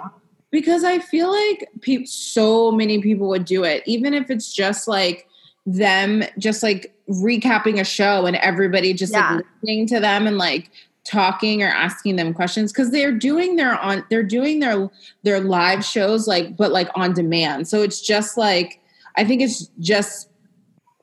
because 0.50 0.82
I 0.84 0.98
feel 0.98 1.30
like 1.30 1.68
pe- 1.80 2.04
so 2.06 2.72
many 2.72 3.00
people 3.00 3.28
would 3.28 3.44
do 3.44 3.62
it, 3.62 3.82
even 3.86 4.14
if 4.14 4.30
it's 4.30 4.52
just 4.52 4.88
like 4.88 5.26
them 5.64 6.24
just 6.38 6.62
like 6.62 6.92
recapping 7.08 7.78
a 7.80 7.84
show 7.84 8.26
and 8.26 8.34
everybody 8.36 8.92
just 8.92 9.12
Yeah. 9.12 9.36
like 9.36 9.44
listening 9.62 9.86
to 9.88 10.00
them 10.00 10.26
and 10.26 10.38
like 10.38 10.70
talking 11.04 11.62
or 11.62 11.68
asking 11.68 12.16
them 12.16 12.32
questions 12.34 12.72
because 12.72 12.90
they're 12.90 13.12
doing 13.12 13.56
their 13.56 13.78
on 13.78 14.04
they're 14.10 14.22
doing 14.22 14.60
their 14.60 14.88
their 15.24 15.40
live 15.40 15.84
shows 15.84 16.26
like 16.28 16.56
but 16.56 16.70
like 16.70 16.88
on 16.94 17.12
demand 17.12 17.66
so 17.66 17.82
it's 17.82 18.00
just 18.00 18.36
like 18.38 18.80
i 19.16 19.24
think 19.24 19.42
it's 19.42 19.66
just 19.80 20.28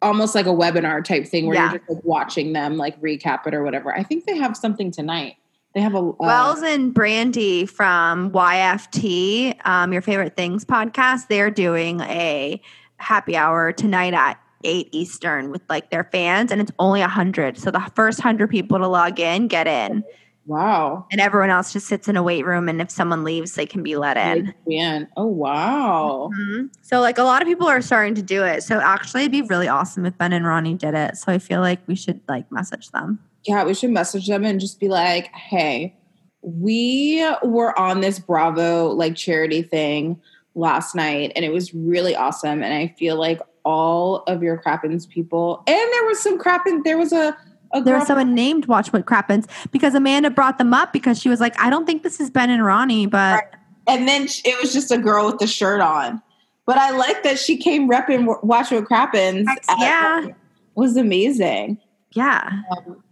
almost 0.02 0.34
like 0.36 0.46
a 0.46 0.50
webinar 0.50 1.04
type 1.04 1.26
thing 1.28 1.46
where 1.48 1.56
Yeah. 1.56 1.72
you're 1.72 1.80
just 1.80 1.90
like 1.90 2.04
watching 2.04 2.54
them 2.54 2.78
like 2.78 3.00
recap 3.02 3.46
it 3.48 3.54
or 3.54 3.64
whatever 3.64 3.96
i 3.96 4.04
think 4.04 4.26
they 4.26 4.38
have 4.38 4.56
something 4.56 4.92
tonight 4.92 5.36
they 5.76 5.82
have 5.82 5.94
a 5.94 6.00
uh, 6.00 6.14
Wells 6.20 6.64
and 6.64 6.96
Brandi 6.96 7.70
from 7.70 8.32
YFT, 8.32 9.56
um, 9.68 9.94
Your 9.94 10.02
Favorite 10.02 10.36
Things 10.36 10.66
podcast, 10.66 11.28
they're 11.28 11.52
doing 11.52 12.00
a 12.02 12.60
happy 12.98 13.38
hour 13.38 13.72
tonight 13.72 14.16
at 14.16 14.40
8 14.64 14.90
Eastern 14.92 15.52
with 15.52 15.62
like 15.70 15.92
their 15.92 16.06
fans, 16.06 16.52
and 16.52 16.60
it's 16.60 16.72
only 16.80 17.02
a 17.02 17.04
100. 17.04 17.60
So 17.60 17.70
the 17.70 17.80
first 17.96 18.18
100 18.20 18.50
people 18.50 18.80
to 18.80 18.88
log 18.88 19.20
in 19.20 19.48
get 19.48 19.68
in, 19.68 20.04
wow 20.46 21.06
and 21.12 21.22
everyone 21.22 21.50
else 21.50 21.72
just 21.72 21.88
sits 21.88 22.08
in 22.08 22.16
a 22.16 22.24
wait 22.24 22.46
room. 22.46 22.68
And 22.70 22.82
if 22.82 22.90
someone 22.90 23.24
leaves, 23.24 23.54
they 23.54 23.66
can 23.66 23.84
be 23.84 23.96
let 23.96 24.18
in. 24.18 24.54
Man. 24.68 25.08
Oh 25.18 25.28
wow. 25.28 26.32
Mhm. 26.34 26.70
So, 26.82 27.02
like, 27.02 27.18
a 27.18 27.24
lot 27.24 27.42
of 27.42 27.48
people 27.48 27.68
are 27.68 27.82
starting 27.82 28.16
to 28.16 28.22
do 28.22 28.44
it. 28.44 28.64
So, 28.64 28.80
actually, 28.80 29.22
it'd 29.22 29.32
be 29.32 29.42
really 29.44 29.68
awesome 29.68 30.06
if 30.06 30.18
Ben 30.18 30.34
and 30.34 30.46
Ronnie 30.46 30.74
did 30.74 30.96
it. 30.96 31.18
So, 31.18 31.32
I 31.32 31.38
feel 31.38 31.62
like 31.62 31.80
we 31.88 31.96
should 31.96 32.20
like 32.28 32.52
message 32.52 32.90
them. 32.92 33.20
Yeah, 33.46 33.64
we 33.64 33.74
should 33.74 33.92
message 33.92 34.28
them 34.28 34.44
and 34.44 34.60
just 34.60 34.80
be 34.80 34.90
like, 34.90 35.34
hey, 35.34 35.96
we 36.42 37.26
were 37.44 37.78
on 37.78 38.02
this 38.02 38.20
Bravo 38.20 38.88
like 38.88 39.16
charity 39.16 39.62
thing 39.62 40.20
last 40.56 40.96
night 40.96 41.32
and 41.36 41.46
it 41.46 41.52
was 41.52 41.74
really 41.74 42.16
awesome. 42.16 42.64
And 42.64 42.74
I 42.74 42.94
feel 42.98 43.18
like 43.18 43.40
all 43.66 44.24
of 44.28 44.42
your 44.42 44.58
Crappens 44.58 45.06
people 45.06 45.64
and 45.68 45.76
there 45.76 46.06
was 46.06 46.20
some 46.20 46.38
Crappen 46.40 46.82
there 46.84 46.98
was 46.98 47.12
a, 47.14 47.38
a 47.74 47.82
There 47.82 47.98
was 47.98 48.08
someone 48.08 48.34
named 48.34 48.66
Watch 48.66 48.92
What 48.94 49.06
Crappens 49.06 49.48
because 49.72 49.96
Amanda 49.96 50.30
brought 50.30 50.58
them 50.58 50.74
up 50.74 50.94
because 50.94 51.20
she 51.20 51.30
was 51.30 51.40
like, 51.40 51.60
I 51.60 51.70
don't 51.70 51.86
think 51.86 52.04
this 52.04 52.20
is 52.20 52.30
Ben 52.30 52.50
and 52.50 52.64
Ronnie, 52.64 53.06
but 53.06 53.54
and 53.88 54.08
then 54.08 54.28
it 54.46 54.62
was 54.62 54.72
just 54.74 54.92
a 54.92 54.98
girl 54.98 55.26
with 55.26 55.40
the 55.40 55.48
shirt 55.48 55.82
on. 55.82 56.22
But 56.66 56.78
I 56.78 56.92
like 56.92 57.24
that 57.24 57.40
she 57.40 57.58
came 57.58 57.90
repping 57.90 58.44
Watch 58.44 58.72
What 58.72 58.86
Crappens. 58.86 59.48
yeah. 59.80 60.28
was 60.76 60.98
amazing. 60.98 61.80
yeah. 62.12 62.48
Um, 62.72 63.04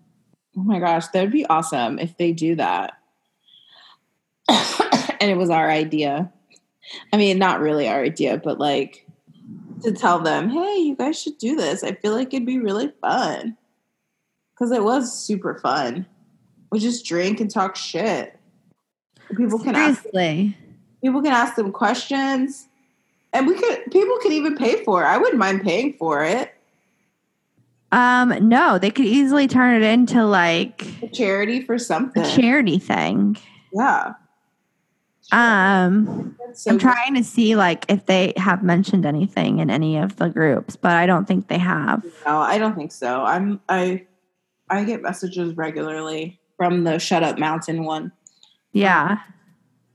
oh 0.58 0.64
my 0.64 0.80
gosh, 0.80 1.08
that 1.08 1.22
would 1.22 1.32
be 1.32 1.46
awesome 1.48 1.98
if 1.98 2.18
they 2.18 2.32
do 2.34 2.56
that. 2.56 2.94
and 4.50 5.32
it 5.32 5.38
was 5.38 5.50
our 5.50 5.70
idea. 5.70 6.32
I 7.12 7.18
mean, 7.18 7.38
not 7.38 7.60
really 7.60 7.88
our 7.88 8.02
idea, 8.04 8.38
but 8.38 8.60
like 8.60 9.06
to 9.84 9.92
tell 9.92 10.20
them, 10.20 10.50
hey, 10.50 10.78
you 10.78 10.96
guys 10.96 11.22
should 11.22 11.38
do 11.38 11.56
this. 11.56 11.84
I 11.84 11.94
feel 11.94 12.14
like 12.14 12.34
it'd 12.34 12.46
be 12.46 12.60
really 12.60 12.92
fun. 13.02 13.58
Because 14.58 14.72
it 14.72 14.84
was 14.84 15.14
super 15.14 15.56
fun. 15.60 16.06
We 16.72 16.80
just 16.80 17.06
drink 17.06 17.40
and 17.40 17.50
talk 17.52 17.76
shit. 17.76 18.38
People 19.36 19.60
can 19.60 19.76
ask 19.76 20.04
people 21.02 21.22
can 21.22 21.32
ask 21.32 21.56
them 21.56 21.72
questions. 21.72 22.68
And 23.34 23.46
we 23.46 23.54
could 23.56 23.92
people 23.92 24.18
could 24.22 24.32
even 24.32 24.56
pay 24.58 24.84
for 24.84 25.04
it. 25.04 25.06
I 25.06 25.18
wouldn't 25.18 25.38
mind 25.38 25.62
paying 25.62 25.94
for 25.94 26.24
it. 26.24 26.54
Um, 27.92 28.50
no, 28.50 28.78
they 28.80 28.90
could 28.90 29.06
easily 29.06 29.48
turn 29.48 29.82
it 29.82 29.86
into 29.86 30.26
like 30.26 30.86
A 31.02 31.08
charity 31.08 31.62
for 31.62 31.78
something. 31.78 32.24
a 32.24 32.30
charity 32.36 32.80
thing. 32.80 33.38
yeah. 33.74 34.14
Um, 35.32 36.38
so 36.54 36.72
I'm 36.72 36.78
good. 36.78 36.82
trying 36.84 37.16
to 37.16 37.24
see 37.24 37.56
like 37.58 37.86
if 37.90 38.06
they 38.06 38.34
have 38.38 38.64
mentioned 38.64 39.06
anything 39.06 39.60
in 39.60 39.70
any 39.70 39.98
of 39.98 40.16
the 40.16 40.30
groups, 40.30 40.78
but 40.78 40.92
I 40.94 41.06
don't 41.06 41.28
think 41.28 41.48
they 41.50 41.58
have. 41.58 42.04
No, 42.26 42.38
I 42.40 42.58
don't 42.58 42.76
think 42.76 42.92
so. 42.94 43.24
I'm 43.24 43.60
I 43.68 44.06
I 44.70 44.84
get 44.84 45.02
messages 45.02 45.56
regularly 45.56 46.40
from 46.58 46.84
the 46.84 47.00
Shut 47.00 47.24
Up 47.24 47.38
Mountain 47.40 47.84
one, 47.84 48.12
Yeah. 48.74 49.18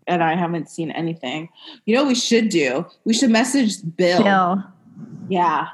and 0.07 0.23
I 0.23 0.35
haven't 0.37 0.69
seen 0.71 0.91
anything. 0.93 1.49
You 1.85 1.95
know, 1.95 2.03
what 2.03 2.09
we 2.09 2.15
should 2.15 2.49
do. 2.49 2.87
We 3.05 3.13
should 3.15 3.31
message 3.31 3.77
Bill. 3.97 4.23
Bill. 4.23 4.65
Yeah, 5.29 5.69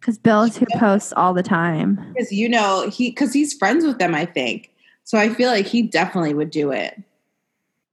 Because 0.00 0.18
Bill 0.18 0.42
is 0.42 0.56
who 0.56 0.66
posts 0.78 1.12
all 1.16 1.32
the 1.34 1.42
time. 1.42 2.12
because 2.14 2.32
you 2.32 2.48
know 2.48 2.88
he 2.90 3.10
because 3.10 3.32
he's 3.32 3.54
friends 3.54 3.84
with 3.84 3.98
them. 3.98 4.14
I 4.14 4.24
think 4.26 4.70
so. 5.04 5.18
I 5.18 5.28
feel 5.28 5.48
like 5.50 5.66
he 5.66 5.82
definitely 5.82 6.34
would 6.34 6.50
do 6.50 6.70
it. 6.72 7.00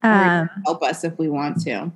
Um, 0.02 0.48
help 0.64 0.82
us 0.82 1.04
if 1.04 1.18
we 1.18 1.28
want 1.28 1.60
to. 1.64 1.92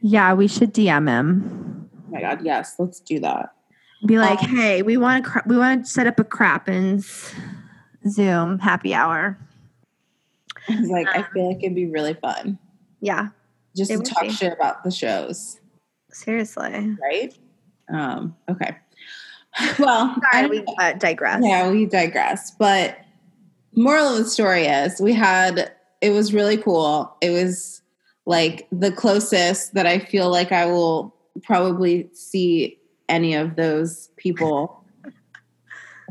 Yeah, 0.00 0.32
we 0.34 0.48
should 0.48 0.72
DM 0.74 1.08
him. 1.08 1.88
Oh 2.08 2.12
my 2.12 2.20
God, 2.20 2.40
yes, 2.44 2.74
let's 2.78 3.00
do 3.00 3.20
that. 3.20 3.52
Be 4.06 4.18
like, 4.18 4.42
Um, 4.42 4.56
hey, 4.56 4.82
we 4.82 4.96
want 4.96 5.24
to 5.24 5.30
cra- 5.30 5.42
we 5.46 5.56
want 5.56 5.84
to 5.86 5.90
set 5.90 6.06
up 6.06 6.18
a 6.20 6.24
crappens 6.24 7.32
Zoom 8.08 8.58
happy 8.58 8.92
hour. 8.94 9.38
I 10.68 10.80
was 10.80 10.90
like, 10.90 11.06
I 11.08 11.22
feel 11.32 11.48
like 11.48 11.62
it'd 11.62 11.74
be 11.74 11.86
really 11.86 12.14
fun 12.14 12.58
Yeah, 13.00 13.28
just 13.76 13.90
to 13.90 13.98
talk 13.98 14.22
be. 14.22 14.30
shit 14.30 14.52
about 14.52 14.82
the 14.84 14.90
shows, 14.90 15.60
seriously. 16.10 16.96
right? 17.02 17.34
Um, 17.92 18.36
okay. 18.48 18.76
Well, 19.78 20.16
I 20.32 20.42
Sorry, 20.42 20.48
we 20.48 20.64
uh, 20.78 20.94
digress. 20.94 21.40
Yeah, 21.44 21.70
we 21.70 21.86
digress. 21.86 22.50
But 22.58 22.98
moral 23.76 24.08
of 24.08 24.18
the 24.18 24.24
story 24.28 24.66
is 24.66 25.00
we 25.00 25.12
had 25.12 25.70
it 26.00 26.10
was 26.10 26.34
really 26.34 26.56
cool. 26.56 27.16
It 27.20 27.30
was 27.30 27.80
like 28.26 28.66
the 28.72 28.90
closest 28.90 29.74
that 29.74 29.86
I 29.86 29.98
feel 30.00 30.28
like 30.30 30.50
I 30.50 30.66
will 30.66 31.14
probably 31.44 32.08
see 32.14 32.78
any 33.08 33.34
of 33.34 33.56
those 33.56 34.08
people 34.16 34.84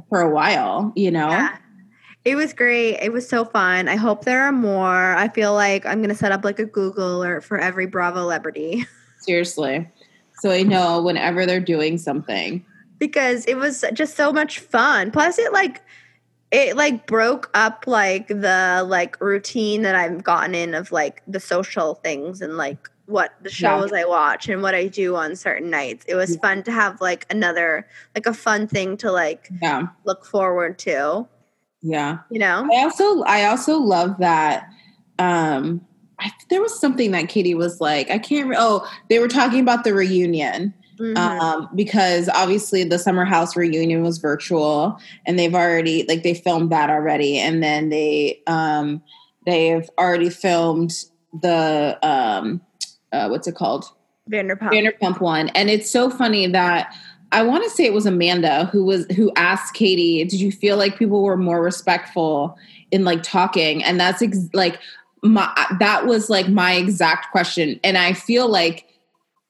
for 0.10 0.22
a 0.22 0.30
while, 0.34 0.94
you 0.96 1.12
know? 1.12 1.30
Yeah. 1.30 1.58
It 2.26 2.36
was 2.36 2.54
great. 2.54 3.00
It 3.02 3.12
was 3.12 3.28
so 3.28 3.44
fun. 3.44 3.90
I 3.90 3.98
hope 3.98 4.24
there 4.24 4.44
are 4.44 4.52
more. 4.54 5.14
I 5.16 5.28
feel 5.28 5.54
like 5.54 5.86
I'm 5.86 6.02
gonna 6.02 6.16
set 6.16 6.32
up 6.32 6.46
like 6.46 6.58
a 6.60 6.66
Google 6.66 7.18
alert 7.18 7.44
for 7.44 7.60
every 7.60 7.86
Bravo 7.86 8.22
celebrity 8.22 8.86
Seriously. 9.20 9.90
So 10.40 10.50
I 10.52 10.64
know 10.64 11.02
whenever 11.02 11.46
they're 11.46 11.60
doing 11.60 11.98
something. 11.98 12.66
because 12.98 13.46
it 13.46 13.56
was 13.58 13.84
just 13.94 14.16
so 14.16 14.32
much 14.32 14.60
fun. 14.60 15.12
Plus, 15.12 15.38
it 15.38 15.52
like 15.52 15.82
it 16.52 16.78
like 16.78 17.08
broke 17.08 17.50
up 17.54 17.86
like 17.88 18.28
the 18.30 18.86
like 18.88 19.20
routine 19.20 19.82
that 19.82 19.96
I've 19.96 20.24
gotten 20.24 20.56
in 20.56 20.74
of 20.74 20.92
like 20.94 21.22
the 21.28 21.40
social 21.42 21.96
things 21.96 22.42
and 22.42 22.56
like 22.58 22.90
what 23.06 23.32
the 23.42 23.50
Yeah. 23.50 23.80
shows 23.80 23.92
I 23.94 24.06
watch 24.06 24.48
and 24.48 24.62
what 24.62 24.74
I 24.76 24.88
do 24.88 25.16
on 25.16 25.36
certain 25.36 25.70
nights. 25.70 26.06
It 26.08 26.16
was 26.16 26.32
Yeah. 26.36 26.42
fun 26.42 26.64
to 26.64 26.72
have 26.72 27.02
like 27.02 27.26
another 27.30 27.88
like 28.16 28.26
a 28.26 28.34
fun 28.34 28.68
thing 28.68 28.96
to 28.98 29.12
like 29.12 29.50
Yeah. 29.62 29.88
look 30.06 30.26
forward 30.26 30.80
to. 30.80 31.28
Yeah. 31.82 32.20
You 32.30 32.40
know? 32.40 32.68
I 32.74 32.84
also 32.84 33.22
I 33.24 33.46
also 33.46 33.78
love 33.78 34.18
that 34.20 34.68
um 35.20 35.82
I, 36.20 36.32
there 36.50 36.62
was 36.62 36.80
something 36.80 37.12
that 37.12 37.28
Katie 37.28 37.56
was 37.56 37.82
like, 37.82 38.10
I 38.10 38.18
can't 38.20 38.48
re- 38.48 38.56
oh, 38.58 38.88
they 39.10 39.20
were 39.20 39.28
talking 39.28 39.60
about 39.60 39.84
the 39.84 39.94
reunion. 39.94 40.74
Mhm. 41.00 41.18
um, 41.18 41.70
because 41.74 42.30
obviously 42.30 42.84
the 42.84 43.00
summer 43.00 43.26
house 43.26 43.56
reunion 43.56 44.04
was 44.04 44.20
virtual 44.20 44.96
and 45.26 45.40
they've 45.40 45.56
already 45.56 46.06
like 46.08 46.22
they 46.22 46.36
filmed 46.36 46.72
that 46.72 46.92
already 46.92 47.40
and 47.40 47.64
then 47.64 47.90
they 47.90 48.40
um, 48.46 49.02
they've 49.48 49.90
already 49.98 50.30
filmed 50.30 50.94
the 51.42 51.98
um, 52.04 52.62
uh, 53.14 53.30
what's 53.30 53.48
it 53.48 53.56
called? 53.56 53.86
Vanderpump. 54.30 54.72
Vanderpump 54.72 55.22
one. 55.22 55.50
And 55.50 55.70
it's 55.70 55.90
so 55.90 56.10
funny 56.10 56.48
that 56.48 56.94
I 57.32 57.44
want 57.44 57.64
to 57.64 57.70
say 57.70 57.86
it 57.86 57.94
was 57.94 58.06
Amanda 58.06 58.66
who 58.66 58.84
was 58.84 59.06
who 59.08 59.32
asked 59.36 59.74
Katie 59.74 60.24
did 60.24 60.40
you 60.40 60.52
feel 60.52 60.78
like 60.78 60.98
people 60.98 61.24
were 61.24 61.38
more 61.38 61.62
respectful 61.62 62.58
in 62.92 63.04
like 63.04 63.24
talking? 63.24 63.84
And 63.84 64.00
that's 64.00 64.22
ex- 64.22 64.50
like 64.54 64.80
my 65.24 65.52
that 65.80 66.06
was 66.06 66.30
like 66.30 66.48
my 66.48 66.74
exact 66.74 67.32
question. 67.32 67.80
And 67.84 67.98
I 67.98 68.14
feel 68.14 68.48
like 68.48 68.86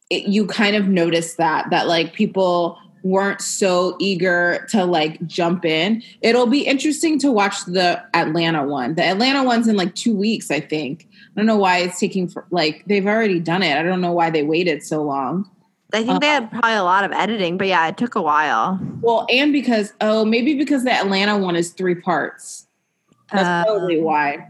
it, 0.10 0.28
you 0.28 0.46
kind 0.46 0.76
of 0.76 0.88
noticed 0.88 1.38
that 1.38 1.70
that 1.72 1.88
like 1.88 2.14
people 2.14 2.78
weren't 3.04 3.42
so 3.42 3.96
eager 4.00 4.66
to 4.70 4.86
like 4.86 5.26
jump 5.28 5.66
in. 5.66 6.02
It'll 6.22 6.48
be 6.48 6.62
interesting 6.62 7.20
to 7.20 7.32
watch 7.32 7.66
the 7.66 8.04
Atlanta 8.14 8.66
one. 8.66 8.96
The 8.96 9.04
Atlanta 9.04 9.44
one's 9.44 9.68
in 9.68 9.76
like 9.76 9.94
2 9.96 10.16
weeks, 10.16 10.50
I 10.50 10.62
think. 10.62 11.08
I 11.12 11.40
don't 11.40 11.46
know 11.46 11.58
why 11.58 11.80
it's 11.80 12.00
taking 12.00 12.28
for 12.28 12.46
like 12.50 12.84
they've 12.88 13.06
already 13.06 13.40
done 13.40 13.62
it. 13.62 13.78
I 13.78 13.84
don't 13.84 14.02
know 14.02 14.14
why 14.14 14.30
they 14.30 14.44
waited 14.44 14.84
so 14.84 15.04
long. 15.04 15.50
I 15.94 16.04
think 16.04 16.22
they 16.22 16.28
had 16.28 16.50
probably 16.50 16.74
a 16.74 16.84
lot 16.84 17.04
of 17.04 17.12
editing, 17.12 17.58
but 17.58 17.68
yeah, 17.68 17.88
it 17.88 17.98
took 17.98 18.16
a 18.16 18.22
while. 18.22 18.80
Well, 19.02 19.28
and 19.30 19.54
because 19.54 19.94
oh, 20.02 20.26
maybe 20.26 20.56
because 20.56 20.84
the 20.84 20.92
Atlanta 20.92 21.38
one 21.38 21.56
is 21.56 21.72
3 21.72 21.96
parts. 21.96 22.68
That's 23.32 23.46
Uh, 23.46 23.64
probably 23.66 24.02
why. 24.02 24.50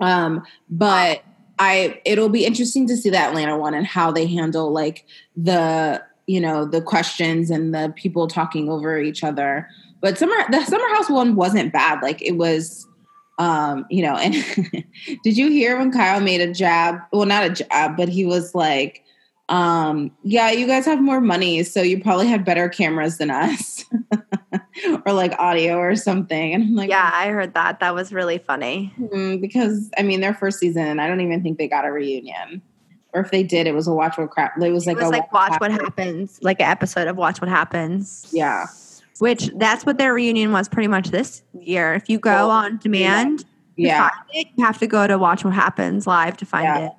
Um, 0.00 0.42
but 0.68 1.22
I 1.58 2.00
it'll 2.04 2.28
be 2.28 2.44
interesting 2.44 2.88
to 2.88 2.96
see 2.96 3.10
the 3.10 3.18
Atlanta 3.18 3.56
one 3.56 3.74
and 3.74 3.86
how 3.86 4.10
they 4.10 4.26
handle 4.26 4.72
like 4.72 5.04
the 5.36 6.02
you 6.32 6.40
know 6.40 6.64
the 6.64 6.80
questions 6.80 7.50
and 7.50 7.74
the 7.74 7.92
people 7.94 8.26
talking 8.26 8.70
over 8.70 8.98
each 8.98 9.22
other. 9.22 9.68
But 10.00 10.16
summer 10.16 10.36
the 10.50 10.64
summer 10.64 10.88
house 10.94 11.10
one 11.10 11.36
wasn't 11.36 11.72
bad. 11.72 12.00
Like 12.02 12.22
it 12.22 12.38
was 12.38 12.88
um, 13.38 13.84
you 13.90 14.02
know, 14.02 14.16
and 14.16 14.34
did 15.24 15.36
you 15.36 15.50
hear 15.50 15.78
when 15.78 15.92
Kyle 15.92 16.20
made 16.20 16.40
a 16.40 16.52
jab? 16.52 17.00
Well, 17.12 17.26
not 17.26 17.44
a 17.44 17.50
jab, 17.50 17.96
but 17.96 18.08
he 18.08 18.24
was 18.24 18.54
like, 18.54 19.04
um, 19.48 20.10
yeah, 20.22 20.50
you 20.50 20.66
guys 20.66 20.86
have 20.86 21.02
more 21.02 21.20
money, 21.20 21.62
so 21.64 21.82
you 21.82 22.00
probably 22.00 22.28
had 22.28 22.44
better 22.44 22.68
cameras 22.68 23.18
than 23.18 23.30
us. 23.30 23.84
or 25.06 25.12
like 25.12 25.38
audio 25.38 25.76
or 25.76 25.96
something. 25.96 26.54
And 26.54 26.62
I'm 26.62 26.74
like, 26.74 26.90
yeah, 26.90 27.10
I 27.12 27.28
heard 27.28 27.54
that. 27.54 27.80
That 27.80 27.94
was 27.94 28.12
really 28.12 28.38
funny. 28.38 28.92
Mm, 28.98 29.40
because 29.40 29.90
I 29.98 30.02
mean, 30.02 30.20
their 30.20 30.34
first 30.34 30.58
season, 30.58 31.00
I 31.00 31.06
don't 31.06 31.20
even 31.20 31.42
think 31.42 31.58
they 31.58 31.68
got 31.68 31.84
a 31.84 31.92
reunion. 31.92 32.62
Or 33.14 33.20
if 33.20 33.30
they 33.30 33.42
did, 33.42 33.66
it 33.66 33.74
was 33.74 33.86
a 33.86 33.92
watch 33.92 34.16
what 34.16 34.30
crap. 34.30 34.52
It 34.60 34.70
was 34.72 34.86
like 34.86 34.96
it 34.96 35.00
was 35.00 35.08
a 35.08 35.10
like 35.10 35.30
Watch 35.32 35.60
What 35.60 35.70
Happens, 35.70 36.38
like 36.42 36.60
an 36.60 36.66
episode 36.70 37.08
of 37.08 37.16
Watch 37.16 37.40
What 37.42 37.50
Happens. 37.50 38.26
Yeah, 38.32 38.66
Which 39.18 39.50
that's 39.56 39.84
what 39.84 39.98
their 39.98 40.14
reunion 40.14 40.52
was 40.52 40.68
pretty 40.68 40.88
much 40.88 41.08
this 41.10 41.42
year. 41.60 41.92
If 41.94 42.08
you 42.08 42.18
go 42.18 42.48
on 42.48 42.78
demand 42.78 43.40
to 43.40 43.44
yeah. 43.76 44.08
find 44.08 44.22
it, 44.32 44.46
you 44.56 44.64
have 44.64 44.78
to 44.78 44.86
go 44.86 45.06
to 45.06 45.18
Watch 45.18 45.44
What 45.44 45.52
Happens 45.52 46.06
live 46.06 46.36
to 46.38 46.46
find 46.46 46.64
Yeah. 46.64 46.86
it. 46.86 46.92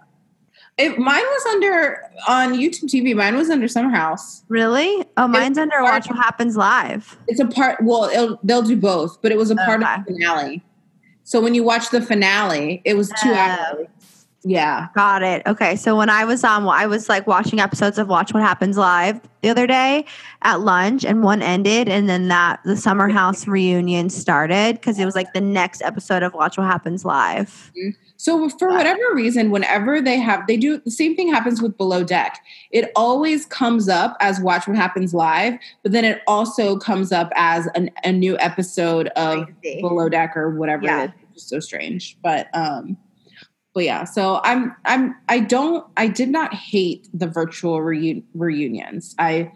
It, 0.76 0.98
mine 0.98 1.22
was 1.24 1.46
under 1.54 2.02
on 2.28 2.54
YouTube 2.54 2.86
TV. 2.86 3.16
Mine 3.16 3.36
was 3.36 3.50
under 3.52 3.68
Summer 3.68 3.90
House. 3.96 4.44
Really? 4.50 5.06
Oh, 5.18 5.28
mine's 5.28 5.58
under 5.60 5.82
Watch 5.84 6.08
What 6.10 6.18
Happens 6.18 6.56
live. 6.58 7.16
It's 7.28 7.40
a 7.40 7.46
part. 7.46 7.80
Well, 7.84 8.06
it'll, 8.06 8.40
they'll 8.44 8.64
do 8.64 8.76
both, 8.76 9.20
but 9.22 9.32
it 9.32 9.38
was 9.38 9.52
a 9.52 9.56
part 9.56 9.82
Okay. 9.84 9.94
of 9.96 10.06
the 10.06 10.14
finale. 10.14 10.64
So 11.24 11.40
when 11.42 11.54
you 11.56 11.64
watch 11.64 11.90
the 11.92 12.02
finale, 12.02 12.82
it 12.86 12.96
was 12.98 13.10
two 13.22 13.30
Oh. 13.32 13.36
hours. 13.36 13.88
Yeah, 14.46 14.88
Got 14.94 15.24
it. 15.24 15.42
Okay. 15.48 15.76
So 15.78 15.96
when 15.98 16.10
I 16.10 16.26
was 16.26 16.44
on, 16.44 16.68
I 16.68 16.86
was 16.86 17.08
like 17.08 17.26
watching 17.28 17.60
episodes 17.62 17.98
of 17.98 18.08
Watch 18.10 18.34
What 18.34 18.44
Happens 18.44 18.78
live 18.78 19.22
the 19.42 19.50
other 19.50 19.66
day 19.66 20.06
at 20.42 20.60
lunch, 20.60 21.06
and 21.06 21.24
one 21.24 21.42
ended, 21.42 21.88
and 21.88 22.10
then 22.10 22.28
that 22.28 22.60
the 22.66 22.76
Summer 22.76 23.08
House 23.10 23.48
reunion 23.48 24.10
started 24.10 24.76
because 24.76 25.00
it 25.00 25.06
was 25.06 25.16
like 25.16 25.32
the 25.34 25.42
next 25.42 25.82
episode 25.82 26.24
of 26.24 26.34
Watch 26.34 26.58
What 26.58 26.68
Happens 26.68 27.06
live. 27.06 27.72
So 28.18 28.48
for 28.50 28.70
whatever 28.70 29.02
reason, 29.14 29.50
whenever 29.52 30.02
they 30.02 30.18
have, 30.18 30.48
they 30.48 30.56
do 30.56 30.78
the 30.80 30.92
same 30.92 31.16
thing 31.16 31.28
happens 31.30 31.62
with 31.62 31.78
Below 31.78 32.04
Deck. 32.06 32.40
It 32.72 32.90
always 32.96 33.46
comes 33.46 33.90
up 33.90 34.16
as 34.22 34.40
Watch 34.40 34.66
What 34.68 34.78
Happens 34.78 35.14
Live, 35.14 35.56
but 35.84 35.92
then 35.92 36.06
it 36.06 36.22
also 36.28 36.78
comes 36.78 37.12
up 37.12 37.32
as 37.36 37.68
an, 37.76 37.90
a 38.06 38.12
new 38.14 38.38
episode 38.40 39.08
of 39.18 39.48
Below 39.62 40.08
Deck 40.10 40.38
or 40.38 40.52
whatever 40.58 40.84
Yeah. 40.86 41.04
it 41.04 41.06
is. 41.06 41.12
It's 41.24 41.34
just 41.36 41.50
so 41.50 41.60
strange. 41.60 42.18
But 42.24 42.48
um, 42.54 42.96
but 43.74 43.84
yeah. 43.84 44.04
So 44.04 44.40
I'm 44.44 44.76
I'm 44.86 45.16
I 45.30 45.40
don't 45.40 45.86
I 45.98 46.08
did 46.08 46.30
not 46.30 46.54
hate 46.54 47.08
the 47.14 47.28
virtual 47.28 47.78
reu- 47.80 48.24
reunions. 48.34 49.16
I 49.20 49.52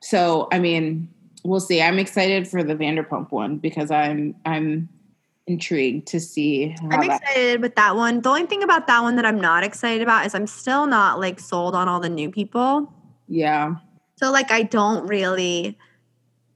so 0.00 0.48
I 0.52 0.58
mean 0.58 1.08
we'll 1.44 1.60
see. 1.60 1.80
I'm 1.80 1.98
excited 1.98 2.46
for 2.46 2.62
the 2.62 2.74
Vanderpump 2.74 3.30
one 3.32 3.56
because 3.58 3.90
I'm 3.90 4.34
I'm 4.44 4.88
intrigued 5.46 6.06
to 6.08 6.20
see 6.20 6.68
how 6.68 6.98
I'm 6.98 7.08
that 7.08 7.22
excited 7.22 7.62
with 7.62 7.74
that 7.76 7.96
one. 7.96 8.20
The 8.20 8.28
only 8.28 8.46
thing 8.46 8.62
about 8.62 8.86
that 8.86 9.02
one 9.02 9.16
that 9.16 9.26
I'm 9.26 9.40
not 9.40 9.64
excited 9.64 10.02
about 10.02 10.26
is 10.26 10.34
I'm 10.34 10.46
still 10.46 10.86
not 10.86 11.18
like 11.18 11.40
sold 11.40 11.74
on 11.74 11.88
all 11.88 11.98
the 12.00 12.10
new 12.10 12.30
people. 12.30 12.92
yeah. 13.28 13.74
So 14.16 14.30
like 14.30 14.50
I 14.52 14.64
don't 14.64 15.06
really. 15.06 15.78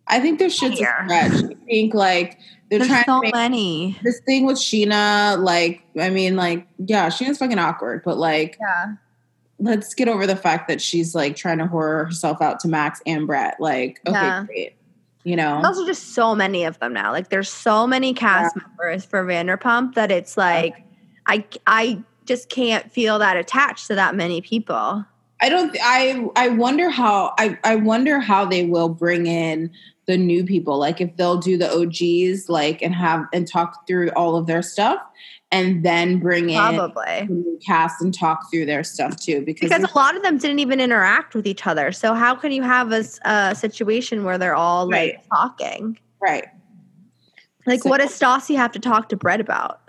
I 0.07 0.21
think 0.21 0.39
there's 0.39 0.55
shit's 0.55 0.75
a 0.75 0.77
Here. 0.77 0.97
stretch. 1.07 1.33
I 1.33 1.55
think 1.65 1.95
like 1.95 2.39
they're 2.79 2.87
There's 2.89 3.05
trying 3.05 3.05
so 3.05 3.21
make 3.21 3.35
many. 3.35 3.99
this 4.03 4.21
thing 4.21 4.47
with 4.47 4.57
Scheana. 4.57 5.39
Like, 5.43 5.83
I 6.01 6.11
mean, 6.11 6.37
like, 6.37 6.67
yeah, 6.79 7.09
Scheana's 7.09 7.39
fucking 7.39 7.59
awkward, 7.59 8.03
but 8.05 8.19
like, 8.19 8.57
Yeah. 8.61 8.95
let's 9.59 9.95
get 9.95 10.09
over 10.09 10.27
the 10.27 10.37
fact 10.37 10.69
that 10.69 10.81
she's 10.81 11.15
like 11.15 11.37
trying 11.37 11.59
to 11.59 11.67
whore 11.67 12.07
herself 12.07 12.41
out 12.43 12.61
to 12.61 12.69
Max 12.69 13.01
and 13.07 13.27
Brett. 13.27 13.57
Like, 13.61 14.01
okay, 14.07 14.17
Yeah. 14.19 14.45
great. 14.45 14.77
You 15.27 15.37
know, 15.37 15.55
There's 15.63 15.79
also 15.79 15.87
just 15.87 16.15
so 16.15 16.35
many 16.35 16.65
of 16.65 16.79
them 16.81 16.93
now. 16.93 17.11
Like 17.11 17.31
there's 17.31 17.49
so 17.49 17.87
many 17.87 18.13
cast 18.13 18.55
members 18.57 19.07
for 19.07 19.25
Vanderpump 19.25 19.95
that 19.95 20.11
it's 20.11 20.37
like 20.37 20.75
I 21.27 21.47
I 21.67 22.03
just 22.27 22.51
can't 22.51 22.93
feel 22.93 23.19
that 23.21 23.37
attached 23.39 23.87
to 23.87 23.95
that 23.95 24.15
many 24.15 24.43
people. 24.43 25.03
I 25.41 25.49
don't. 25.49 25.75
I 25.83 26.27
I 26.37 26.49
wonder 26.49 26.91
how. 26.91 27.33
I 27.39 27.59
I 27.65 27.77
wonder 27.77 28.21
how 28.21 28.45
they 28.45 28.67
will 28.67 28.91
bring 28.91 29.27
in 29.27 29.71
the 30.07 30.17
new 30.17 30.45
people. 30.45 30.79
Like 30.79 31.01
if 31.01 31.17
they'll 31.17 31.39
do 31.39 31.57
the 31.57 31.71
OGs, 31.73 32.49
like 32.49 32.83
and 32.83 32.95
have 32.95 33.25
and 33.33 33.47
talk 33.49 33.87
through 33.87 34.11
all 34.11 34.37
of 34.37 34.47
their 34.47 34.63
stuff, 34.63 35.01
and 35.51 35.85
then 35.85 36.19
bring 36.19 36.51
in 36.51 36.57
Probably. 36.59 37.27
new 37.29 37.59
cast 37.65 38.03
and 38.03 38.13
talk 38.13 38.51
through 38.51 38.67
their 38.67 38.85
stuff 38.85 39.17
too. 39.17 39.43
Because, 39.45 39.71
Because 39.71 39.91
a 39.91 39.97
lot 39.97 40.17
of 40.17 40.23
them 40.23 40.39
didn't 40.39 40.59
even 40.59 40.81
interact 40.81 41.35
with 41.35 41.47
each 41.47 41.67
other. 41.67 41.93
So 41.93 42.15
how 42.15 42.35
can 42.35 42.53
you 42.53 42.63
have 42.63 42.93
a 42.93 43.55
situation 43.55 44.25
where 44.25 44.39
they're 44.39 44.55
all 44.57 44.87
like 44.87 45.15
Right. 45.15 45.25
talking? 45.33 45.99
right, 46.21 46.47
Like 47.67 47.83
So- 47.83 47.91
what 47.91 48.01
does 48.01 48.11
Stassi 48.19 48.57
have 48.57 48.73
to 48.73 48.79
talk 48.79 49.09
to 49.11 49.17
Brett 49.17 49.41
about? 49.41 49.81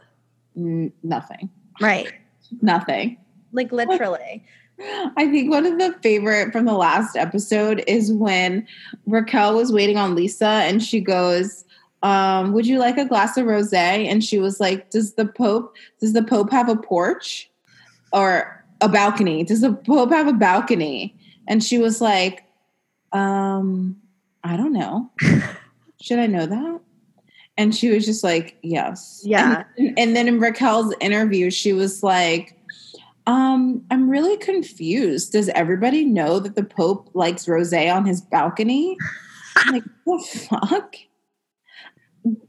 N- 0.58 0.92
nothing, 1.04 1.50
Right. 1.82 2.12
nothing. 2.62 3.18
Like 3.52 3.72
literally. 3.72 4.44
I 4.80 5.28
think 5.32 5.50
one 5.50 5.66
of 5.66 5.80
the 5.80 5.94
favorite 6.02 6.52
from 6.52 6.66
the 6.66 6.74
last 6.74 7.16
episode 7.16 7.84
is 7.88 8.12
when 8.12 8.68
Raquel 9.06 9.56
was 9.56 9.72
waiting 9.72 9.98
on 9.98 10.16
Lisa 10.16 10.48
and 10.48 10.84
she 10.84 11.00
goes, 11.00 11.64
um, 12.04 12.54
would 12.54 12.68
you 12.68 12.78
like 12.78 12.98
a 12.98 13.06
glass 13.06 13.38
of 13.38 13.46
rosé? 13.46 14.06
And 14.06 14.24
she 14.24 14.38
was 14.38 14.60
like, 14.60 14.90
does 14.92 15.14
the 15.14 15.26
Pope, 15.26 15.76
does 16.00 16.14
the 16.14 16.24
Pope 16.24 16.52
have 16.52 16.70
a 16.70 16.76
porch 16.76 17.50
or 18.12 18.64
a 18.82 18.90
balcony? 18.90 19.44
Does 19.44 19.62
the 19.62 19.74
Pope 19.74 20.12
have 20.12 20.28
a 20.28 20.34
balcony? 20.34 21.16
And 21.48 21.64
she 21.64 21.78
was 21.78 22.02
like, 22.02 22.44
um, 23.12 23.98
I 24.44 24.58
don't 24.58 24.74
know. 24.74 25.10
Should 26.02 26.20
I 26.20 26.28
know 26.28 26.46
that? 26.46 26.82
And 27.58 27.74
she 27.74 27.90
was 27.90 28.06
just 28.06 28.24
like, 28.24 28.58
yes. 28.62 29.22
Yeah. 29.24 29.64
And, 29.78 29.98
and 29.98 30.16
then 30.16 30.28
in 30.28 30.40
Raquel's 30.40 30.94
interview, 31.00 31.50
she 31.50 31.72
was 31.72 32.04
like, 32.04 32.56
um, 33.28 33.84
I'm 33.90 34.10
really 34.10 34.38
confused. 34.38 35.32
Does 35.32 35.50
everybody 35.50 36.06
know 36.06 36.40
that 36.40 36.56
the 36.56 36.64
Pope 36.64 37.10
likes 37.14 37.46
rosé 37.46 37.94
on 37.94 38.06
his 38.06 38.22
balcony? 38.22 38.98
I'm 39.58 39.74
like, 39.74 39.84
the 40.06 40.48
fuck? 40.50 40.96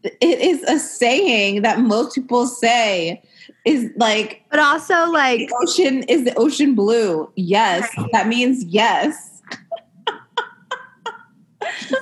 It 0.05 0.41
is 0.41 0.63
a 0.63 0.79
saying 0.79 1.63
that 1.63 1.81
most 1.81 2.15
people 2.15 2.47
say 2.47 3.23
is 3.67 3.91
like 3.97 4.43
But 4.51 4.61
also, 4.61 5.11
like, 5.11 5.41
the 5.41 5.55
ocean 5.63 6.03
is 6.05 6.25
the 6.25 6.35
ocean 6.39 6.75
blue. 6.75 7.31
Yes, 7.37 7.87
that 8.13 8.27
means 8.27 8.65
yes. 8.65 9.43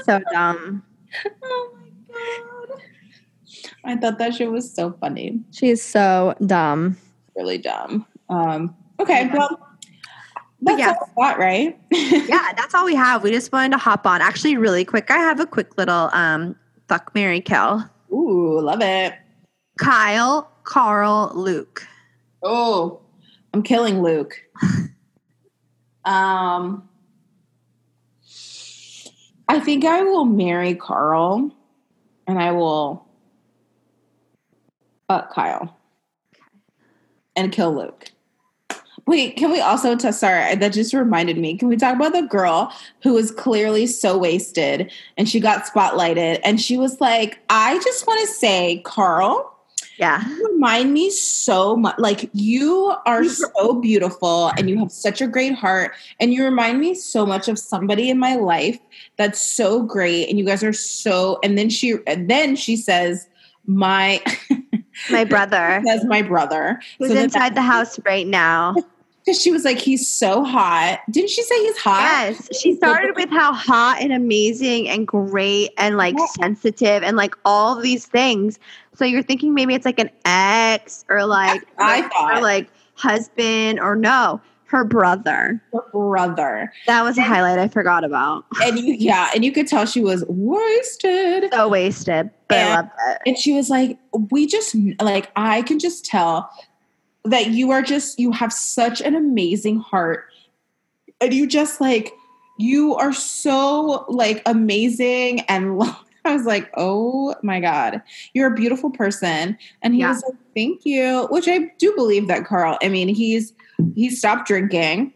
so 0.05 0.21
dumb. 0.33 0.83
Oh 1.45 1.77
my 1.79 1.89
god. 2.09 2.83
I 3.85 3.97
thought 3.97 4.19
that 4.19 4.35
shit 4.35 4.51
was 4.51 4.73
so 4.75 4.93
funny. 5.01 5.39
She's 5.53 5.81
so 5.81 6.35
dumb. 6.45 6.97
Really 7.37 7.59
dumb. 7.59 8.05
Um, 8.29 8.75
okay, 9.01 9.31
well 9.33 9.61
that's 10.63 10.79
yeah. 10.79 10.95
all 10.99 11.13
got, 11.17 11.39
right? 11.39 11.79
yeah, 11.91 12.53
that's 12.57 12.75
all 12.75 12.85
we 12.85 12.95
have. 12.95 13.23
We 13.23 13.31
just 13.31 13.53
wanted 13.53 13.73
to 13.73 13.79
hop 13.79 14.07
on. 14.07 14.23
Actually, 14.23 14.57
really 14.57 14.85
quick, 14.85 15.11
I 15.11 15.19
have 15.19 15.41
a 15.41 15.47
quick 15.47 15.77
little 15.77 16.11
um 16.13 16.57
fuck 16.89 17.15
Mary 17.15 17.41
Kill. 17.41 17.85
Ooh, 18.13 18.61
love 18.61 18.81
it. 18.81 19.15
Kyle, 19.79 20.51
Carl, 20.65 21.33
Luke. 21.35 21.87
Oh, 22.43 23.01
I'm 23.53 23.63
killing 23.63 24.03
Luke. 24.03 24.41
Um, 26.05 26.89
I 29.49 29.61
think 29.61 29.85
I 29.85 30.03
will 30.03 30.25
marry 30.25 30.75
Carl, 30.75 31.51
and 32.27 32.39
I 32.39 32.53
will 32.53 33.07
fuck 35.09 35.33
Kyle, 35.33 35.79
and 37.37 37.53
kill 37.53 37.75
Luke. 37.75 38.11
Wait, 39.07 39.37
can 39.37 39.51
we 39.51 39.61
also? 39.61 39.95
T- 39.97 40.13
sorry, 40.13 40.55
that 40.55 40.73
just 40.73 40.95
reminded 40.95 41.37
me. 41.37 41.57
Can 41.57 41.69
we 41.69 41.77
talk 41.77 41.95
about 41.95 42.13
the 42.13 42.23
girl 42.23 42.73
who 43.03 43.13
was 43.13 43.31
clearly 43.31 43.87
so 43.87 44.17
wasted, 44.17 44.91
and 45.19 45.29
she 45.29 45.41
got 45.41 45.65
spotlighted, 45.65 46.41
and 46.43 46.61
she 46.61 46.79
was 46.79 47.01
like, 47.01 47.39
"I 47.51 47.79
just 47.85 48.07
want 48.07 48.21
to 48.21 48.27
say, 48.35 48.81
Carl." 48.85 49.51
Yeah. 49.99 50.27
You 50.27 50.49
remind 50.53 50.93
me 50.93 51.11
so 51.11 51.77
much. 51.77 51.97
Like 51.99 52.29
you 52.33 52.95
are 53.07 53.25
so 53.25 53.75
beautiful 53.81 54.51
and 54.57 54.69
you 54.69 54.79
have 54.79 54.91
such 54.91 55.21
a 55.21 55.27
great 55.29 55.55
heart. 55.55 55.93
And 56.19 56.33
you 56.33 56.45
remind 56.45 56.81
me 56.81 56.95
so 56.95 57.25
much 57.25 57.47
of 57.47 57.59
somebody 57.59 58.11
in 58.11 58.19
my 58.19 58.35
life 58.35 58.79
that's 59.17 59.41
so 59.41 59.83
great. 59.83 60.29
And 60.29 60.39
you 60.39 60.45
guys 60.45 60.65
are 60.65 60.73
so 60.73 61.39
and 61.45 61.57
then 61.57 61.71
she 61.71 61.95
and 62.07 62.29
then 62.29 62.57
she 62.57 62.77
says, 62.77 63.29
My 63.67 64.21
My 65.11 65.25
brother. 65.25 65.83
says 65.87 66.05
my 66.05 66.23
brother. 66.23 66.81
Who's 66.99 67.11
So 67.11 67.17
inside 67.17 67.55
the 67.55 67.63
house 67.63 67.99
right 68.05 68.27
now. 68.27 68.75
Because 69.25 69.41
she 69.41 69.51
was 69.51 69.65
like, 69.65 69.79
he's 69.79 70.07
so 70.07 70.45
hot. 70.45 71.01
Didn't 71.11 71.31
she 71.31 71.43
say 71.43 71.59
he's 71.63 71.79
hot? 71.79 72.03
Yes. 72.29 72.61
She 72.61 72.75
started 72.77 73.17
with 73.17 73.31
how 73.31 73.55
hot 73.55 73.99
and 74.01 74.13
amazing 74.13 74.89
and 74.89 75.07
great 75.07 75.71
and 75.79 75.97
like 75.97 76.15
Yeah. 76.19 76.27
sensitive 76.41 77.03
and 77.03 77.17
like 77.17 77.35
all 77.45 77.77
these 77.81 78.05
things. 78.07 78.59
So 78.95 79.05
you're 79.07 79.23
thinking 79.23 79.55
maybe 79.55 79.75
it's 79.75 79.87
like 79.87 79.99
an 79.99 80.11
ex 80.27 81.05
or 81.09 81.25
like 81.25 81.67
I 81.79 82.03
thought. 82.03 82.37
or 82.39 82.43
like 82.43 82.69
husband 82.97 83.81
or 83.81 83.97
no, 83.97 84.43
her 84.67 84.85
brother. 84.85 85.63
Her 85.73 85.83
brother. 85.91 86.71
That 86.87 87.03
was 87.03 87.17
a 87.17 87.23
highlight 87.23 87.59
I 87.59 87.69
forgot 87.69 88.05
about. 88.05 88.45
And 88.63 88.79
you 88.79 88.93
yeah, 88.95 89.31
and 89.35 89.43
you 89.45 89.53
could 89.53 89.67
tell 89.67 89.87
she 89.87 90.01
was 90.03 90.23
wasted. 90.29 91.51
So 91.53 91.69
wasted, 91.69 92.29
but 92.49 92.59
I 92.59 92.61
Yeah. 92.61 92.77
loved 92.77 92.91
it. 93.09 93.19
and 93.27 93.39
she 93.39 93.55
was 93.55 93.71
like 93.71 93.99
we 94.31 94.47
just 94.47 94.77
like 95.01 95.31
i 95.35 95.63
can 95.63 95.79
just 95.79 96.05
tell 96.05 96.51
that 97.25 97.49
you 97.51 97.71
are 97.71 97.83
just 97.83 98.19
you 98.19 98.33
have 98.33 98.53
such 98.53 99.01
an 99.01 99.15
amazing 99.15 99.81
heart. 99.81 100.27
And 101.21 101.33
you 101.33 101.47
just 101.47 101.81
like 101.81 102.13
you 102.59 102.95
are 102.97 103.13
so 103.13 104.05
like 104.09 104.43
amazing 104.47 105.41
and 105.43 105.83
i 106.27 106.33
was 106.35 106.45
like 106.45 106.71
oh 106.77 107.35
my 107.43 107.61
god. 107.61 108.03
You're 108.35 108.53
a 108.53 108.55
beautiful 108.55 108.91
person. 108.91 109.57
And 109.83 109.95
he 109.95 110.01
Yeah. 110.01 110.11
was 110.11 110.23
like 110.23 110.35
thank 110.55 110.85
you 110.85 111.27
which 111.31 111.49
i 111.49 111.71
do 111.79 111.95
believe 111.97 112.29
that 112.29 112.45
carl 112.45 112.79
i 112.83 112.89
mean 112.89 113.09
he's 113.09 113.53
he 113.95 114.11
stopped 114.11 114.47
drinking 114.47 115.14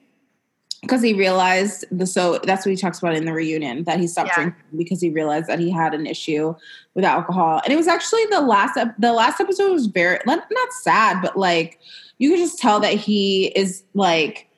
because 0.82 1.02
he 1.02 1.12
realized 1.14 1.84
the 1.90 2.06
so 2.06 2.38
that's 2.44 2.64
what 2.64 2.70
he 2.70 2.76
talks 2.76 2.98
about 2.98 3.14
in 3.14 3.24
the 3.24 3.32
reunion 3.32 3.84
that 3.84 3.98
he 3.98 4.06
stopped 4.06 4.28
Yeah. 4.28 4.34
drinking 4.34 4.62
because 4.76 5.00
he 5.00 5.10
realized 5.10 5.46
that 5.48 5.58
he 5.58 5.70
had 5.70 5.94
an 5.94 6.06
issue 6.06 6.54
with 6.94 7.04
alcohol 7.04 7.60
and 7.64 7.72
it 7.72 7.76
was 7.76 7.88
actually 7.88 8.24
the 8.26 8.40
last 8.40 8.76
ep- 8.76 8.94
the 8.98 9.12
last 9.12 9.40
episode 9.40 9.72
was 9.72 9.86
very 9.86 10.18
not, 10.26 10.44
not 10.50 10.72
sad 10.72 11.20
but 11.20 11.36
like 11.36 11.78
you 12.18 12.30
could 12.30 12.38
just 12.38 12.58
tell 12.58 12.80
that 12.80 12.94
he 12.94 13.46
is 13.56 13.82
like 13.94 14.48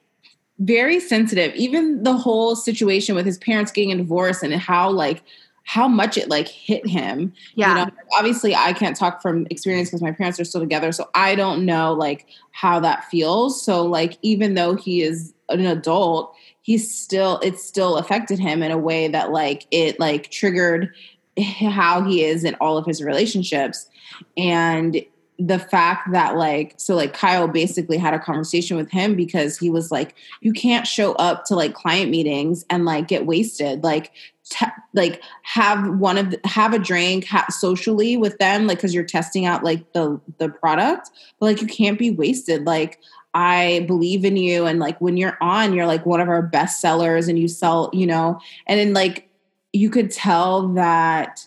very 0.59 1.01
sensitive 1.01 1.55
even 1.55 2.03
the 2.03 2.13
whole 2.15 2.55
situation 2.55 3.15
with 3.15 3.25
his 3.25 3.39
parents 3.39 3.73
getting 3.73 3.93
a 3.93 3.97
divorce 3.97 4.43
and 4.43 4.53
how 4.55 4.91
like 4.91 5.23
how 5.65 5.87
much 5.87 6.17
it 6.17 6.29
like 6.29 6.49
hit 6.49 6.87
him. 6.87 7.33
Yeah. 7.55 7.69
you 7.69 7.75
know 7.75 7.91
obviously 8.17 8.55
i 8.55 8.73
can't 8.73 8.97
talk 8.97 9.23
from 9.23 9.47
experience 9.51 9.89
because 9.89 10.03
my 10.03 10.13
parents 10.13 10.41
are 10.41 10.45
still 10.45 10.61
together 10.61 10.91
so 10.93 11.09
i 11.15 11.35
don't 11.35 11.65
know 11.65 11.93
like 11.93 12.27
how 12.53 12.81
that 12.81 13.05
feels. 13.05 13.63
So 13.65 13.87
like 13.87 14.19
even 14.23 14.55
though 14.55 14.75
he 14.75 15.03
is 15.03 15.33
an 15.49 15.65
adult 15.65 16.35
he's 16.63 16.95
still 16.95 17.41
it 17.43 17.59
still 17.59 17.97
affected 17.97 18.39
him 18.39 18.63
in 18.63 18.71
a 18.71 18.79
way 18.79 19.09
that 19.09 19.33
like 19.33 19.67
it 19.71 19.99
like 19.99 20.31
triggered 20.31 20.93
how 21.39 22.03
he 22.03 22.25
is 22.25 22.45
in 22.45 22.55
all 22.61 22.77
of 22.77 22.87
his 22.87 23.03
relationships. 23.03 23.89
And 24.37 25.05
the 25.39 25.59
fact 25.59 26.13
that 26.13 26.37
like 26.37 26.75
so 26.77 26.95
like 26.95 27.15
Kyle 27.15 27.49
basically 27.49 27.97
had 27.97 28.13
a 28.13 28.19
conversation 28.19 28.77
with 28.77 28.91
him 28.91 29.17
because 29.17 29.57
he 29.57 29.71
was 29.71 29.91
like 29.91 30.15
you 30.43 30.53
can't 30.53 30.87
show 30.87 31.13
up 31.15 31.45
to 31.47 31.55
like 31.55 31.73
client 31.73 32.11
meetings 32.11 32.65
and 32.69 32.85
like 32.85 33.09
get 33.09 33.27
wasted. 33.27 33.83
Like 33.83 34.13
te- 34.51 34.67
like 34.93 35.23
have 35.43 35.99
one 35.99 36.19
of 36.19 36.31
the, 36.31 36.41
have 36.45 36.75
a 36.75 36.79
drink 36.79 37.27
ha- 37.27 37.47
socially 37.49 38.17
with 38.17 38.37
them 38.39 38.67
like 38.67 38.81
cuz 38.81 38.93
you're 38.93 39.05
testing 39.05 39.47
out 39.47 39.65
like 39.65 39.93
the 39.93 40.21
the 40.39 40.49
product 40.49 41.11
but 41.39 41.47
like 41.47 41.61
you 41.63 41.67
can't 41.67 41.99
be 41.99 42.11
wasted. 42.11 42.67
Like 42.67 42.99
I 43.33 43.85
believe 43.87 44.25
in 44.25 44.37
you 44.37 44.67
and 44.67 44.79
like 44.79 45.01
when 45.01 45.17
you're 45.17 45.39
on 45.41 45.73
you're 45.73 45.87
like 45.87 46.05
one 46.05 46.21
of 46.21 46.29
our 46.29 46.43
best 46.43 46.81
sellers 46.81 47.29
and 47.29 47.39
you 47.39 47.49
sell 47.49 47.89
you 47.93 48.07
know 48.07 48.41
and 48.67 48.79
then 48.79 48.93
like 48.93 49.29
you 49.73 49.89
could 49.89 50.11
tell 50.11 50.69
that 50.69 51.47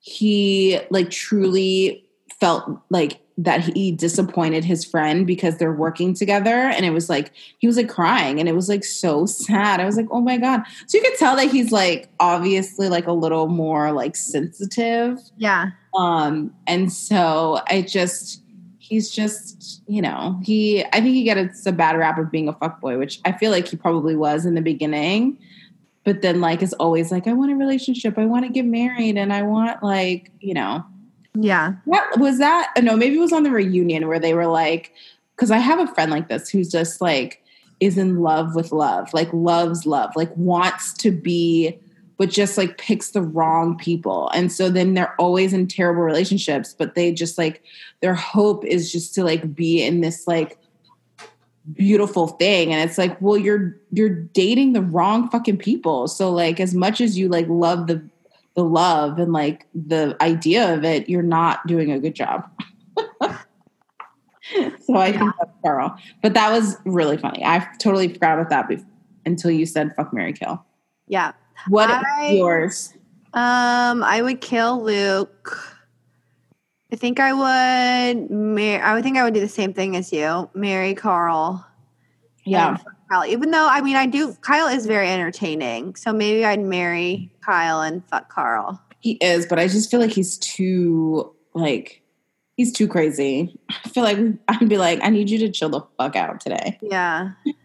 he 0.00 0.78
like 0.90 1.10
truly 1.10 2.04
felt 2.40 2.68
like 2.90 3.20
that 3.36 3.60
he 3.60 3.90
disappointed 3.90 4.64
his 4.64 4.84
friend 4.84 5.26
because 5.26 5.58
they're 5.58 5.72
working 5.72 6.14
together. 6.14 6.50
And 6.50 6.86
it 6.86 6.90
was 6.90 7.08
like 7.08 7.32
he 7.58 7.66
was 7.66 7.76
like 7.76 7.88
crying 7.88 8.38
and 8.38 8.48
it 8.48 8.54
was 8.54 8.68
like 8.68 8.84
so 8.84 9.26
sad. 9.26 9.80
I 9.80 9.84
was 9.84 9.96
like 9.96 10.06
oh 10.10 10.20
my 10.20 10.36
god. 10.36 10.62
So 10.86 10.98
you 10.98 11.04
could 11.04 11.18
tell 11.18 11.34
that 11.36 11.50
he's 11.50 11.72
like 11.72 12.08
obviously 12.20 12.88
like 12.88 13.06
a 13.06 13.12
little 13.12 13.48
more 13.48 13.92
like 13.92 14.14
sensitive. 14.16 15.18
Yeah. 15.36 15.70
um 15.96 16.52
and 16.66 16.92
so 16.92 17.60
i 17.68 17.80
just 17.82 18.42
he's 18.78 19.10
just 19.10 19.80
you 19.86 20.02
know 20.02 20.40
he 20.42 20.84
i 20.86 21.00
think 21.00 21.14
he 21.14 21.22
gets 21.22 21.64
a 21.66 21.72
bad 21.72 21.96
rap 21.96 22.18
of 22.18 22.30
being 22.30 22.48
a 22.48 22.52
fuck 22.52 22.80
boy 22.80 22.98
which 22.98 23.20
i 23.24 23.32
feel 23.32 23.50
like 23.50 23.66
he 23.68 23.76
probably 23.76 24.16
was 24.16 24.46
in 24.46 24.54
the 24.54 24.62
beginning. 24.62 25.38
But 26.04 26.20
then 26.20 26.40
like 26.40 26.62
is 26.62 26.74
always 26.74 27.10
like 27.10 27.26
i 27.26 27.32
want 27.32 27.50
a 27.50 27.56
relationship. 27.56 28.18
I 28.18 28.26
want 28.26 28.44
to 28.44 28.52
get 28.52 28.64
married 28.64 29.16
and 29.16 29.32
i 29.32 29.42
want 29.42 29.82
like 29.82 30.30
you 30.40 30.54
know 30.54 30.84
Yeah. 31.34 31.74
what 31.84 32.18
was 32.18 32.38
that? 32.38 32.72
No, 32.80 32.96
maybe 32.96 33.16
it 33.16 33.20
was 33.20 33.32
on 33.32 33.42
the 33.42 33.50
reunion 33.50 34.06
where 34.06 34.20
they 34.20 34.34
were 34.34 34.46
like, 34.46 34.92
because 35.34 35.50
I 35.50 35.58
have 35.58 35.80
a 35.80 35.92
friend 35.94 36.10
like 36.10 36.28
this 36.28 36.48
who's 36.48 36.70
just 36.70 37.00
like 37.00 37.42
is 37.80 37.98
in 37.98 38.20
love 38.20 38.54
with 38.54 38.72
love, 38.72 39.12
like 39.12 39.32
loves 39.32 39.84
love, 39.84 40.12
like 40.14 40.34
wants 40.36 40.92
to 40.94 41.10
be, 41.10 41.76
but 42.18 42.30
just 42.30 42.56
like 42.56 42.78
picks 42.78 43.10
the 43.10 43.22
wrong 43.22 43.76
people. 43.76 44.30
And 44.30 44.52
so 44.52 44.70
then 44.70 44.94
they're 44.94 45.14
always 45.20 45.52
in 45.52 45.66
terrible 45.66 46.02
relationships, 46.02 46.74
but 46.76 46.94
they 46.94 47.12
just 47.12 47.36
like 47.36 47.62
their 48.00 48.14
hope 48.14 48.64
is 48.64 48.92
just 48.92 49.14
to 49.14 49.24
like 49.24 49.54
be 49.54 49.82
in 49.82 50.00
this 50.00 50.26
like 50.28 50.58
beautiful 51.72 52.28
thing 52.28 52.74
and 52.74 52.86
it's 52.86 52.98
like 52.98 53.18
well 53.22 53.38
you're 53.38 53.74
you're 53.90 54.10
dating 54.10 54.74
the 54.74 54.82
wrong 54.82 55.30
fucking 55.30 55.56
people 55.56 56.06
so 56.06 56.30
like 56.30 56.60
as 56.60 56.74
much 56.74 57.00
as 57.00 57.16
you 57.16 57.26
like 57.26 57.46
love 57.48 57.86
the 57.86 58.06
the 58.54 58.64
love 58.64 59.18
and 59.18 59.32
like 59.32 59.66
the 59.74 60.16
idea 60.20 60.72
of 60.74 60.84
it, 60.84 61.08
you're 61.08 61.22
not 61.22 61.66
doing 61.66 61.90
a 61.90 61.98
good 61.98 62.14
job. 62.14 62.48
so 63.20 64.96
I 64.96 65.12
think 65.12 65.32
that's 65.38 65.50
Carl. 65.62 65.96
But 66.22 66.34
that 66.34 66.50
was 66.50 66.76
really 66.84 67.16
funny. 67.16 67.44
I 67.44 67.66
totally 67.78 68.08
forgot 68.08 68.38
about 68.38 68.50
that 68.50 68.68
bef- 68.68 68.86
until 69.26 69.50
you 69.50 69.66
said 69.66 69.94
fuck 69.96 70.12
Mary 70.12 70.32
Kill. 70.32 70.64
Yeah. 71.08 71.32
What 71.68 71.90
I- 71.90 72.32
yours? 72.32 72.94
Um, 73.32 74.04
I 74.04 74.22
would 74.22 74.40
kill 74.40 74.82
Luke. 74.82 75.58
I 76.92 76.96
think 76.96 77.18
I 77.18 77.32
would. 77.32 78.30
Mar- 78.30 78.80
I 78.80 78.94
would 78.94 79.02
think 79.02 79.16
I 79.16 79.24
would 79.24 79.34
do 79.34 79.40
the 79.40 79.48
same 79.48 79.74
thing 79.74 79.96
as 79.96 80.12
you. 80.12 80.48
Marry 80.54 80.94
Carl. 80.94 81.66
Yeah. 82.44 82.76
Kyle. 83.10 83.26
Even 83.26 83.50
though 83.50 83.66
I 83.68 83.80
mean, 83.80 83.96
I 83.96 84.06
do. 84.06 84.34
Kyle 84.40 84.68
is 84.68 84.86
very 84.86 85.08
entertaining, 85.08 85.94
so 85.96 86.12
maybe 86.12 86.44
I'd 86.44 86.60
marry 86.60 87.30
Kyle 87.44 87.80
and 87.80 88.02
fuck 88.08 88.28
Carl. 88.30 88.80
He 89.00 89.12
is, 89.20 89.46
but 89.46 89.58
I 89.58 89.68
just 89.68 89.90
feel 89.90 90.00
like 90.00 90.12
he's 90.12 90.38
too 90.38 91.34
like 91.54 92.02
he's 92.56 92.72
too 92.72 92.88
crazy. 92.88 93.58
I 93.84 93.88
feel 93.88 94.02
like 94.04 94.18
I'd 94.48 94.68
be 94.68 94.78
like, 94.78 95.00
I 95.02 95.10
need 95.10 95.28
you 95.30 95.38
to 95.40 95.50
chill 95.50 95.68
the 95.68 95.82
fuck 95.98 96.16
out 96.16 96.40
today. 96.40 96.78
Yeah, 96.82 97.32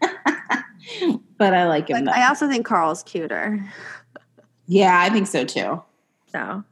But 1.38 1.54
I 1.54 1.66
like 1.66 1.88
him 1.88 2.04
but 2.04 2.12
though. 2.12 2.20
I 2.20 2.28
also 2.28 2.48
think 2.48 2.66
Carl's 2.66 3.02
cuter. 3.02 3.64
yeah, 4.66 5.00
I 5.00 5.08
think 5.10 5.26
so 5.26 5.44
too. 5.44 5.82
So 6.32 6.64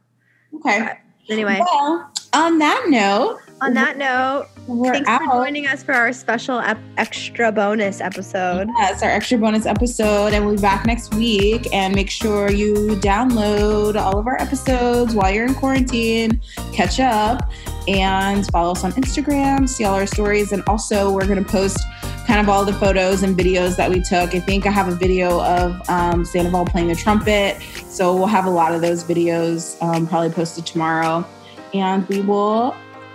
Okay. 0.55 0.99
anyway, 1.31 1.59
Well, 1.61 2.11
on 2.35 2.59
that 2.59 2.85
note, 2.89 3.39
on 3.61 3.75
that 3.75 3.97
note, 3.97 4.49
we're 4.67 4.93
thanks 4.93 5.09
out. 5.09 5.21
for 5.23 5.33
joining 5.33 5.67
us 5.67 5.83
for 5.83 5.93
our 5.93 6.13
special 6.13 6.61
ep- 6.61 6.79
extra 6.97 7.51
bonus 7.51 8.01
episode. 8.01 8.69
Yes, 8.77 9.03
our 9.03 9.11
extra 9.11 9.39
bonus 9.39 9.67
episode, 9.67 10.33
and 10.33 10.45
we'll 10.45 10.57
be 10.57 10.63
back 10.63 10.87
next 10.87 11.15
week. 11.15 11.73
And 11.73 11.95
make 11.95 12.11
sure 12.11 12.51
you 12.51 12.75
download 13.01 13.97
all 14.01 14.19
of 14.19 14.27
our 14.27 14.41
episodes 14.41 15.15
while 15.15 15.33
you're 15.33 15.47
in 15.47 15.55
quarantine, 15.55 16.41
catch 16.73 17.01
up, 17.01 17.51
and 17.89 18.47
follow 18.49 18.73
us 18.73 18.85
on 18.85 18.93
Instagram, 18.93 19.69
see 19.69 19.85
all 19.85 19.95
our 19.95 20.07
stories. 20.07 20.53
And 20.53 20.63
also, 20.69 21.13
we're 21.13 21.27
going 21.27 21.43
to 21.43 21.51
post 21.51 21.79
kind 22.27 22.41
of 22.41 22.49
all 22.49 22.65
the 22.65 22.75
photos 22.75 23.23
and 23.23 23.37
videos 23.37 23.77
that 23.77 23.91
we 23.91 24.01
took. 24.01 24.35
I 24.35 24.41
think 24.41 24.67
I 24.67 24.71
have 24.71 24.89
a 24.89 24.95
video 24.95 25.43
of 25.43 25.81
um, 25.89 26.25
Sandoval 26.25 26.67
playing 26.67 26.89
the 26.89 26.95
trumpet. 26.95 27.61
So 27.89 28.15
we'll 28.15 28.27
have 28.27 28.45
a 28.45 28.51
lot 28.51 28.75
of 28.75 28.83
those 28.83 29.03
videos 29.03 29.81
um, 29.83 30.07
probably 30.07 30.31
posted 30.31 30.67
tomorrow. 30.67 31.27
And 31.73 32.07
we 32.09 32.21
will 32.21 32.77